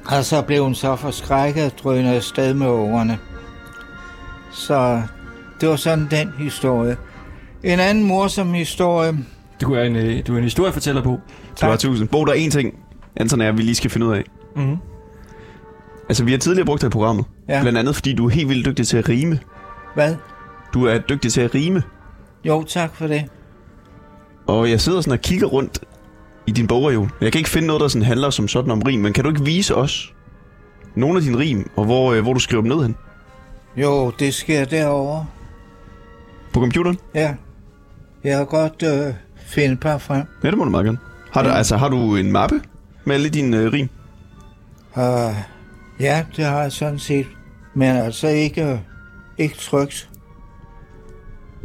Og 0.06 0.24
så 0.24 0.42
blev 0.42 0.62
hun 0.62 0.74
så 0.74 0.96
forskrækket 0.96 1.64
og 1.64 1.72
drønede 1.82 2.14
afsted 2.14 2.54
med 2.54 2.66
ungerne. 2.66 3.18
Så 4.52 5.02
det 5.60 5.68
var 5.68 5.76
sådan 5.76 6.08
den 6.10 6.32
historie. 6.38 6.96
En 7.62 7.80
anden 7.80 8.04
morsom 8.04 8.54
historie. 8.54 9.18
Du 9.60 9.74
er 9.74 9.82
en, 9.82 9.96
øh, 9.96 10.26
du 10.26 10.34
er 10.34 10.38
en 10.38 10.44
historiefortæller 10.44 11.02
på. 11.02 11.20
Så 11.56 11.66
var 11.66 11.76
tusind. 11.76 12.08
Bo, 12.08 12.24
der 12.24 12.32
er 12.32 12.36
en 12.36 12.50
ting, 12.50 12.74
Anton 13.16 13.40
er, 13.40 13.52
vi 13.52 13.62
lige 13.62 13.74
skal 13.74 13.90
finde 13.90 14.06
ud 14.06 14.12
af. 14.12 14.24
Mm-hmm. 14.56 14.76
Altså, 16.08 16.24
vi 16.24 16.30
har 16.30 16.38
tidligere 16.38 16.66
brugt 16.66 16.80
det 16.82 16.86
i 16.86 16.90
programmet. 16.90 17.24
Ja. 17.48 17.60
Blandt 17.60 17.78
andet, 17.78 17.94
fordi 17.94 18.14
du 18.14 18.26
er 18.26 18.30
helt 18.30 18.48
vildt 18.48 18.66
dygtig 18.66 18.86
til 18.86 18.96
at 18.96 19.08
rime. 19.08 19.38
Hvad? 19.94 20.16
Du 20.74 20.84
er 20.86 20.98
dygtig 20.98 21.32
til 21.32 21.40
at 21.40 21.54
rime. 21.54 21.82
Jo, 22.44 22.62
tak 22.62 22.94
for 22.94 23.06
det. 23.06 23.24
Og 24.48 24.70
jeg 24.70 24.80
sidder 24.80 25.00
sådan 25.00 25.12
og 25.12 25.20
kigger 25.20 25.46
rundt 25.46 25.78
i 26.46 26.50
din 26.50 26.66
bogreol. 26.66 27.08
Jeg 27.20 27.32
kan 27.32 27.38
ikke 27.38 27.50
finde 27.50 27.66
noget, 27.66 27.80
der 27.80 27.88
sådan 27.88 28.06
handler 28.06 28.30
som 28.30 28.48
sådan 28.48 28.70
om 28.70 28.82
rim, 28.82 29.00
men 29.00 29.12
kan 29.12 29.24
du 29.24 29.30
ikke 29.30 29.44
vise 29.44 29.74
os 29.74 30.12
nogle 30.94 31.16
af 31.16 31.22
dine 31.22 31.38
rim, 31.38 31.70
og 31.76 31.84
hvor, 31.84 32.12
øh, 32.12 32.22
hvor 32.22 32.32
du 32.32 32.40
skriver 32.40 32.62
dem 32.62 32.68
ned 32.76 32.82
hen? 32.82 32.96
Jo, 33.76 34.10
det 34.18 34.34
sker 34.34 34.64
derovre. 34.64 35.26
På 36.52 36.60
computeren? 36.60 36.98
Ja. 37.14 37.34
Jeg 38.24 38.36
har 38.38 38.44
godt 38.44 38.82
øh, 38.82 39.14
finde 39.36 39.72
et 39.72 39.80
par 39.80 39.98
frem. 39.98 40.22
Ja, 40.44 40.50
det 40.50 40.58
må 40.58 40.64
du 40.64 40.70
meget 40.70 40.84
gerne. 40.84 40.98
Har 41.32 41.42
du, 41.42 41.48
Ja. 41.48 41.54
altså, 41.54 41.76
har 41.76 41.88
du 41.88 42.16
en 42.16 42.32
mappe 42.32 42.60
med 43.04 43.14
alle 43.14 43.28
dine 43.28 43.56
øh, 43.56 43.72
rim? 43.72 43.88
Uh, 44.96 45.34
ja, 46.00 46.24
det 46.36 46.44
har 46.44 46.62
jeg 46.62 46.72
sådan 46.72 46.98
set. 46.98 47.26
Men 47.74 47.96
altså 47.96 48.28
ikke, 48.28 48.64
øh, 48.64 48.78
ikke 49.38 49.56
trygt. 49.56 50.08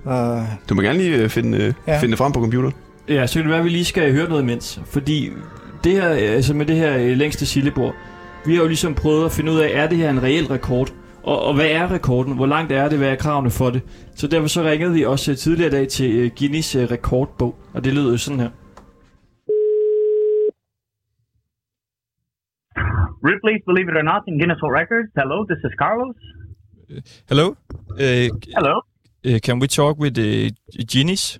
Uh, 0.06 0.14
Du 0.70 0.76
må 0.76 0.82
gerne 0.82 0.98
lige 0.98 1.24
øh, 1.24 1.30
finde, 1.30 1.58
øh, 1.58 1.74
Ja. 1.88 2.00
finde 2.00 2.12
det 2.12 2.18
frem 2.18 2.32
på 2.32 2.40
computeren. 2.40 2.74
Ja, 3.10 3.28
så 3.28 3.34
kan 3.34 3.42
det 3.44 3.50
være, 3.50 3.60
at 3.60 3.66
vi 3.66 3.70
lige 3.70 3.86
skal 3.86 4.12
høre 4.14 4.30
noget 4.30 4.42
imens. 4.42 4.82
Fordi 4.86 5.30
det 5.84 5.92
her, 5.92 6.08
altså 6.10 6.54
med 6.54 6.66
det 6.66 6.76
her 6.76 6.98
øh, 6.98 7.18
længste 7.18 7.46
sillebord, 7.46 7.94
vi 8.46 8.54
har 8.56 8.62
jo 8.62 8.68
ligesom 8.68 8.96
prøvet 8.96 9.26
at 9.26 9.32
finde 9.32 9.52
ud 9.52 9.60
af, 9.60 9.70
er 9.84 9.88
det 9.90 9.98
her 9.98 10.10
en 10.10 10.24
reel 10.24 10.46
rekord? 10.48 10.94
Og, 11.24 11.46
og 11.46 11.54
hvad 11.56 11.66
er 11.66 11.92
rekorden? 11.92 12.36
Hvor 12.36 12.46
langt 12.46 12.72
er 12.72 12.90
det? 12.90 12.98
Hvad 12.98 13.10
er 13.10 13.16
kravene 13.16 13.50
for 13.52 13.70
det? 13.70 13.82
Så 14.16 14.28
derfor 14.28 14.48
så 14.48 14.64
ringede 14.64 14.94
vi 14.94 15.06
også 15.06 15.32
øh, 15.32 15.38
tidligere 15.38 15.68
i 15.68 15.72
dag 15.72 15.88
til 15.88 16.12
øh, 16.16 16.32
Guinness 16.40 16.76
øh, 16.76 16.92
rekordbog. 16.92 17.56
Og 17.74 17.84
det 17.84 17.94
lyder 17.94 18.12
jo 18.12 18.18
sådan 18.18 18.40
her. 18.40 18.50
Ripley's 23.30 23.64
Believe 23.70 23.88
It 23.92 23.98
or 24.02 24.06
Not 24.12 24.24
in 24.28 24.38
Guinness 24.40 24.62
World 24.64 24.76
Records. 24.82 25.10
Hello, 25.22 25.38
this 25.50 25.62
is 25.68 25.74
Carlos. 25.84 26.16
Hello. 27.32 27.48
Uh, 28.06 28.28
Hello. 28.58 28.76
Uh, 29.26 29.40
can 29.40 29.60
we 29.60 29.68
talk 29.68 29.98
with 29.98 30.18
uh, 30.18 30.50
Genies? 30.92 31.40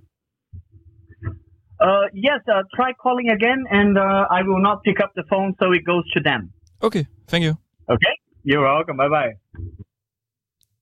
Uh, 1.80 2.06
yes, 2.14 2.40
uh, 2.48 2.64
try 2.78 2.90
calling 3.06 3.30
again, 3.38 3.60
and 3.80 3.98
uh, 3.98 4.38
I 4.38 4.42
will 4.48 4.62
not 4.68 4.78
pick 4.88 5.00
up 5.04 5.12
the 5.20 5.26
phone, 5.32 5.54
so 5.60 5.66
it 5.78 5.84
goes 5.92 6.06
to 6.16 6.20
them. 6.30 6.42
Okay, 6.82 7.06
thank 7.28 7.44
you. 7.48 7.54
Okay? 7.90 8.14
You're 8.44 8.64
welcome. 8.72 8.98
Bye 8.98 9.10
bye. 9.10 9.34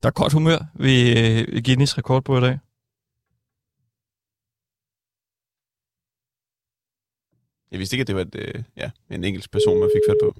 Der 0.03 0.07
er 0.07 0.11
godt 0.11 0.33
humør 0.33 0.59
ved 0.75 0.99
øh, 1.17 1.63
Guinness 1.65 1.97
rekord 1.97 2.23
på 2.23 2.37
i 2.37 2.41
dag. 2.41 2.59
Jeg 7.71 7.79
vidste 7.79 7.93
ikke, 7.95 8.01
at 8.01 8.07
det 8.07 8.15
var 8.15 8.21
et, 8.21 8.35
øh, 8.35 8.63
ja, 8.77 8.91
en 9.09 9.23
engelsk 9.23 9.51
person, 9.51 9.79
man 9.79 9.89
fik 9.95 10.01
fat 10.09 10.17
på. 10.23 10.35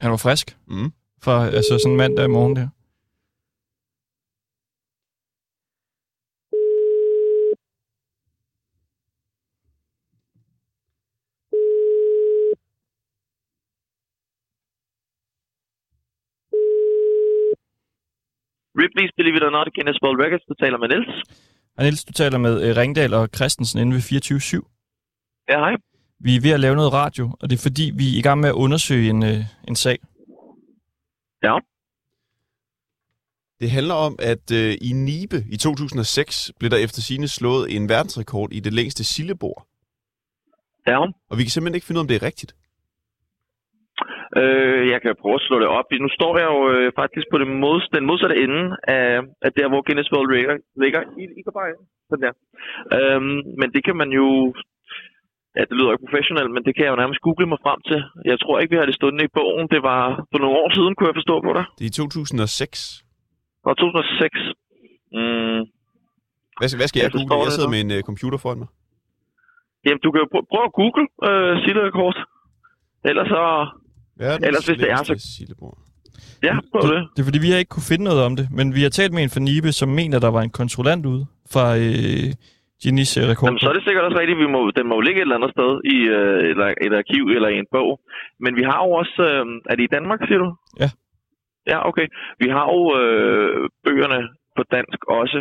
Han 0.00 0.10
var 0.10 0.16
frisk. 0.16 0.56
Mm. 0.66 0.92
For 1.22 1.30
altså 1.30 1.78
sådan 1.78 1.92
en 1.92 1.96
mandag 1.96 2.30
morgen 2.30 2.56
der. 2.56 2.68
Ripley's 18.84 19.12
Believe 19.18 19.36
It 19.38 19.44
or 19.48 19.52
Not 19.58 19.66
Guinness 19.76 19.98
World 20.02 20.18
Records. 20.24 20.44
Du 20.50 20.54
taler 20.62 20.78
med 20.82 20.88
Niels. 20.92 21.16
Og 21.76 21.82
Niels, 21.84 22.04
du 22.04 22.12
taler 22.12 22.38
med 22.38 22.54
øh, 22.64 22.76
Ringdal 22.76 23.14
og 23.14 23.28
Christensen 23.36 23.78
inde 23.80 23.92
ved 23.96 24.02
24-7. 24.02 25.46
Ja, 25.50 25.58
hej. 25.58 25.74
Vi 26.26 26.36
er 26.36 26.40
ved 26.40 26.50
at 26.50 26.60
lave 26.60 26.76
noget 26.80 26.92
radio, 26.92 27.24
og 27.40 27.50
det 27.50 27.56
er 27.56 27.62
fordi, 27.68 27.92
vi 28.00 28.04
er 28.14 28.18
i 28.18 28.22
gang 28.22 28.40
med 28.40 28.48
at 28.48 28.58
undersøge 28.64 29.10
en, 29.10 29.22
øh, 29.22 29.40
en 29.68 29.76
sag. 29.76 29.98
Ja. 31.42 31.56
Det 33.60 33.70
handler 33.70 33.94
om, 33.94 34.16
at 34.18 34.50
øh, 34.52 34.76
i 34.88 34.92
Nibe 34.92 35.44
i 35.50 35.56
2006 35.56 36.52
blev 36.58 36.70
der 36.70 36.76
efter 36.76 37.00
sine 37.00 37.28
slået 37.28 37.76
en 37.76 37.88
verdensrekord 37.88 38.52
i 38.52 38.60
det 38.60 38.72
længste 38.72 39.04
sillebord. 39.04 39.66
Ja. 40.86 40.98
Og 41.30 41.38
vi 41.38 41.42
kan 41.42 41.50
simpelthen 41.50 41.74
ikke 41.74 41.86
finde 41.86 41.98
ud 41.98 42.00
af, 42.00 42.04
om 42.04 42.08
det 42.08 42.16
er 42.16 42.22
rigtigt. 42.22 42.54
Øh, 44.42 44.82
jeg 44.92 44.98
kan 45.02 45.14
prøve 45.22 45.38
at 45.40 45.46
slå 45.48 45.56
det 45.62 45.68
op. 45.78 45.86
Nu 46.04 46.08
står 46.18 46.32
jeg 46.40 46.48
jo 46.54 46.60
øh, 46.74 46.86
faktisk 47.00 47.26
på 47.32 47.36
det 47.40 47.48
mod, 47.64 47.78
den 47.96 48.04
modsatte 48.10 48.36
ende 48.44 48.62
af, 48.96 49.06
af 49.46 49.50
der, 49.58 49.66
hvor 49.70 49.80
Guinness 49.86 50.12
World 50.12 50.30
Record 50.34 50.60
ligger. 50.82 51.00
I, 51.22 51.24
I 51.38 51.42
bare 51.58 51.68
sådan 52.10 52.24
der. 52.26 52.34
Øhm, 52.96 53.36
men 53.60 53.68
det 53.74 53.82
kan 53.86 53.96
man 54.02 54.10
jo... 54.20 54.26
Ja, 55.56 55.62
det 55.68 55.74
lyder 55.78 55.92
ikke 55.92 56.06
professionelt, 56.06 56.50
men 56.56 56.62
det 56.66 56.72
kan 56.74 56.84
jeg 56.84 56.92
jo 56.94 57.00
nærmest 57.02 57.20
google 57.26 57.46
mig 57.52 57.60
frem 57.66 57.80
til. 57.90 58.00
Jeg 58.30 58.36
tror 58.40 58.54
ikke, 58.58 58.72
vi 58.74 58.78
har 58.80 58.86
det 58.88 58.94
stående 58.98 59.24
i 59.28 59.34
bogen. 59.38 59.66
Det 59.74 59.80
var 59.90 60.02
for 60.32 60.38
nogle 60.42 60.56
år 60.62 60.68
siden, 60.76 60.92
kunne 60.94 61.08
jeg 61.10 61.18
forstå 61.20 61.36
på 61.46 61.50
dig. 61.58 61.64
Det 61.78 61.84
er 61.84 61.90
i 61.92 61.98
2006. 62.02 63.04
Og 63.68 63.72
2006. 63.76 64.38
Mm, 65.16 65.60
Hvad, 66.58 66.68
hvad 66.78 66.88
skal 66.90 66.98
jeg 67.00 67.08
Jeg 67.08 67.14
google? 67.28 67.44
Jeg 67.48 67.52
sidder 67.56 67.72
med 67.74 67.80
en 67.84 67.92
øh, 67.96 68.02
computer 68.10 68.38
foran 68.44 68.58
mig. 68.62 68.68
jamen, 69.86 70.00
du 70.04 70.08
kan 70.12 70.20
jo 70.24 70.28
prø- 70.34 70.46
prøve 70.52 70.66
at 70.70 70.74
google 70.80 71.04
øh, 71.28 71.52
Sille-rekord. 71.64 72.16
Ellers 73.10 73.28
så... 73.36 73.42
Verdens 74.22 74.46
Ellers 74.46 74.66
hvis 74.66 74.78
det 74.82 74.90
er, 74.90 74.96
så- 74.96 75.36
sillebord. 75.38 75.78
Ja, 76.48 76.54
prøv 76.72 76.82
det. 76.94 77.00
Det 77.14 77.20
er 77.22 77.26
fordi, 77.30 77.40
vi 77.46 77.50
har 77.52 77.58
ikke 77.62 77.74
kunne 77.76 77.90
finde 77.92 78.04
noget 78.10 78.22
om 78.28 78.32
det, 78.38 78.46
men 78.58 78.66
vi 78.76 78.82
har 78.86 78.92
talt 78.98 79.12
med 79.14 79.22
en 79.22 79.32
fra 79.34 79.40
Nibe, 79.48 79.70
som 79.80 79.88
mener, 80.00 80.18
der 80.26 80.30
var 80.36 80.42
en 80.48 80.54
kontrollant 80.60 81.04
ude 81.12 81.24
fra 81.54 81.64
øh, 81.84 82.28
Guinness 82.82 83.12
øh, 83.20 83.24
rekord. 83.32 83.46
Jamen, 83.48 83.62
så 83.62 83.68
er 83.70 83.76
det 83.76 83.84
sikkert 83.86 84.04
også 84.08 84.18
rigtigt. 84.22 84.38
Vi 84.44 84.48
må, 84.56 84.60
den 84.78 84.86
må 84.88 84.94
jo 84.98 85.04
ligge 85.06 85.18
et 85.20 85.26
eller 85.28 85.38
andet 85.40 85.52
sted 85.56 85.70
i 85.94 85.96
øh, 86.18 86.38
eller 86.50 86.66
et 86.86 86.92
arkiv 87.00 87.24
eller 87.36 87.48
i 87.54 87.58
en 87.64 87.70
bog. 87.76 87.90
Men 88.44 88.52
vi 88.58 88.64
har 88.70 88.78
jo 88.84 88.90
også... 89.02 89.16
Øh, 89.30 89.44
er 89.70 89.74
det 89.76 89.84
i 89.88 89.94
Danmark, 89.96 90.20
siger 90.28 90.40
du? 90.44 90.48
Ja. 90.82 90.88
Ja, 91.72 91.78
okay. 91.90 92.06
Vi 92.42 92.48
har 92.56 92.64
jo 92.76 92.80
øh, 93.00 93.56
bøgerne 93.84 94.20
på 94.56 94.62
dansk 94.76 95.00
også. 95.20 95.38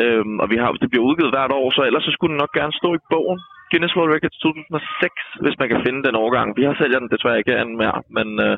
Øhm, 0.00 0.34
og 0.42 0.46
vi 0.52 0.56
har, 0.62 0.68
det 0.82 0.88
bliver 0.90 1.06
udgivet 1.08 1.32
hvert 1.36 1.52
år, 1.60 1.66
så 1.76 1.80
ellers 1.88 2.04
så 2.08 2.12
skulle 2.14 2.32
den 2.34 2.42
nok 2.44 2.52
gerne 2.58 2.74
stå 2.80 2.88
i 2.98 3.02
bogen. 3.14 3.38
Guinness 3.70 3.96
World 3.96 4.12
Records 4.14 4.38
2006, 4.38 5.12
hvis 5.44 5.56
man 5.60 5.68
kan 5.70 5.80
finde 5.86 6.00
den 6.06 6.14
overgang. 6.22 6.48
Vi 6.58 6.62
har 6.66 6.74
sælger 6.80 6.98
den 7.02 7.12
desværre 7.14 7.38
ikke 7.40 7.60
an 7.62 7.70
mere, 7.82 7.98
men 8.16 8.28
øh, 8.46 8.54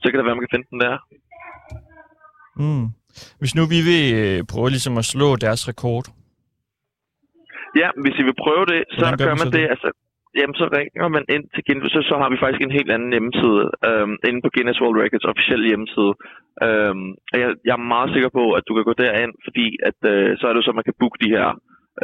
så 0.00 0.06
kan 0.06 0.18
det 0.18 0.26
være, 0.26 0.38
man 0.38 0.46
kan 0.46 0.54
finde 0.54 0.70
den 0.72 0.80
der. 0.86 0.94
Mm. 2.62 2.86
Hvis 3.40 3.54
nu 3.56 3.62
vi 3.74 3.80
vil 3.90 4.04
øh, 4.22 4.38
prøve 4.52 4.70
ligesom 4.74 4.96
at 5.02 5.06
slå 5.12 5.28
deres 5.44 5.62
rekord. 5.70 6.06
Ja, 7.80 7.88
hvis 8.02 8.16
I 8.20 8.24
vil 8.28 8.40
prøve 8.44 8.64
det, 8.72 8.80
så 8.94 9.00
Hvordan 9.00 9.18
gør 9.18 9.26
gør 9.26 9.36
man 9.36 9.42
man 9.42 9.48
så 9.48 9.56
det. 9.56 9.62
det? 9.62 9.72
Altså, 9.74 9.88
jamen, 10.38 10.56
så 10.60 10.66
ringer 10.78 11.08
man 11.16 11.24
ind 11.34 11.44
til 11.54 11.62
Guinness, 11.66 11.92
så, 11.94 12.00
så 12.10 12.14
har 12.20 12.28
vi 12.32 12.38
faktisk 12.42 12.62
en 12.62 12.76
helt 12.78 12.90
anden 12.96 13.10
hjemmeside 13.14 13.62
øhm, 13.88 14.16
inde 14.28 14.40
på 14.42 14.50
Guinness 14.54 14.80
World 14.82 14.98
Records 15.02 15.30
officielle 15.32 15.66
hjemmeside. 15.70 16.12
Øhm, 16.66 17.08
og 17.32 17.36
jeg, 17.42 17.48
jeg 17.66 17.74
er 17.78 17.88
meget 17.94 18.10
sikker 18.14 18.30
på, 18.38 18.44
at 18.58 18.64
du 18.68 18.72
kan 18.74 18.84
gå 18.88 18.94
derind, 19.04 19.32
fordi 19.46 19.66
at, 19.88 19.98
øh, 20.12 20.28
så 20.38 20.44
er 20.48 20.52
det 20.54 20.62
så, 20.64 20.72
man 20.72 20.88
kan 20.88 20.98
booke 21.00 21.18
de 21.24 21.34
her, 21.36 21.48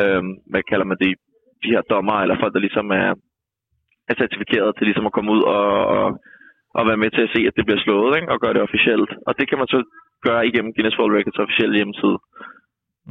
øhm, 0.01 0.31
hvad 0.51 0.63
kalder 0.71 0.87
man 0.91 0.99
det, 1.05 1.13
de 1.63 1.73
her 1.75 1.83
dommer, 1.93 2.17
eller 2.23 2.37
folk, 2.41 2.53
der 2.55 2.63
ligesom 2.67 2.87
er, 3.03 3.09
er 4.11 4.15
certificeret 4.23 4.71
til 4.77 4.85
ligesom 4.89 5.07
at 5.09 5.13
komme 5.17 5.31
ud 5.37 5.43
og, 5.57 5.67
og, 5.97 6.07
og 6.79 6.83
være 6.91 7.03
med 7.03 7.11
til 7.11 7.23
at 7.27 7.33
se, 7.35 7.41
at 7.49 7.57
det 7.57 7.67
bliver 7.67 7.83
slået, 7.87 8.17
ikke? 8.19 8.33
og 8.33 8.41
gøre 8.41 8.55
det 8.55 8.63
officielt. 8.69 9.11
Og 9.27 9.33
det 9.39 9.45
kan 9.49 9.59
man 9.61 9.69
så 9.75 9.79
gøre 10.27 10.47
igennem 10.49 10.73
Guinness 10.75 10.99
World 10.99 11.17
Records 11.19 11.43
officielle 11.45 11.77
hjemmeside. 11.79 12.19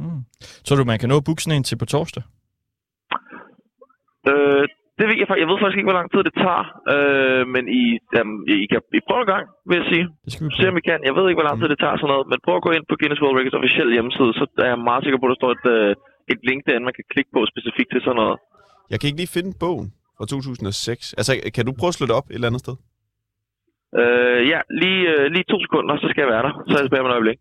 Mm. 0.00 0.20
Så 0.66 0.70
du, 0.74 0.84
man 0.84 0.98
kan 1.00 1.08
nå 1.08 1.16
at 1.20 1.26
booke 1.26 1.42
sådan 1.42 1.56
en 1.58 1.68
til 1.68 1.78
på 1.82 1.86
torsdag? 1.94 2.24
Øh, 4.30 4.64
det 4.98 5.04
ved 5.08 5.16
jeg 5.20 5.28
faktisk. 5.28 5.42
Jeg 5.44 5.50
ved 5.50 5.58
faktisk 5.62 5.78
ikke, 5.80 5.90
hvor 5.90 6.00
lang 6.00 6.08
tid 6.12 6.20
det 6.28 6.34
tager. 6.44 6.64
Øh, 6.94 7.42
men 7.54 7.64
I, 7.80 7.84
jamen, 8.16 8.36
I 8.64 8.66
kan 8.72 8.80
I 8.98 9.00
prøve 9.08 9.22
en 9.24 9.32
gang, 9.34 9.44
vil 9.68 9.76
jeg 9.80 9.86
sige. 9.92 10.04
Det 10.24 10.30
skal 10.32 10.42
vi 10.44 10.50
Se 10.50 10.56
prøve. 10.56 10.72
om 10.72 10.80
I 10.80 10.84
kan. 10.88 11.00
Jeg 11.08 11.14
ved 11.16 11.24
ikke, 11.26 11.38
hvor 11.40 11.48
lang 11.48 11.58
tid 11.58 11.68
det 11.72 11.80
tager 11.84 11.96
sådan 11.98 12.10
noget. 12.12 12.26
Men 12.30 12.38
prøv 12.44 12.54
at 12.58 12.66
gå 12.66 12.70
ind 12.76 12.84
på 12.88 12.94
Guinness 12.98 13.22
World 13.22 13.36
Records 13.38 13.60
officielle 13.60 13.92
hjemmeside, 13.96 14.30
så 14.40 14.44
er 14.64 14.70
jeg 14.72 14.80
meget 14.88 15.02
sikker 15.04 15.18
på, 15.20 15.26
at 15.26 15.32
der 15.32 15.40
står 15.40 15.52
et, 15.58 15.66
øh, 15.76 15.90
et 16.32 16.40
link 16.48 16.60
derinde, 16.66 16.84
man 16.84 16.96
kan 16.98 17.04
klikke 17.12 17.30
på 17.32 17.40
specifikt 17.52 17.90
til 17.92 18.00
sådan 18.00 18.16
noget. 18.22 18.38
Jeg 18.90 19.00
kan 19.00 19.06
ikke 19.08 19.20
lige 19.22 19.34
finde 19.36 19.52
bogen 19.60 19.88
fra 20.16 20.26
2006. 20.26 21.14
Altså, 21.20 21.32
kan 21.54 21.66
du 21.66 21.72
prøve 21.78 21.92
at 21.92 21.98
slå 21.98 22.06
det 22.06 22.14
op 22.14 22.30
et 22.30 22.34
eller 22.34 22.48
andet 22.50 22.60
sted? 22.60 22.76
Øh, 24.00 24.40
ja, 24.52 24.60
lige, 24.82 25.02
øh, 25.14 25.24
lige 25.34 25.44
to 25.52 25.56
sekunder, 25.64 25.96
så 26.02 26.06
skal 26.10 26.22
jeg 26.22 26.30
være 26.34 26.44
der. 26.46 26.52
Så 26.66 26.72
er 26.74 26.80
jeg 26.80 26.86
tilbage 26.86 27.02
med 27.02 27.10
et 27.10 27.14
øjeblik. 27.18 27.38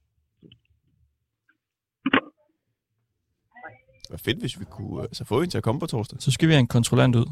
Det 4.04 4.12
var 4.16 4.22
fedt, 4.26 4.40
hvis 4.40 4.60
vi 4.60 4.66
kunne 4.66 5.00
øh, 5.02 5.04
altså, 5.04 5.26
få 5.26 5.42
en 5.42 5.50
til 5.50 5.58
at 5.58 5.64
komme 5.64 5.80
på 5.80 5.86
torsdag. 5.86 6.22
Så 6.22 6.32
skal 6.32 6.48
vi 6.48 6.54
have 6.54 6.60
en 6.60 6.74
kontrollant 6.78 7.16
ud. 7.16 7.28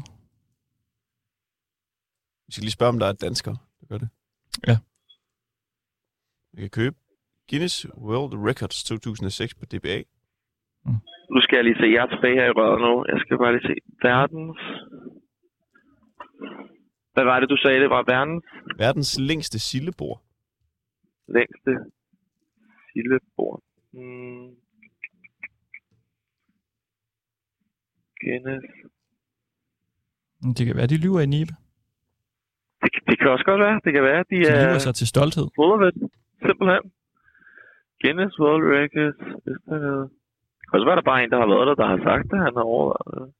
Vi 2.46 2.52
skal 2.52 2.62
lige 2.62 2.78
spørge, 2.78 2.88
om 2.88 2.98
der 2.98 3.06
er 3.06 3.12
danskere, 3.12 3.56
der 3.80 3.86
gør 3.86 3.98
det. 3.98 4.08
Ja. 4.66 4.76
Vi 6.52 6.60
kan 6.60 6.70
købe 6.70 6.96
Guinness 7.50 7.86
World 7.96 8.32
Records 8.48 8.84
2006 8.84 9.54
på 9.54 9.64
DBA. 9.64 10.02
Nu 11.34 11.40
skal 11.40 11.56
jeg 11.56 11.64
lige 11.64 11.78
se. 11.80 11.86
Jeg 11.96 12.02
er 12.02 12.06
tilbage 12.14 12.34
her 12.40 12.46
i 12.46 12.56
røret 12.58 12.80
nu. 12.86 13.04
Jeg 13.12 13.18
skal 13.20 13.38
bare 13.38 13.52
lige 13.56 13.68
se. 13.70 13.74
Verdens... 14.02 14.60
Hvad 17.14 17.24
var 17.24 17.40
det, 17.40 17.50
du 17.50 17.56
sagde? 17.56 17.80
Det 17.80 17.90
var 17.90 18.02
verdens 18.14 18.44
Verdens 18.78 19.18
længste 19.20 19.58
sillebord. 19.58 20.18
længste 21.28 21.70
sildebord. 22.92 23.62
Hmm. 23.92 24.48
Guinness. 28.20 28.66
Men 30.42 30.52
Det 30.56 30.66
kan 30.66 30.76
være, 30.76 30.86
de 30.86 31.02
lyver 31.04 31.20
i 31.20 31.26
Nibe. 31.26 31.54
Det, 32.82 32.90
det 33.08 33.18
kan 33.18 33.28
også 33.34 33.44
godt 33.44 33.60
være. 33.60 33.80
Det 33.84 33.92
kan 33.92 34.02
være, 34.02 34.24
de 34.30 34.36
De 34.36 34.48
er 34.74 34.78
sig 34.78 34.94
til 34.94 35.06
stolthed. 35.06 35.46
det. 35.84 36.10
Simpelthen. 36.46 36.84
Guinness 38.02 38.34
World 38.42 38.64
Records. 38.76 39.18
Hvis 39.44 39.58
der 39.66 39.74
er 39.76 39.80
noget. 39.80 40.10
Og 40.72 40.76
så 40.78 40.84
var 40.88 40.94
der 40.94 41.10
bare 41.10 41.24
en, 41.24 41.30
der 41.30 41.38
har 41.42 41.50
været 41.54 41.66
der, 41.68 41.74
der 41.82 41.88
har 41.94 42.00
sagt 42.08 42.30
det. 42.30 42.38
Han 42.46 42.56
har 42.58 42.66
overvejet 42.74 43.14
øh, 43.14 43.26
det. 43.26 43.32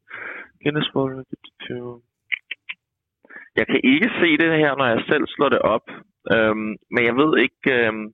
Guinness 0.63 0.95
World 0.95 1.27
Jeg 3.59 3.67
kan 3.67 3.81
ikke 3.93 4.11
se 4.21 4.29
det 4.43 4.59
her, 4.63 4.73
når 4.77 4.87
jeg 4.87 5.01
selv 5.11 5.25
slår 5.27 5.49
det 5.49 5.63
op. 5.75 5.87
Øhm, 6.35 6.71
men 6.95 7.03
jeg 7.09 7.17
ved 7.17 7.33
ikke... 7.45 7.63
Øhm, 7.79 8.07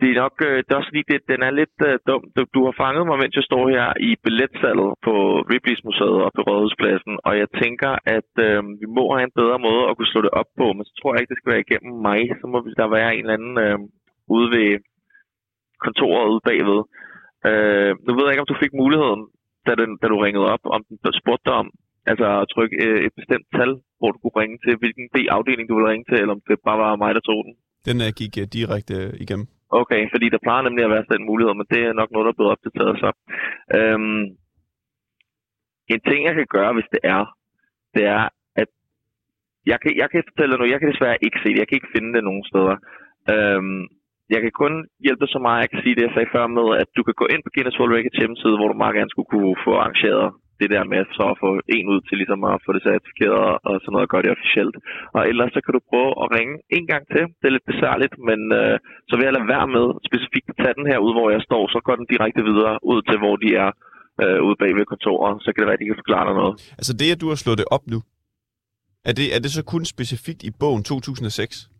det 0.00 0.08
er 0.10 0.22
nok 0.24 0.36
øh, 0.48 0.56
det 0.64 0.70
er 0.70 0.80
også 0.80 0.90
fordi, 0.92 1.02
det, 1.10 1.20
den 1.32 1.40
er 1.48 1.52
lidt 1.60 1.78
øh, 1.88 1.98
dum. 2.08 2.22
Du, 2.36 2.42
du 2.54 2.60
har 2.66 2.74
fanget 2.82 3.04
mig, 3.06 3.16
mens 3.18 3.34
jeg 3.36 3.48
står 3.50 3.62
her 3.74 3.86
i 4.08 4.10
billetsalget 4.24 4.90
på 5.06 5.14
Ripley's 5.52 5.84
Museet 5.88 6.18
og 6.26 6.30
på 6.36 6.42
Rådhuspladsen, 6.48 7.14
og 7.26 7.32
jeg 7.40 7.48
tænker, 7.62 7.92
at 8.16 8.32
øh, 8.46 8.60
vi 8.82 8.86
må 8.98 9.04
have 9.16 9.26
en 9.30 9.38
bedre 9.40 9.58
måde 9.66 9.82
at 9.88 9.96
kunne 9.96 10.12
slå 10.12 10.20
det 10.26 10.36
op 10.40 10.50
på, 10.60 10.66
men 10.72 10.84
så 10.84 10.92
tror 10.94 11.10
jeg 11.12 11.20
ikke, 11.20 11.32
det 11.32 11.38
skal 11.38 11.52
være 11.52 11.64
igennem 11.66 11.94
mig. 12.08 12.20
Så 12.40 12.44
må 12.46 12.58
der 12.80 12.94
være 12.98 13.10
en 13.14 13.24
eller 13.24 13.38
anden 13.38 13.56
øh, 13.66 13.78
ude 14.34 14.48
ved 14.54 14.68
kontoret 15.84 16.28
ude 16.32 16.46
bagved. 16.48 16.80
Øh, 17.48 17.92
nu 18.06 18.10
ved 18.14 18.24
jeg 18.24 18.32
ikke, 18.32 18.44
om 18.44 18.52
du 18.52 18.62
fik 18.64 18.74
muligheden, 18.82 19.22
da, 19.66 19.72
den, 19.80 19.90
da 20.00 20.06
du 20.12 20.18
ringede 20.26 20.46
op, 20.54 20.62
om 20.76 20.80
den 20.88 20.98
spurgte 21.20 21.46
dig 21.48 21.56
om 21.62 21.68
altså 22.10 22.26
at 22.42 22.48
trykke 22.54 22.76
øh, 22.86 22.98
et 23.06 23.14
bestemt 23.20 23.46
tal, 23.56 23.70
hvor 23.98 24.10
du 24.12 24.18
kunne 24.20 24.40
ringe 24.42 24.58
til, 24.64 24.74
hvilken 24.82 25.06
B-afdeling 25.14 25.66
du 25.68 25.74
ville 25.76 25.90
ringe 25.92 26.06
til, 26.08 26.18
eller 26.20 26.34
om 26.36 26.42
det 26.48 26.66
bare 26.68 26.78
var 26.84 27.02
mig, 27.02 27.12
der 27.14 27.24
tog 27.30 27.40
den. 27.46 27.54
Den 27.88 27.96
uh, 28.06 28.10
gik 28.20 28.34
uh, 28.42 28.46
direkte 28.56 28.94
uh, 29.06 29.20
igennem. 29.24 29.46
Okay, 29.80 30.02
fordi 30.12 30.26
der 30.34 30.44
plejer 30.46 30.62
nemlig 30.62 30.84
at 30.84 30.94
være 30.94 31.06
sådan 31.06 31.20
en 31.20 31.30
mulighed, 31.30 31.54
men 31.54 31.66
det 31.72 31.80
er 31.82 31.98
nok 32.00 32.10
noget, 32.10 32.26
der 32.26 32.32
er 32.32 32.38
blevet 32.38 32.54
opdateret 32.54 32.94
så. 33.02 33.10
Øhm, 33.78 34.24
en 35.94 36.00
ting, 36.08 36.20
jeg 36.28 36.34
kan 36.34 36.48
gøre, 36.56 36.72
hvis 36.76 36.88
det 36.94 37.02
er, 37.14 37.22
det 37.94 38.04
er, 38.16 38.22
at 38.62 38.70
jeg 39.70 39.78
kan, 39.82 39.92
jeg 40.02 40.08
kan 40.10 40.22
fortælle 40.28 40.52
dig 40.52 40.58
nu, 40.60 40.72
jeg 40.72 40.80
kan 40.80 40.92
desværre 40.92 41.24
ikke 41.26 41.38
se 41.42 41.48
det, 41.52 41.60
jeg 41.60 41.68
kan 41.68 41.78
ikke 41.78 41.94
finde 41.96 42.10
det 42.16 42.24
nogen 42.28 42.44
steder. 42.50 42.76
Øhm, 43.34 43.82
jeg 44.34 44.40
kan 44.44 44.54
kun 44.62 44.74
hjælpe 45.06 45.26
så 45.34 45.38
meget, 45.46 45.62
jeg 45.64 45.70
kan 45.70 45.82
sige 45.82 45.96
det, 45.96 46.06
jeg 46.06 46.14
sagde 46.14 46.34
før 46.36 46.46
med, 46.58 46.68
at 46.82 46.88
du 46.96 47.02
kan 47.06 47.16
gå 47.20 47.26
ind 47.32 47.42
på 47.42 47.50
Guinness 47.54 47.78
World 47.78 47.94
Records 47.96 48.20
hjemmeside, 48.20 48.56
hvor 48.58 48.68
du 48.70 48.76
meget 48.82 48.96
gerne 48.98 49.12
skulle 49.12 49.30
kunne 49.32 49.54
få 49.66 49.72
arrangeret 49.82 50.26
det 50.60 50.68
der 50.74 50.84
med 50.92 51.02
så 51.18 51.24
at 51.32 51.40
få 51.44 51.50
en 51.76 51.86
ud 51.92 52.00
til 52.06 52.16
ligesom 52.20 52.40
at 52.52 52.56
få 52.64 52.70
det 52.76 52.82
certificeret 52.86 53.40
og 53.68 53.74
sådan 53.80 53.92
noget 53.94 54.06
og 54.06 54.12
gøre 54.12 54.24
det 54.24 54.34
officielt. 54.36 54.76
Og 55.16 55.22
ellers 55.30 55.50
så 55.54 55.60
kan 55.64 55.72
du 55.76 55.80
prøve 55.90 56.10
at 56.22 56.26
ringe 56.36 56.54
en 56.76 56.86
gang 56.92 57.04
til. 57.12 57.22
Det 57.38 57.46
er 57.46 57.56
lidt 57.56 57.70
besværligt, 57.72 58.14
men 58.28 58.40
øh, 58.60 58.76
så 59.08 59.12
vil 59.16 59.26
jeg 59.26 59.34
lade 59.36 59.52
være 59.54 59.68
med 59.76 59.86
specifikt 60.08 60.48
at 60.52 60.58
tage 60.62 60.76
den 60.78 60.86
her 60.90 60.98
ud, 61.06 61.12
hvor 61.16 61.28
jeg 61.34 61.42
står, 61.48 61.62
så 61.74 61.78
går 61.86 61.96
den 62.00 62.06
direkte 62.12 62.42
videre 62.50 62.74
ud 62.92 63.00
til, 63.08 63.16
hvor 63.22 63.34
de 63.42 63.48
er 63.64 63.70
øh, 64.22 64.38
ude 64.46 64.56
bag 64.62 64.72
ved 64.78 64.86
kontoret. 64.92 65.34
Så 65.44 65.48
kan 65.50 65.60
det 65.60 65.68
være, 65.68 65.78
at 65.78 65.82
de 65.82 65.90
kan 65.90 66.02
forklare 66.02 66.26
dig 66.28 66.34
noget. 66.40 66.54
Altså 66.80 66.92
det, 67.00 67.08
at 67.14 67.20
du 67.22 67.28
har 67.32 67.38
slået 67.42 67.58
det 67.62 67.68
op 67.76 67.84
nu, 67.94 67.98
er 69.08 69.14
det, 69.18 69.26
er 69.36 69.40
det 69.44 69.50
så 69.58 69.62
kun 69.72 69.84
specifikt 69.94 70.42
i 70.48 70.50
bogen 70.62 70.82
2006? 70.82 71.75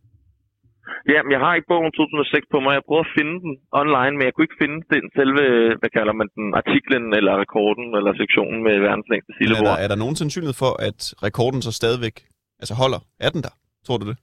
Ja, 1.12 1.18
men 1.22 1.32
jeg 1.34 1.40
har 1.44 1.52
ikke 1.54 1.70
bogen 1.72 1.92
2006 1.92 2.54
på 2.54 2.58
mig. 2.64 2.72
Jeg 2.78 2.84
prøvede 2.88 3.06
at 3.08 3.14
finde 3.18 3.34
den 3.44 3.54
online, 3.82 4.14
men 4.16 4.24
jeg 4.26 4.32
kunne 4.32 4.46
ikke 4.48 4.62
finde 4.64 4.78
den 4.94 5.04
selve, 5.18 5.42
hvad 5.80 5.90
kalder 5.98 6.14
man 6.20 6.28
den, 6.36 6.46
artiklen 6.60 7.04
eller 7.18 7.32
rekorden 7.44 7.86
eller 7.98 8.12
sektionen 8.22 8.58
med 8.66 8.74
verdens 8.86 9.08
længste 9.12 9.30
Eller 9.44 9.60
er 9.60 9.68
der, 9.70 9.76
er 9.84 9.88
der 9.92 10.02
nogen 10.02 10.16
sandsynlighed 10.20 10.56
for, 10.64 10.72
at 10.88 11.00
rekorden 11.28 11.60
så 11.66 11.72
stadigvæk 11.80 12.16
altså 12.62 12.74
holder? 12.82 13.00
Er 13.26 13.30
den 13.34 13.42
der? 13.46 13.54
Tror 13.86 13.98
du 14.02 14.06
det? 14.10 14.16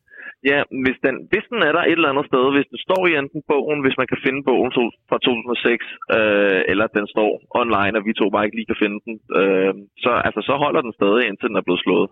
Ja, 0.52 0.60
hvis 0.84 0.98
den, 1.06 1.16
hvis 1.32 1.46
den 1.52 1.60
er 1.68 1.74
der 1.76 1.84
et 1.84 1.98
eller 1.98 2.12
andet 2.14 2.28
sted, 2.32 2.44
hvis 2.56 2.72
den 2.72 2.80
står 2.88 3.02
i 3.10 3.14
enten 3.22 3.42
bogen, 3.52 3.80
hvis 3.84 4.00
man 4.02 4.10
kan 4.12 4.20
finde 4.26 4.42
bogen 4.50 4.72
to, 4.78 4.84
fra 5.10 5.18
2006, 5.18 5.86
øh, 6.18 6.62
eller 6.72 6.86
den 6.98 7.06
står 7.14 7.32
online, 7.62 7.96
og 7.98 8.04
vi 8.08 8.14
to 8.14 8.26
bare 8.34 8.46
ikke 8.46 8.58
lige 8.60 8.72
kan 8.72 8.82
finde 8.84 9.00
den, 9.06 9.16
øh, 9.40 9.74
så, 10.04 10.12
altså, 10.28 10.42
så 10.50 10.54
holder 10.64 10.82
den 10.86 10.94
stadig, 11.00 11.24
indtil 11.26 11.50
den 11.50 11.60
er 11.60 11.68
blevet 11.68 11.84
slået. 11.86 12.10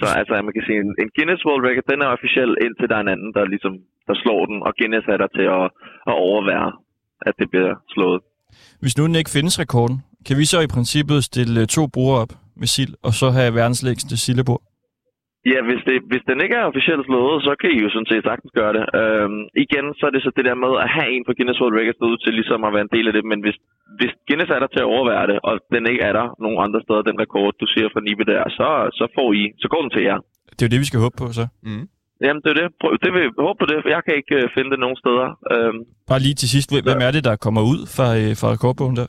Så 0.00 0.06
altså, 0.20 0.32
man 0.46 0.54
kan 0.56 0.66
sige, 0.66 0.78
en, 0.84 0.92
en 1.02 1.10
Guinness 1.16 1.46
World 1.46 1.64
Record, 1.66 1.86
den 1.92 2.00
er 2.04 2.08
officiel, 2.16 2.50
indtil 2.64 2.88
der 2.90 2.96
er 2.96 3.04
en 3.04 3.14
anden, 3.14 3.30
der 3.36 3.52
ligesom 3.54 3.74
der 4.08 4.16
slår 4.22 4.42
den, 4.50 4.58
og 4.66 4.70
Guinness 4.78 5.06
er 5.14 5.18
der 5.22 5.30
til 5.38 5.46
at, 5.58 5.66
at 6.10 6.14
overvære, 6.28 6.70
at 7.28 7.34
det 7.40 7.46
bliver 7.52 7.74
slået. 7.94 8.20
Hvis 8.82 8.96
nu 8.98 9.02
den 9.06 9.14
ikke 9.20 9.36
findes 9.38 9.60
rekorden, 9.64 9.96
kan 10.26 10.36
vi 10.40 10.44
så 10.44 10.58
i 10.60 10.72
princippet 10.74 11.24
stille 11.24 11.66
to 11.66 11.82
brugere 11.94 12.20
op 12.24 12.32
med 12.60 12.68
sild, 12.74 12.94
og 13.06 13.12
så 13.20 13.26
have 13.30 13.54
verdens 13.54 13.82
længste 13.82 14.16
sildebord? 14.24 14.62
Ja, 15.52 15.58
hvis, 15.68 15.82
det, 15.88 15.96
hvis 16.10 16.24
den 16.30 16.38
ikke 16.44 16.56
er 16.60 16.70
officielt 16.70 17.04
slået, 17.06 17.36
så 17.46 17.52
kan 17.60 17.70
I 17.76 17.78
jo 17.84 17.88
sådan 17.92 18.10
set 18.10 18.24
sagtens 18.30 18.52
gøre 18.60 18.72
det. 18.76 18.84
Øhm, 19.00 19.42
igen, 19.64 19.86
så 19.98 20.02
er 20.08 20.12
det 20.14 20.22
så 20.22 20.30
det 20.36 20.44
der 20.48 20.56
med 20.64 20.72
at 20.84 20.88
have 20.96 21.08
en 21.14 21.24
på 21.26 21.32
Guinness 21.36 21.60
World 21.60 21.76
Records 21.78 22.00
derude 22.00 22.20
til 22.24 22.32
ligesom 22.40 22.60
at 22.66 22.74
være 22.74 22.86
en 22.88 22.94
del 22.96 23.06
af 23.08 23.14
det, 23.16 23.24
men 23.30 23.38
hvis, 23.44 23.56
hvis 23.98 24.12
Guinness 24.26 24.50
er 24.56 24.60
der 24.62 24.70
til 24.72 24.82
at 24.84 24.90
overvære 24.96 25.26
det, 25.32 25.38
og 25.48 25.54
den 25.74 25.82
ikke 25.92 26.04
er 26.08 26.14
der 26.18 26.26
nogen 26.44 26.58
andre 26.64 26.80
steder, 26.84 27.02
den 27.10 27.20
rekord, 27.24 27.50
du 27.62 27.66
siger 27.74 27.88
fra 27.92 28.04
Nibe 28.06 28.24
der, 28.32 28.42
så, 28.58 28.68
så 28.98 29.04
får 29.16 29.28
I, 29.40 29.42
så 29.62 29.66
går 29.72 29.80
den 29.84 29.92
til 29.96 30.02
jer. 30.08 30.18
Det 30.56 30.62
er 30.62 30.66
jo 30.68 30.74
det, 30.74 30.82
vi 30.84 30.90
skal 30.90 31.02
håbe 31.04 31.16
på 31.22 31.26
så. 31.38 31.44
Mm. 31.68 31.84
Jamen, 32.24 32.40
det 32.44 32.50
er 32.54 32.58
det. 32.60 32.68
Prøv, 32.80 32.90
det 33.04 33.10
vil 33.16 33.24
håbe 33.46 33.58
på 33.62 33.66
det, 33.70 33.78
for 33.82 33.90
jeg 33.96 34.02
kan 34.06 34.14
ikke 34.20 34.34
øh, 34.40 34.46
finde 34.54 34.70
det 34.74 34.80
nogen 34.84 34.98
steder. 35.02 35.28
Øhm, 35.52 35.78
Bare 36.10 36.24
lige 36.26 36.36
til 36.42 36.48
sidst, 36.54 36.68
hvem 36.72 36.84
hvem 36.88 37.00
er 37.06 37.12
det, 37.16 37.22
der 37.28 37.36
kommer 37.46 37.62
ud 37.72 37.80
fra, 37.96 38.06
øh, 38.20 38.32
fra 38.40 38.48
rekordbogen 38.54 38.96
der? 39.00 39.08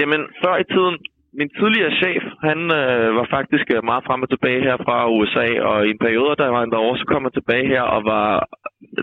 Jamen, 0.00 0.20
før 0.42 0.54
i 0.64 0.66
tiden, 0.74 0.94
min 1.38 1.50
tidligere 1.58 1.96
chef, 2.02 2.24
han 2.48 2.58
øh, 2.80 3.08
var 3.18 3.26
faktisk 3.36 3.66
øh, 3.74 3.84
meget 3.90 4.04
frem 4.06 4.22
og 4.24 4.30
tilbage 4.30 4.62
her 4.68 4.76
fra 4.86 4.96
USA, 5.16 5.48
og 5.68 5.86
i 5.86 5.90
en 5.90 6.04
periode, 6.06 6.36
der 6.38 6.46
var 6.54 6.60
han 6.60 6.70
derovre, 6.70 6.98
så 6.98 7.04
kom 7.08 7.22
han 7.26 7.32
tilbage 7.38 7.66
her 7.74 7.82
og 7.82 8.00
var 8.04 8.28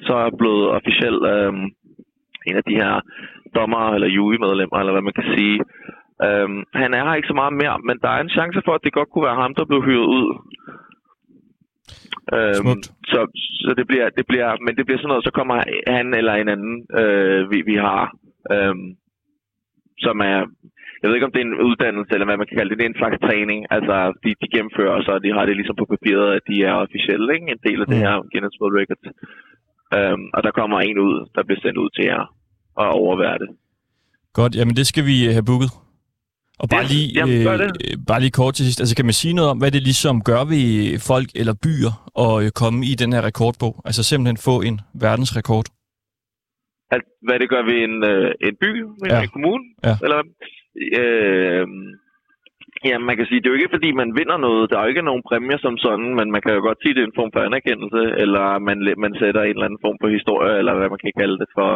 så 0.10 0.18
blevet 0.40 0.66
officielt 0.78 1.24
øh, 1.34 1.54
en 2.50 2.56
af 2.62 2.66
de 2.70 2.76
her 2.82 2.94
dommer 3.56 3.84
eller 3.96 4.08
jurymedlemmer, 4.08 4.78
eller 4.78 4.94
hvad 4.94 5.06
man 5.08 5.18
kan 5.20 5.28
sige. 5.36 5.58
Øh, 6.28 6.50
han 6.82 6.90
er 6.94 7.04
her 7.06 7.20
ikke 7.20 7.32
så 7.34 7.40
meget 7.42 7.54
mere, 7.62 7.78
men 7.88 7.98
der 8.04 8.10
er 8.10 8.22
en 8.22 8.36
chance 8.38 8.60
for, 8.66 8.74
at 8.76 8.84
det 8.84 8.98
godt 8.98 9.10
kunne 9.10 9.28
være 9.30 9.42
ham, 9.44 9.56
der 9.56 9.66
blev 9.66 9.82
hyret 9.88 10.10
ud. 10.20 10.28
Øhm, 12.36 12.54
Smukt. 12.54 12.86
så, 13.12 13.20
så 13.64 13.74
det 13.78 13.88
bliver, 13.88 14.10
det 14.10 14.26
bliver, 14.28 14.50
men 14.66 14.76
det 14.78 14.86
bliver 14.86 15.00
sådan 15.00 15.12
noget, 15.14 15.24
så 15.24 15.32
kommer 15.32 15.56
han 15.88 16.14
eller 16.14 16.34
en 16.34 16.50
anden, 16.56 16.76
øh, 17.02 17.52
vi, 17.52 17.62
vi 17.62 17.76
har, 17.76 18.04
øhm, 18.54 18.88
som 20.06 20.20
er, 20.20 20.40
jeg 21.00 21.06
ved 21.08 21.16
ikke 21.18 21.28
om 21.30 21.34
det 21.36 21.42
er 21.42 21.48
en 21.52 21.62
uddannelse, 21.70 22.12
eller 22.16 22.28
hvad 22.30 22.40
man 22.42 22.48
kan 22.50 22.58
kalde 22.58 22.72
det, 22.72 22.80
det 22.80 22.86
er 22.88 22.94
en 22.94 23.02
slags 23.02 23.18
træning. 23.28 23.60
Altså, 23.76 23.96
de, 24.24 24.30
de 24.42 24.48
gennemfører, 24.56 24.94
og 24.98 25.04
så 25.08 25.14
de 25.26 25.30
har 25.38 25.44
det 25.46 25.56
ligesom 25.60 25.78
på 25.82 25.86
papiret, 25.94 26.28
at 26.38 26.44
de 26.50 26.56
er 26.70 26.74
officielle, 26.86 27.28
ikke? 27.38 27.48
En 27.56 27.62
del 27.68 27.80
af 27.84 27.88
det 27.92 27.98
Mm. 28.00 28.06
her 28.06 28.16
Guinness 28.32 28.56
World 28.62 28.76
Records. 28.80 29.04
Øhm, 29.98 30.26
og 30.36 30.40
der 30.46 30.52
kommer 30.60 30.78
en 30.90 30.98
ud, 31.08 31.16
der 31.36 31.42
bliver 31.48 31.62
sendt 31.64 31.78
ud 31.84 31.90
til 31.96 32.04
jer 32.12 32.24
og 32.82 32.88
overvære 33.04 33.38
det. 33.44 33.50
Godt, 34.40 34.54
jamen 34.60 34.76
det 34.80 34.86
skal 34.92 35.04
vi 35.12 35.18
øh, 35.28 35.32
have 35.38 35.48
booket. 35.52 35.72
Og 36.64 36.68
bare 36.70 36.86
Ja, 36.86 36.92
lige, 36.94 37.08
jamen, 37.20 37.38
det. 37.62 37.72
øh, 37.88 37.98
bare 38.08 38.20
lige 38.24 38.38
kort 38.42 38.54
til 38.54 38.66
sidst, 38.66 38.80
altså 38.84 38.96
kan 38.96 39.06
man 39.10 39.18
sige 39.22 39.34
noget 39.34 39.50
om, 39.54 39.58
hvad 39.62 39.72
det 39.76 39.82
ligesom 39.90 40.16
gør 40.32 40.42
ved 40.54 40.68
folk 41.12 41.30
eller 41.42 41.56
byer 41.66 41.94
at 42.26 42.34
øh, 42.46 42.52
komme 42.62 42.80
i 42.92 42.94
den 43.02 43.10
her 43.14 43.22
rekordbog? 43.30 43.74
Altså 43.88 44.02
simpelthen 44.04 44.38
få 44.50 44.56
en 44.70 44.76
verdensrekord. 45.06 45.66
At, 46.96 47.02
hvad 47.28 47.38
det 47.42 47.50
gør 47.54 47.64
ved 47.72 47.78
en, 47.88 47.96
øh, 48.12 48.32
en 48.48 48.56
by, 48.64 48.70
Ja. 49.12 49.22
en 49.26 49.30
kommune, 49.36 49.64
Ja. 49.88 49.96
eller? 50.06 50.20
Øh, 51.02 51.66
ja, 52.90 52.96
man 53.08 53.16
kan 53.18 53.26
sige, 53.28 53.40
det 53.42 53.48
er 53.48 53.54
jo 53.54 53.60
ikke 53.62 53.76
fordi, 53.78 53.90
man 54.02 54.10
vinder 54.20 54.38
noget. 54.48 54.70
Der 54.70 54.76
er 54.78 54.84
jo 54.84 54.92
ikke 54.94 55.10
nogen 55.10 55.24
præmier 55.30 55.60
som 55.66 55.76
sådan, 55.86 56.10
men 56.20 56.28
man 56.34 56.42
kan 56.44 56.54
jo 56.58 56.62
godt 56.68 56.80
sige, 56.82 56.94
det 56.96 57.02
er 57.04 57.10
en 57.12 57.20
form 57.20 57.32
for 57.36 57.42
anerkendelse, 57.48 58.02
eller 58.24 58.46
man, 58.68 58.78
man 59.04 59.14
sætter 59.22 59.42
en 59.44 59.50
eller 59.56 59.68
anden 59.68 59.84
form 59.86 59.98
for 60.02 60.10
historie, 60.18 60.54
eller 60.60 60.74
hvad 60.78 60.90
man 60.94 61.02
kan 61.04 61.14
kalde 61.22 61.38
det 61.42 61.50
for, 61.58 61.70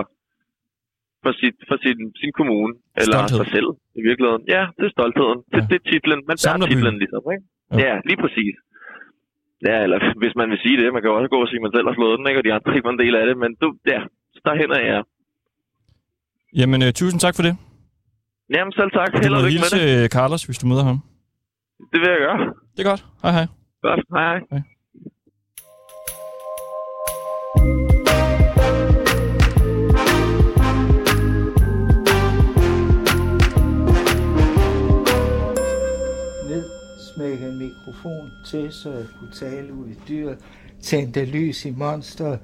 for, 1.24 1.32
sit, 1.42 1.58
for 1.70 1.78
sin, 1.84 1.98
sin 2.22 2.32
kommune, 2.40 2.74
eller 3.04 3.18
Stolthed. 3.20 3.38
sig 3.40 3.48
selv 3.56 3.70
i 4.00 4.02
virkeligheden. 4.10 4.44
Ja, 4.56 4.64
det 4.78 4.86
er 4.90 4.94
stoltheden. 4.98 5.40
Det, 5.54 5.60
Ja. 5.62 5.68
det 5.70 5.76
er 5.82 5.86
titlen. 5.92 6.20
Man 6.30 6.38
tager 6.38 6.58
titlen 6.70 6.96
ligesom, 7.04 7.24
ikke? 7.34 7.44
Ja. 7.72 7.78
Ja. 7.86 7.94
lige 8.10 8.20
præcis. 8.26 8.56
Ja, 9.70 9.76
eller 9.86 9.98
hvis 10.22 10.36
man 10.40 10.48
vil 10.52 10.60
sige 10.66 10.78
det, 10.82 10.94
man 10.96 11.02
kan 11.02 11.12
også 11.18 11.30
gå 11.34 11.40
og 11.44 11.48
sige, 11.50 11.60
at 11.62 11.66
man 11.66 11.74
selv 11.76 11.88
har 11.90 11.96
slået 12.00 12.16
den, 12.20 12.28
ikke? 12.30 12.40
og 12.42 12.46
de 12.48 12.54
andre 12.56 12.70
ikke 12.76 12.88
var 12.90 12.96
en 12.98 13.04
del 13.06 13.16
af 13.22 13.26
det, 13.30 13.36
men 13.44 13.52
du, 13.62 13.68
ja, 13.94 14.00
derhen 14.48 14.72
er 14.80 14.84
jeg. 14.94 15.02
Jamen 16.60 16.80
øh, 16.86 16.92
tusind 17.00 17.20
tak 17.26 17.36
for 17.38 17.44
det. 17.48 17.54
Jamen 18.50 18.72
selv 18.72 18.92
tak. 18.92 19.10
Held 19.24 19.34
og 19.34 19.44
lykke 19.44 19.60
med 19.60 20.02
det. 20.02 20.12
Carlos, 20.12 20.44
hvis 20.44 20.58
du 20.58 20.68
møder 20.68 20.84
ham. 20.84 21.00
Det 21.92 22.00
vil 22.02 22.10
jeg 22.10 22.20
gøre. 22.20 22.54
Det 22.78 22.86
er 22.86 22.90
godt. 22.90 23.06
Hej 23.22 23.32
hej. 23.32 23.48
Godt. 23.82 24.02
Hej 24.16 24.40
hej. 24.52 24.62
ned, 36.50 36.64
smækkede 37.14 37.52
en 37.52 37.60
mikrofon 37.60 38.32
til, 38.46 38.72
så 38.72 38.90
jeg 38.90 39.06
kunne 39.20 39.32
tale 39.32 39.74
ud 39.74 39.88
i 39.88 39.96
dyret, 40.08 40.38
tændte 40.84 41.26
lys 41.26 41.66
i 41.66 41.72
monsteret, 41.72 42.40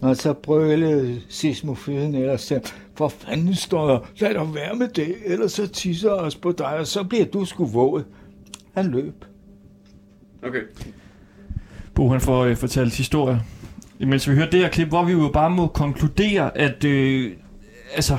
og 0.00 0.16
så 0.16 0.32
brølede 0.32 1.20
sismofyden 1.28 2.14
ellers 2.14 2.46
til, 2.46 2.60
for 2.94 3.08
fanden 3.08 3.54
står 3.54 3.88
der, 3.88 3.98
lad 4.18 4.34
dig 4.34 4.54
være 4.54 4.76
med 4.76 4.88
det, 4.88 5.14
ellers 5.24 5.52
så 5.52 5.66
tisser 5.66 6.10
os 6.10 6.36
på 6.36 6.52
dig, 6.52 6.76
og 6.78 6.86
så 6.86 7.04
bliver 7.04 7.24
du 7.24 7.44
sgu 7.44 7.64
våget. 7.64 8.04
Han 8.74 8.90
løb. 8.90 9.24
Okay. 10.42 10.62
Bo 11.94 12.08
han 12.08 12.20
får 12.20 12.44
øh, 12.44 12.56
fortalt 12.56 12.96
historier. 12.96 13.38
Mens 13.98 14.28
vi 14.28 14.34
hører 14.34 14.50
det 14.50 14.60
her 14.60 14.68
klip, 14.68 14.88
hvor 14.88 15.04
vi 15.04 15.12
jo 15.12 15.30
bare 15.32 15.50
må 15.50 15.66
konkludere, 15.66 16.58
at 16.58 16.84
øh, 16.84 17.32
altså, 17.94 18.18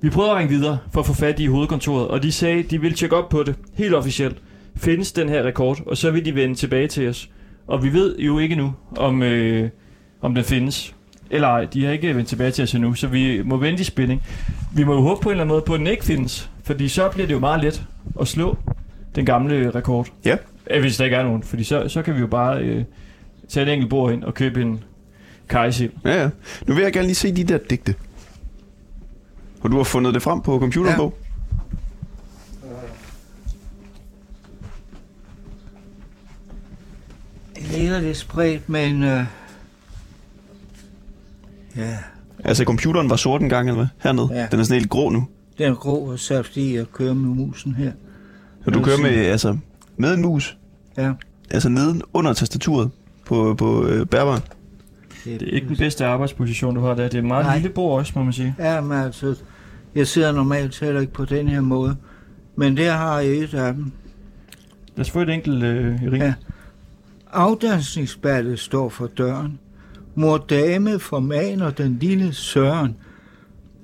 vi 0.00 0.10
prøvede 0.10 0.32
at 0.32 0.38
ringe 0.38 0.54
videre 0.54 0.78
for 0.92 1.00
at 1.00 1.06
få 1.06 1.12
fat 1.12 1.40
i 1.40 1.46
hovedkontoret, 1.46 2.08
og 2.08 2.22
de 2.22 2.32
sagde, 2.32 2.62
de 2.62 2.80
ville 2.80 2.96
tjekke 2.96 3.16
op 3.16 3.28
på 3.28 3.42
det, 3.42 3.54
helt 3.74 3.94
officielt. 3.94 4.42
Findes 4.76 5.12
den 5.12 5.28
her 5.28 5.42
rekord, 5.42 5.86
og 5.86 5.96
så 5.96 6.10
vil 6.10 6.24
de 6.24 6.34
vende 6.34 6.54
tilbage 6.54 6.88
til 6.88 7.08
os. 7.08 7.30
Og 7.66 7.82
vi 7.84 7.92
ved 7.92 8.18
jo 8.18 8.38
ikke 8.38 8.54
nu, 8.54 8.74
om, 8.96 9.22
øh, 9.22 9.68
om 10.20 10.34
den 10.34 10.44
findes. 10.44 10.94
Eller 11.30 11.48
ej, 11.48 11.64
de 11.64 11.84
har 11.84 11.92
ikke 11.92 12.16
vendt 12.16 12.28
tilbage 12.28 12.50
til 12.50 12.62
os 12.62 12.74
endnu, 12.74 12.94
så 12.94 13.06
vi 13.06 13.42
må 13.44 13.56
vente 13.56 13.80
i 13.80 13.84
spænding. 13.84 14.22
Vi 14.74 14.84
må 14.84 14.94
jo 14.94 15.00
håbe 15.00 15.20
på 15.22 15.28
en 15.28 15.32
eller 15.32 15.42
anden 15.44 15.54
måde 15.54 15.62
på, 15.66 15.72
at 15.74 15.78
den 15.78 15.86
ikke 15.86 16.04
findes, 16.04 16.50
fordi 16.64 16.88
så 16.88 17.08
bliver 17.08 17.26
det 17.26 17.34
jo 17.34 17.38
meget 17.38 17.64
let 17.64 17.82
at 18.20 18.28
slå 18.28 18.58
den 19.14 19.26
gamle 19.26 19.70
rekord. 19.70 20.06
Ja. 20.24 20.36
Hvis 20.80 20.96
der 20.96 21.04
ikke 21.04 21.16
er 21.16 21.22
nogen, 21.22 21.42
fordi 21.42 21.64
så, 21.64 21.88
så 21.88 22.02
kan 22.02 22.14
vi 22.14 22.20
jo 22.20 22.26
bare 22.26 22.60
øh, 22.60 22.84
tage 23.48 23.66
et 23.66 23.72
enkelt 23.72 23.90
bord 23.90 24.12
ind 24.12 24.24
og 24.24 24.34
købe 24.34 24.62
en 24.62 24.84
kajsild. 25.48 25.92
Ja, 26.04 26.22
ja. 26.22 26.30
Nu 26.66 26.74
vil 26.74 26.82
jeg 26.82 26.92
gerne 26.92 27.06
lige 27.06 27.14
se 27.14 27.36
de 27.36 27.44
der 27.44 27.58
digte. 27.70 27.94
Og 29.60 29.70
du 29.70 29.76
har 29.76 29.84
fundet 29.84 30.14
det 30.14 30.22
frem 30.22 30.40
på 30.40 30.58
computeren, 30.60 31.00
Ja. 31.00 31.08
Det 37.70 37.78
ligger 37.78 38.00
lidt 38.00 38.16
spredt, 38.16 38.68
men... 38.68 39.02
Øh, 39.02 39.24
ja, 41.76 41.96
Altså, 42.44 42.64
computeren 42.64 43.10
var 43.10 43.16
sort 43.16 43.40
en 43.42 43.48
gang, 43.48 43.68
eller 43.68 43.76
hvad? 43.76 43.86
Hernede. 44.02 44.28
Ja. 44.32 44.46
Den 44.50 44.60
er 44.60 44.64
sådan 44.64 44.78
helt 44.80 44.90
grå 44.90 45.10
nu. 45.10 45.28
den 45.58 45.70
er 45.70 45.74
grå 45.74 45.96
og 46.12 46.18
saftig 46.18 46.78
at 46.78 46.92
køre 46.92 47.14
med 47.14 47.28
musen 47.34 47.74
her. 47.74 47.92
Og 48.66 48.72
du 48.74 48.78
Jeg 48.78 48.84
kører 48.84 48.98
med, 48.98 49.10
altså, 49.10 49.56
med 49.96 50.14
en 50.14 50.22
mus. 50.22 50.56
Ja, 50.98 51.12
Altså, 51.50 51.68
neden 51.68 52.02
under 52.12 52.32
tastaturet 52.32 52.90
på, 53.24 53.54
på 53.58 53.86
øh, 53.86 54.06
bærbaren. 54.06 54.42
Det 55.24 55.42
er 55.42 55.46
ikke 55.46 55.68
den 55.68 55.76
bedste 55.76 56.06
arbejdsposition, 56.06 56.74
du 56.74 56.80
har 56.80 56.88
der. 56.94 57.02
Det 57.04 57.14
er 57.14 57.18
et 57.18 57.24
meget 57.24 57.46
Nej. 57.46 57.56
lille 57.56 57.70
bord 57.70 57.98
også, 57.98 58.12
må 58.16 58.22
man 58.22 58.32
sige. 58.32 58.54
Ja, 58.58 58.80
men 58.80 58.98
altså, 58.98 59.34
jeg 59.94 60.06
sidder 60.06 60.32
normalt 60.32 60.80
heller 60.80 61.00
ikke 61.00 61.12
på 61.12 61.24
den 61.24 61.48
her 61.48 61.60
måde. 61.60 61.96
Men 62.56 62.76
der 62.76 62.92
har 62.92 63.20
jeg 63.20 63.30
et 63.36 63.54
af 63.54 63.74
dem. 63.74 63.92
Lad 64.96 65.04
os 65.04 65.10
få 65.10 65.20
et 65.20 65.30
enkelt 65.30 65.62
øh, 65.64 65.98
ring. 66.02 66.22
Ja. 66.22 66.34
Afdansningsballet 67.32 68.58
står 68.58 68.88
for 68.88 69.06
døren, 69.06 69.58
Mor 70.18 70.38
dame 70.38 70.98
formaner 70.98 71.70
den 71.70 71.98
lille 71.98 72.32
Søren. 72.32 72.96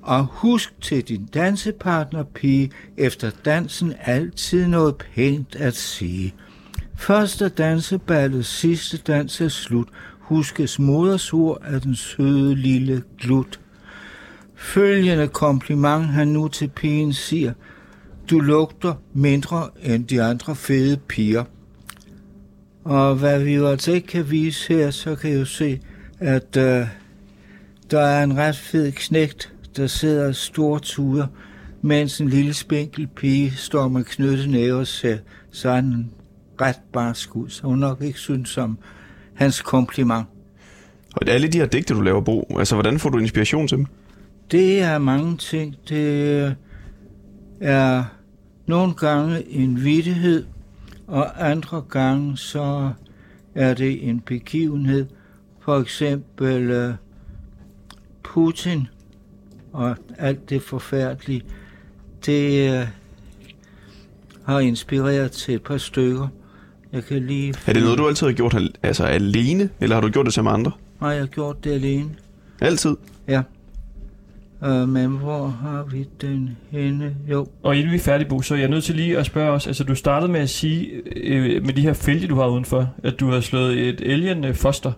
Og 0.01 0.25
husk 0.25 0.73
til 0.81 1.01
din 1.01 1.25
dansepartner, 1.25 2.23
pige, 2.23 2.71
efter 2.97 3.31
dansen 3.45 3.93
altid 4.01 4.67
noget 4.67 4.95
pænt 4.95 5.55
at 5.55 5.75
sige. 5.75 6.33
Første 6.95 7.49
danseballet, 7.49 8.45
sidste 8.45 8.97
dans 8.97 9.41
er 9.41 9.47
slut. 9.47 9.87
Huskes 10.19 10.79
modersord 10.79 11.61
af 11.63 11.81
den 11.81 11.95
søde 11.95 12.55
lille 12.55 13.03
glut. 13.19 13.59
Følgende 14.55 15.27
kompliment 15.27 16.05
han 16.05 16.27
nu 16.27 16.47
til 16.47 16.67
pigen 16.67 17.13
siger. 17.13 17.53
Du 18.29 18.39
lugter 18.39 18.93
mindre 19.13 19.69
end 19.81 20.07
de 20.07 20.21
andre 20.21 20.55
fede 20.55 20.97
piger. 20.97 21.43
Og 22.83 23.15
hvad 23.15 23.43
vi 23.43 23.53
jo 23.53 23.67
altså 23.67 23.91
ikke 23.91 24.07
kan 24.07 24.31
vise 24.31 24.73
her, 24.73 24.91
så 24.91 25.15
kan 25.15 25.31
jeg 25.31 25.39
jo 25.39 25.45
se, 25.45 25.79
at 26.19 26.57
øh, 26.57 26.87
der 27.91 27.99
er 27.99 28.23
en 28.23 28.37
ret 28.37 28.55
fed 28.55 28.91
knægt, 28.91 29.53
der 29.77 29.87
sidder 29.87 30.31
store 30.31 30.79
tuder, 30.79 31.27
mens 31.81 32.21
en 32.21 32.29
lille 32.29 32.53
spinkel 32.53 33.07
pige 33.07 33.51
står 33.51 33.87
med 33.87 34.03
knyttet 34.03 34.49
næve 34.49 34.79
og 34.79 34.87
ser 34.87 35.17
sådan 35.51 36.09
ret 36.61 36.79
barsk 36.93 37.35
ud, 37.35 37.49
så 37.49 37.67
hun 37.67 37.77
nok 37.79 38.01
ikke 38.01 38.19
synes 38.19 38.57
om 38.57 38.77
hans 39.33 39.61
kompliment. 39.61 40.25
Og 41.15 41.27
alle 41.27 41.47
de 41.47 41.57
her 41.57 41.65
digte, 41.65 41.93
du 41.93 42.01
laver, 42.01 42.21
Bo, 42.21 42.57
altså 42.59 42.75
hvordan 42.75 42.99
får 42.99 43.09
du 43.09 43.17
inspiration 43.17 43.67
til 43.67 43.77
dem? 43.77 43.85
Det 44.51 44.81
er 44.81 44.97
mange 44.97 45.37
ting. 45.37 45.75
Det 45.89 46.55
er 47.61 48.03
nogle 48.67 48.93
gange 48.93 49.49
en 49.49 49.83
vittighed, 49.83 50.45
og 51.07 51.51
andre 51.51 51.81
gange 51.89 52.37
så 52.37 52.91
er 53.55 53.73
det 53.73 54.09
en 54.09 54.19
begivenhed. 54.19 55.05
For 55.59 55.79
eksempel 55.79 56.71
øh, 56.71 56.93
Putin 58.23 58.87
og 59.73 59.95
alt 60.17 60.49
det 60.49 60.61
forfærdelige. 60.61 61.41
Det 62.25 62.71
øh, 62.73 62.87
har 64.45 64.59
inspireret 64.59 65.31
til 65.31 65.53
et 65.55 65.61
par 65.63 65.77
stykker. 65.77 66.27
Jeg 66.91 67.03
kan 67.03 67.25
lige... 67.27 67.53
Er 67.67 67.73
det 67.73 67.83
noget, 67.83 67.97
du 67.97 68.07
altid 68.07 68.27
har 68.27 68.33
gjort 68.33 68.53
al- 68.53 68.75
altså 68.83 69.03
alene, 69.03 69.69
eller 69.79 69.95
har 69.95 70.01
du 70.01 70.09
gjort 70.09 70.25
det 70.25 70.33
sammen 70.33 70.51
med 70.51 70.59
andre? 70.59 70.71
Nej, 71.01 71.09
jeg 71.09 71.19
har 71.19 71.27
gjort 71.27 71.63
det 71.63 71.71
alene. 71.71 72.09
Altid? 72.61 72.95
Ja. 73.27 73.41
Øh, 74.65 74.89
men 74.89 75.07
hvor 75.17 75.47
har 75.47 75.83
vi 75.83 76.09
den 76.21 76.57
henne? 76.71 77.15
Jo, 77.31 77.47
Og 77.63 77.75
inden 77.75 77.91
vi 77.91 77.95
er 77.95 77.99
færdige, 77.99 78.29
Bo, 78.29 78.41
så 78.41 78.53
er 78.55 78.59
jeg 78.59 78.69
nødt 78.69 78.83
til 78.83 78.95
lige 78.95 79.17
at 79.17 79.25
spørge 79.25 79.51
os, 79.51 79.67
altså 79.67 79.83
du 79.83 79.95
startede 79.95 80.31
med 80.31 80.39
at 80.39 80.49
sige, 80.49 80.91
øh, 81.15 81.65
med 81.65 81.73
de 81.73 81.81
her 81.81 81.93
fælge, 81.93 82.27
du 82.27 82.35
har 82.35 82.47
udenfor, 82.47 82.93
at 83.03 83.19
du 83.19 83.31
har 83.31 83.39
slået 83.39 83.79
et 83.79 84.01
alien 84.01 84.43
øh, 84.43 84.55
foster 84.55 84.91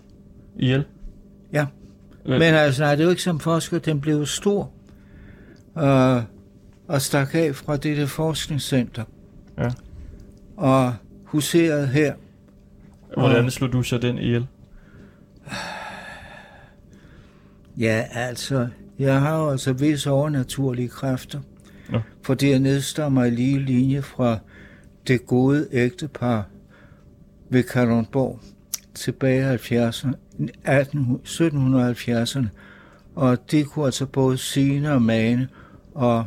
ihjel. 0.59 0.84
Ja. 1.53 1.66
Øh, 2.26 2.32
Men 2.39 2.41
altså, 2.53 2.84
nej, 2.84 2.95
det 2.95 3.01
er 3.01 3.05
jo 3.05 3.09
ikke 3.09 3.22
som 3.22 3.39
forsker, 3.39 3.80
den 3.80 4.01
blev 4.01 4.26
stor 4.26 4.72
øh, 5.78 6.22
og 6.88 7.01
stak 7.01 7.36
af 7.36 7.55
fra 7.55 7.78
dette 7.78 8.07
forskningscenter. 8.07 9.03
Ja. 9.57 9.70
Og 10.57 10.93
huserede 11.24 11.88
her. 11.88 12.13
Hvordan 13.18 13.51
slog 13.51 13.74
du 13.74 13.84
så 13.84 13.97
den 13.97 14.18
ihjel? 14.18 14.47
Ja, 17.80 18.03
altså, 18.11 18.68
jeg 19.00 19.22
har 19.22 19.38
jo 19.38 19.50
altså 19.50 19.74
visse 19.74 20.12
overnaturlige 20.12 20.88
kræfter. 20.88 21.39
Nå. 21.89 22.00
Fordi 22.22 22.50
jeg 22.50 22.60
nedstammer 22.60 23.24
i 23.24 23.30
lige 23.30 23.60
linje 23.60 24.02
fra 24.02 24.38
det 25.08 25.26
gode 25.26 25.68
ægtepar 25.72 26.48
ved 27.50 27.64
Kalundborg 27.64 28.39
tilbage 28.93 29.54
i 29.54 29.58
70'erne, 29.58 30.14
18, 30.64 31.20
1770'erne. 31.26 32.48
Og 33.16 33.52
de 33.52 33.64
kunne 33.64 33.86
altså 33.86 34.06
både 34.06 34.38
sine 34.38 34.93
og 34.93 35.02
mane, 35.02 35.48
og 35.93 36.26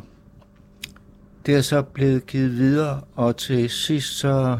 det 1.45 1.55
er 1.55 1.61
så 1.61 1.81
blevet 1.81 2.25
givet 2.25 2.57
videre, 2.57 3.01
og 3.15 3.37
til 3.37 3.69
sidst 3.69 4.17
så 4.17 4.59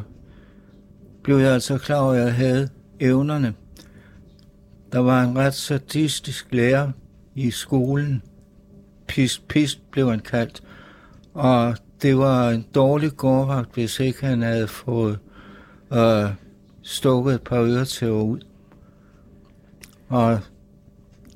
blev 1.24 1.38
jeg 1.38 1.54
altså 1.54 1.78
klar 1.78 2.00
over, 2.00 2.14
at 2.14 2.20
jeg 2.20 2.34
havde 2.34 2.70
evnerne. 3.00 3.54
Der 4.92 5.00
var 5.00 5.24
en 5.24 5.38
ret 5.38 5.54
sadistisk 5.54 6.48
lærer 6.52 6.92
i 7.40 7.52
skolen. 7.52 8.22
Pist, 9.08 9.48
pist 9.48 9.92
blev 9.92 10.10
han 10.10 10.20
kaldt. 10.20 10.64
Og 11.34 11.78
det 12.02 12.18
var 12.18 12.50
en 12.50 12.66
dårlig 12.76 13.18
gårdvagt, 13.18 13.74
hvis 13.74 14.00
ikke 14.00 14.26
han 14.26 14.42
havde 14.42 14.68
fået 14.68 15.20
øh, 15.94 16.30
stukket 16.82 17.34
et 17.34 17.42
par 17.42 17.62
ører 17.62 17.84
til 17.84 18.12
ud. 18.12 18.40
Og 20.08 20.40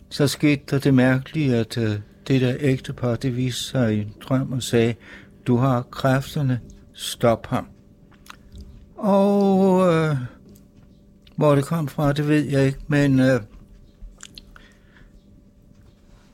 så 0.10 0.28
skete 0.28 0.64
der 0.70 0.80
det 0.80 0.94
mærkelige, 0.94 1.56
at 1.56 1.78
øh, 1.78 2.00
det 2.28 2.42
der 2.42 2.56
ægtepar, 2.60 3.16
det 3.16 3.38
viste 3.38 3.64
sig 3.64 3.96
i 3.96 4.02
en 4.02 4.14
drøm 4.22 4.54
og 4.54 4.64
sagde, 4.64 4.96
du 5.48 5.58
har 5.58 5.82
kræfterne, 5.82 6.60
stop 6.94 7.48
ham. 7.48 7.68
Og 8.98 9.94
øh, 9.94 10.18
hvor 11.36 11.56
det 11.56 11.66
kom 11.66 11.88
fra, 11.88 12.14
det 12.14 12.28
ved 12.28 12.44
jeg 12.44 12.66
ikke, 12.66 12.80
men 12.88 13.20
øh, 13.20 13.42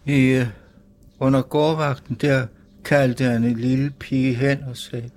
i, 0.10 0.26
øh, 0.26 0.48
under 1.20 1.42
gårdvagten, 1.42 2.18
der 2.22 2.48
kaldte 2.84 3.24
han 3.24 3.44
en 3.44 3.58
lille 3.60 3.90
pige 4.00 4.34
hen 4.34 4.64
og 4.64 4.78
sagde, 4.78 5.10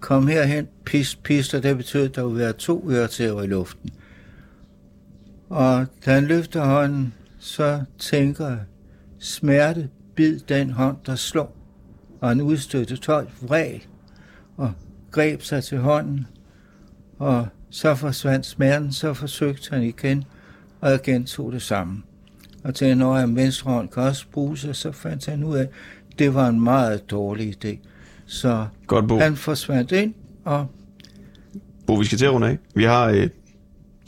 kom 0.00 0.26
herhen, 0.26 0.68
pist, 0.84 1.22
pist, 1.22 1.54
og 1.54 1.62
det 1.62 1.76
betød, 1.76 2.04
at 2.04 2.14
der 2.14 2.24
ville 2.24 2.38
være 2.38 2.52
to 2.52 2.90
øretæver 2.90 3.42
i 3.42 3.46
luften. 3.46 3.90
Og 5.48 5.86
da 6.04 6.14
han 6.14 6.24
løfter 6.24 6.64
hånden, 6.64 7.14
så 7.38 7.84
tænker 7.98 8.48
jeg, 8.48 8.60
smerte 9.18 9.88
bid 10.14 10.40
den 10.40 10.70
hånd, 10.70 10.96
der 11.06 11.14
slår. 11.14 11.56
Og 12.20 12.28
han 12.28 12.40
udstødte 12.40 12.96
12 12.96 13.28
vræl 13.40 13.82
og 14.56 14.72
greb 15.10 15.42
sig 15.42 15.64
til 15.64 15.78
hånden, 15.78 16.26
og 17.18 17.48
så 17.70 17.94
forsvandt 17.94 18.46
smerten, 18.46 18.92
så 18.92 19.14
forsøgte 19.14 19.70
han 19.70 19.82
igen, 19.82 20.24
og 20.80 20.90
jeg 20.90 21.02
gentog 21.02 21.52
det 21.52 21.62
samme. 21.62 22.02
Og 22.64 22.74
til 22.74 22.98
når 22.98 23.14
han 23.14 23.36
venstre 23.36 23.70
hånd 23.70 23.88
kan 23.88 24.02
også 24.02 24.26
bruges, 24.32 24.64
og 24.64 24.76
så 24.76 24.92
fandt 24.92 25.26
han 25.26 25.44
ud 25.44 25.56
af, 25.56 25.62
at 25.62 25.68
det 26.18 26.34
var 26.34 26.48
en 26.48 26.60
meget 26.60 27.10
dårlig 27.10 27.64
idé. 27.64 27.76
Så 28.26 28.66
Godt, 28.86 29.08
Bo. 29.08 29.18
han 29.18 29.36
forsvandt 29.36 29.92
ind, 29.92 30.14
og 30.44 30.66
Bo, 31.86 31.94
vi 31.94 32.04
skal 32.04 32.18
til 32.18 32.26
at 32.26 32.32
runde 32.32 32.48
af. 32.48 32.58
Vi 32.74 32.84
har 32.84 33.08
øh, 33.08 33.14
12 33.14 33.28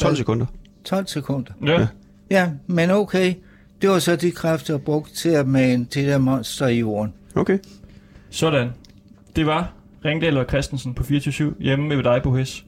Hvad? 0.02 0.16
sekunder. 0.16 0.46
12 0.84 1.06
sekunder. 1.06 1.52
Ja. 1.66 1.86
Ja. 2.30 2.50
Men 2.66 2.90
okay. 2.90 3.34
Det 3.82 3.90
var 3.90 3.98
så 3.98 4.16
de 4.16 4.30
kræfter, 4.30 4.74
jeg 4.74 4.82
brugte 4.82 5.14
til 5.14 5.28
at 5.28 5.48
mane 5.48 5.84
det 5.84 6.06
der 6.06 6.18
monster 6.18 6.66
i 6.66 6.78
jorden. 6.78 7.12
Okay. 7.34 7.58
Sådan. 8.30 8.68
Det 9.36 9.46
var 9.46 9.72
Ringdal 10.04 10.38
og 10.38 10.44
Christensen 10.48 10.94
på 10.94 11.02
24 11.02 11.54
hjemme 11.60 11.88
med 11.88 12.02
dig 12.02 12.20
på 12.22 12.36
Hes 12.36 12.64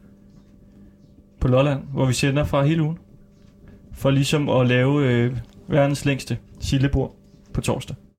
på 1.41 1.49
Lolland, 1.49 1.81
hvor 1.93 2.07
vi 2.07 2.13
sender 2.13 2.45
fra 2.45 2.65
hele 2.65 2.83
ugen. 2.83 2.99
For 3.93 4.11
ligesom 4.11 4.49
at 4.49 4.67
lave 4.67 5.07
øh, 5.13 5.37
verdens 5.69 6.05
længste 6.05 6.39
sillebord 6.61 7.15
på 7.53 7.61
torsdag. 7.61 7.97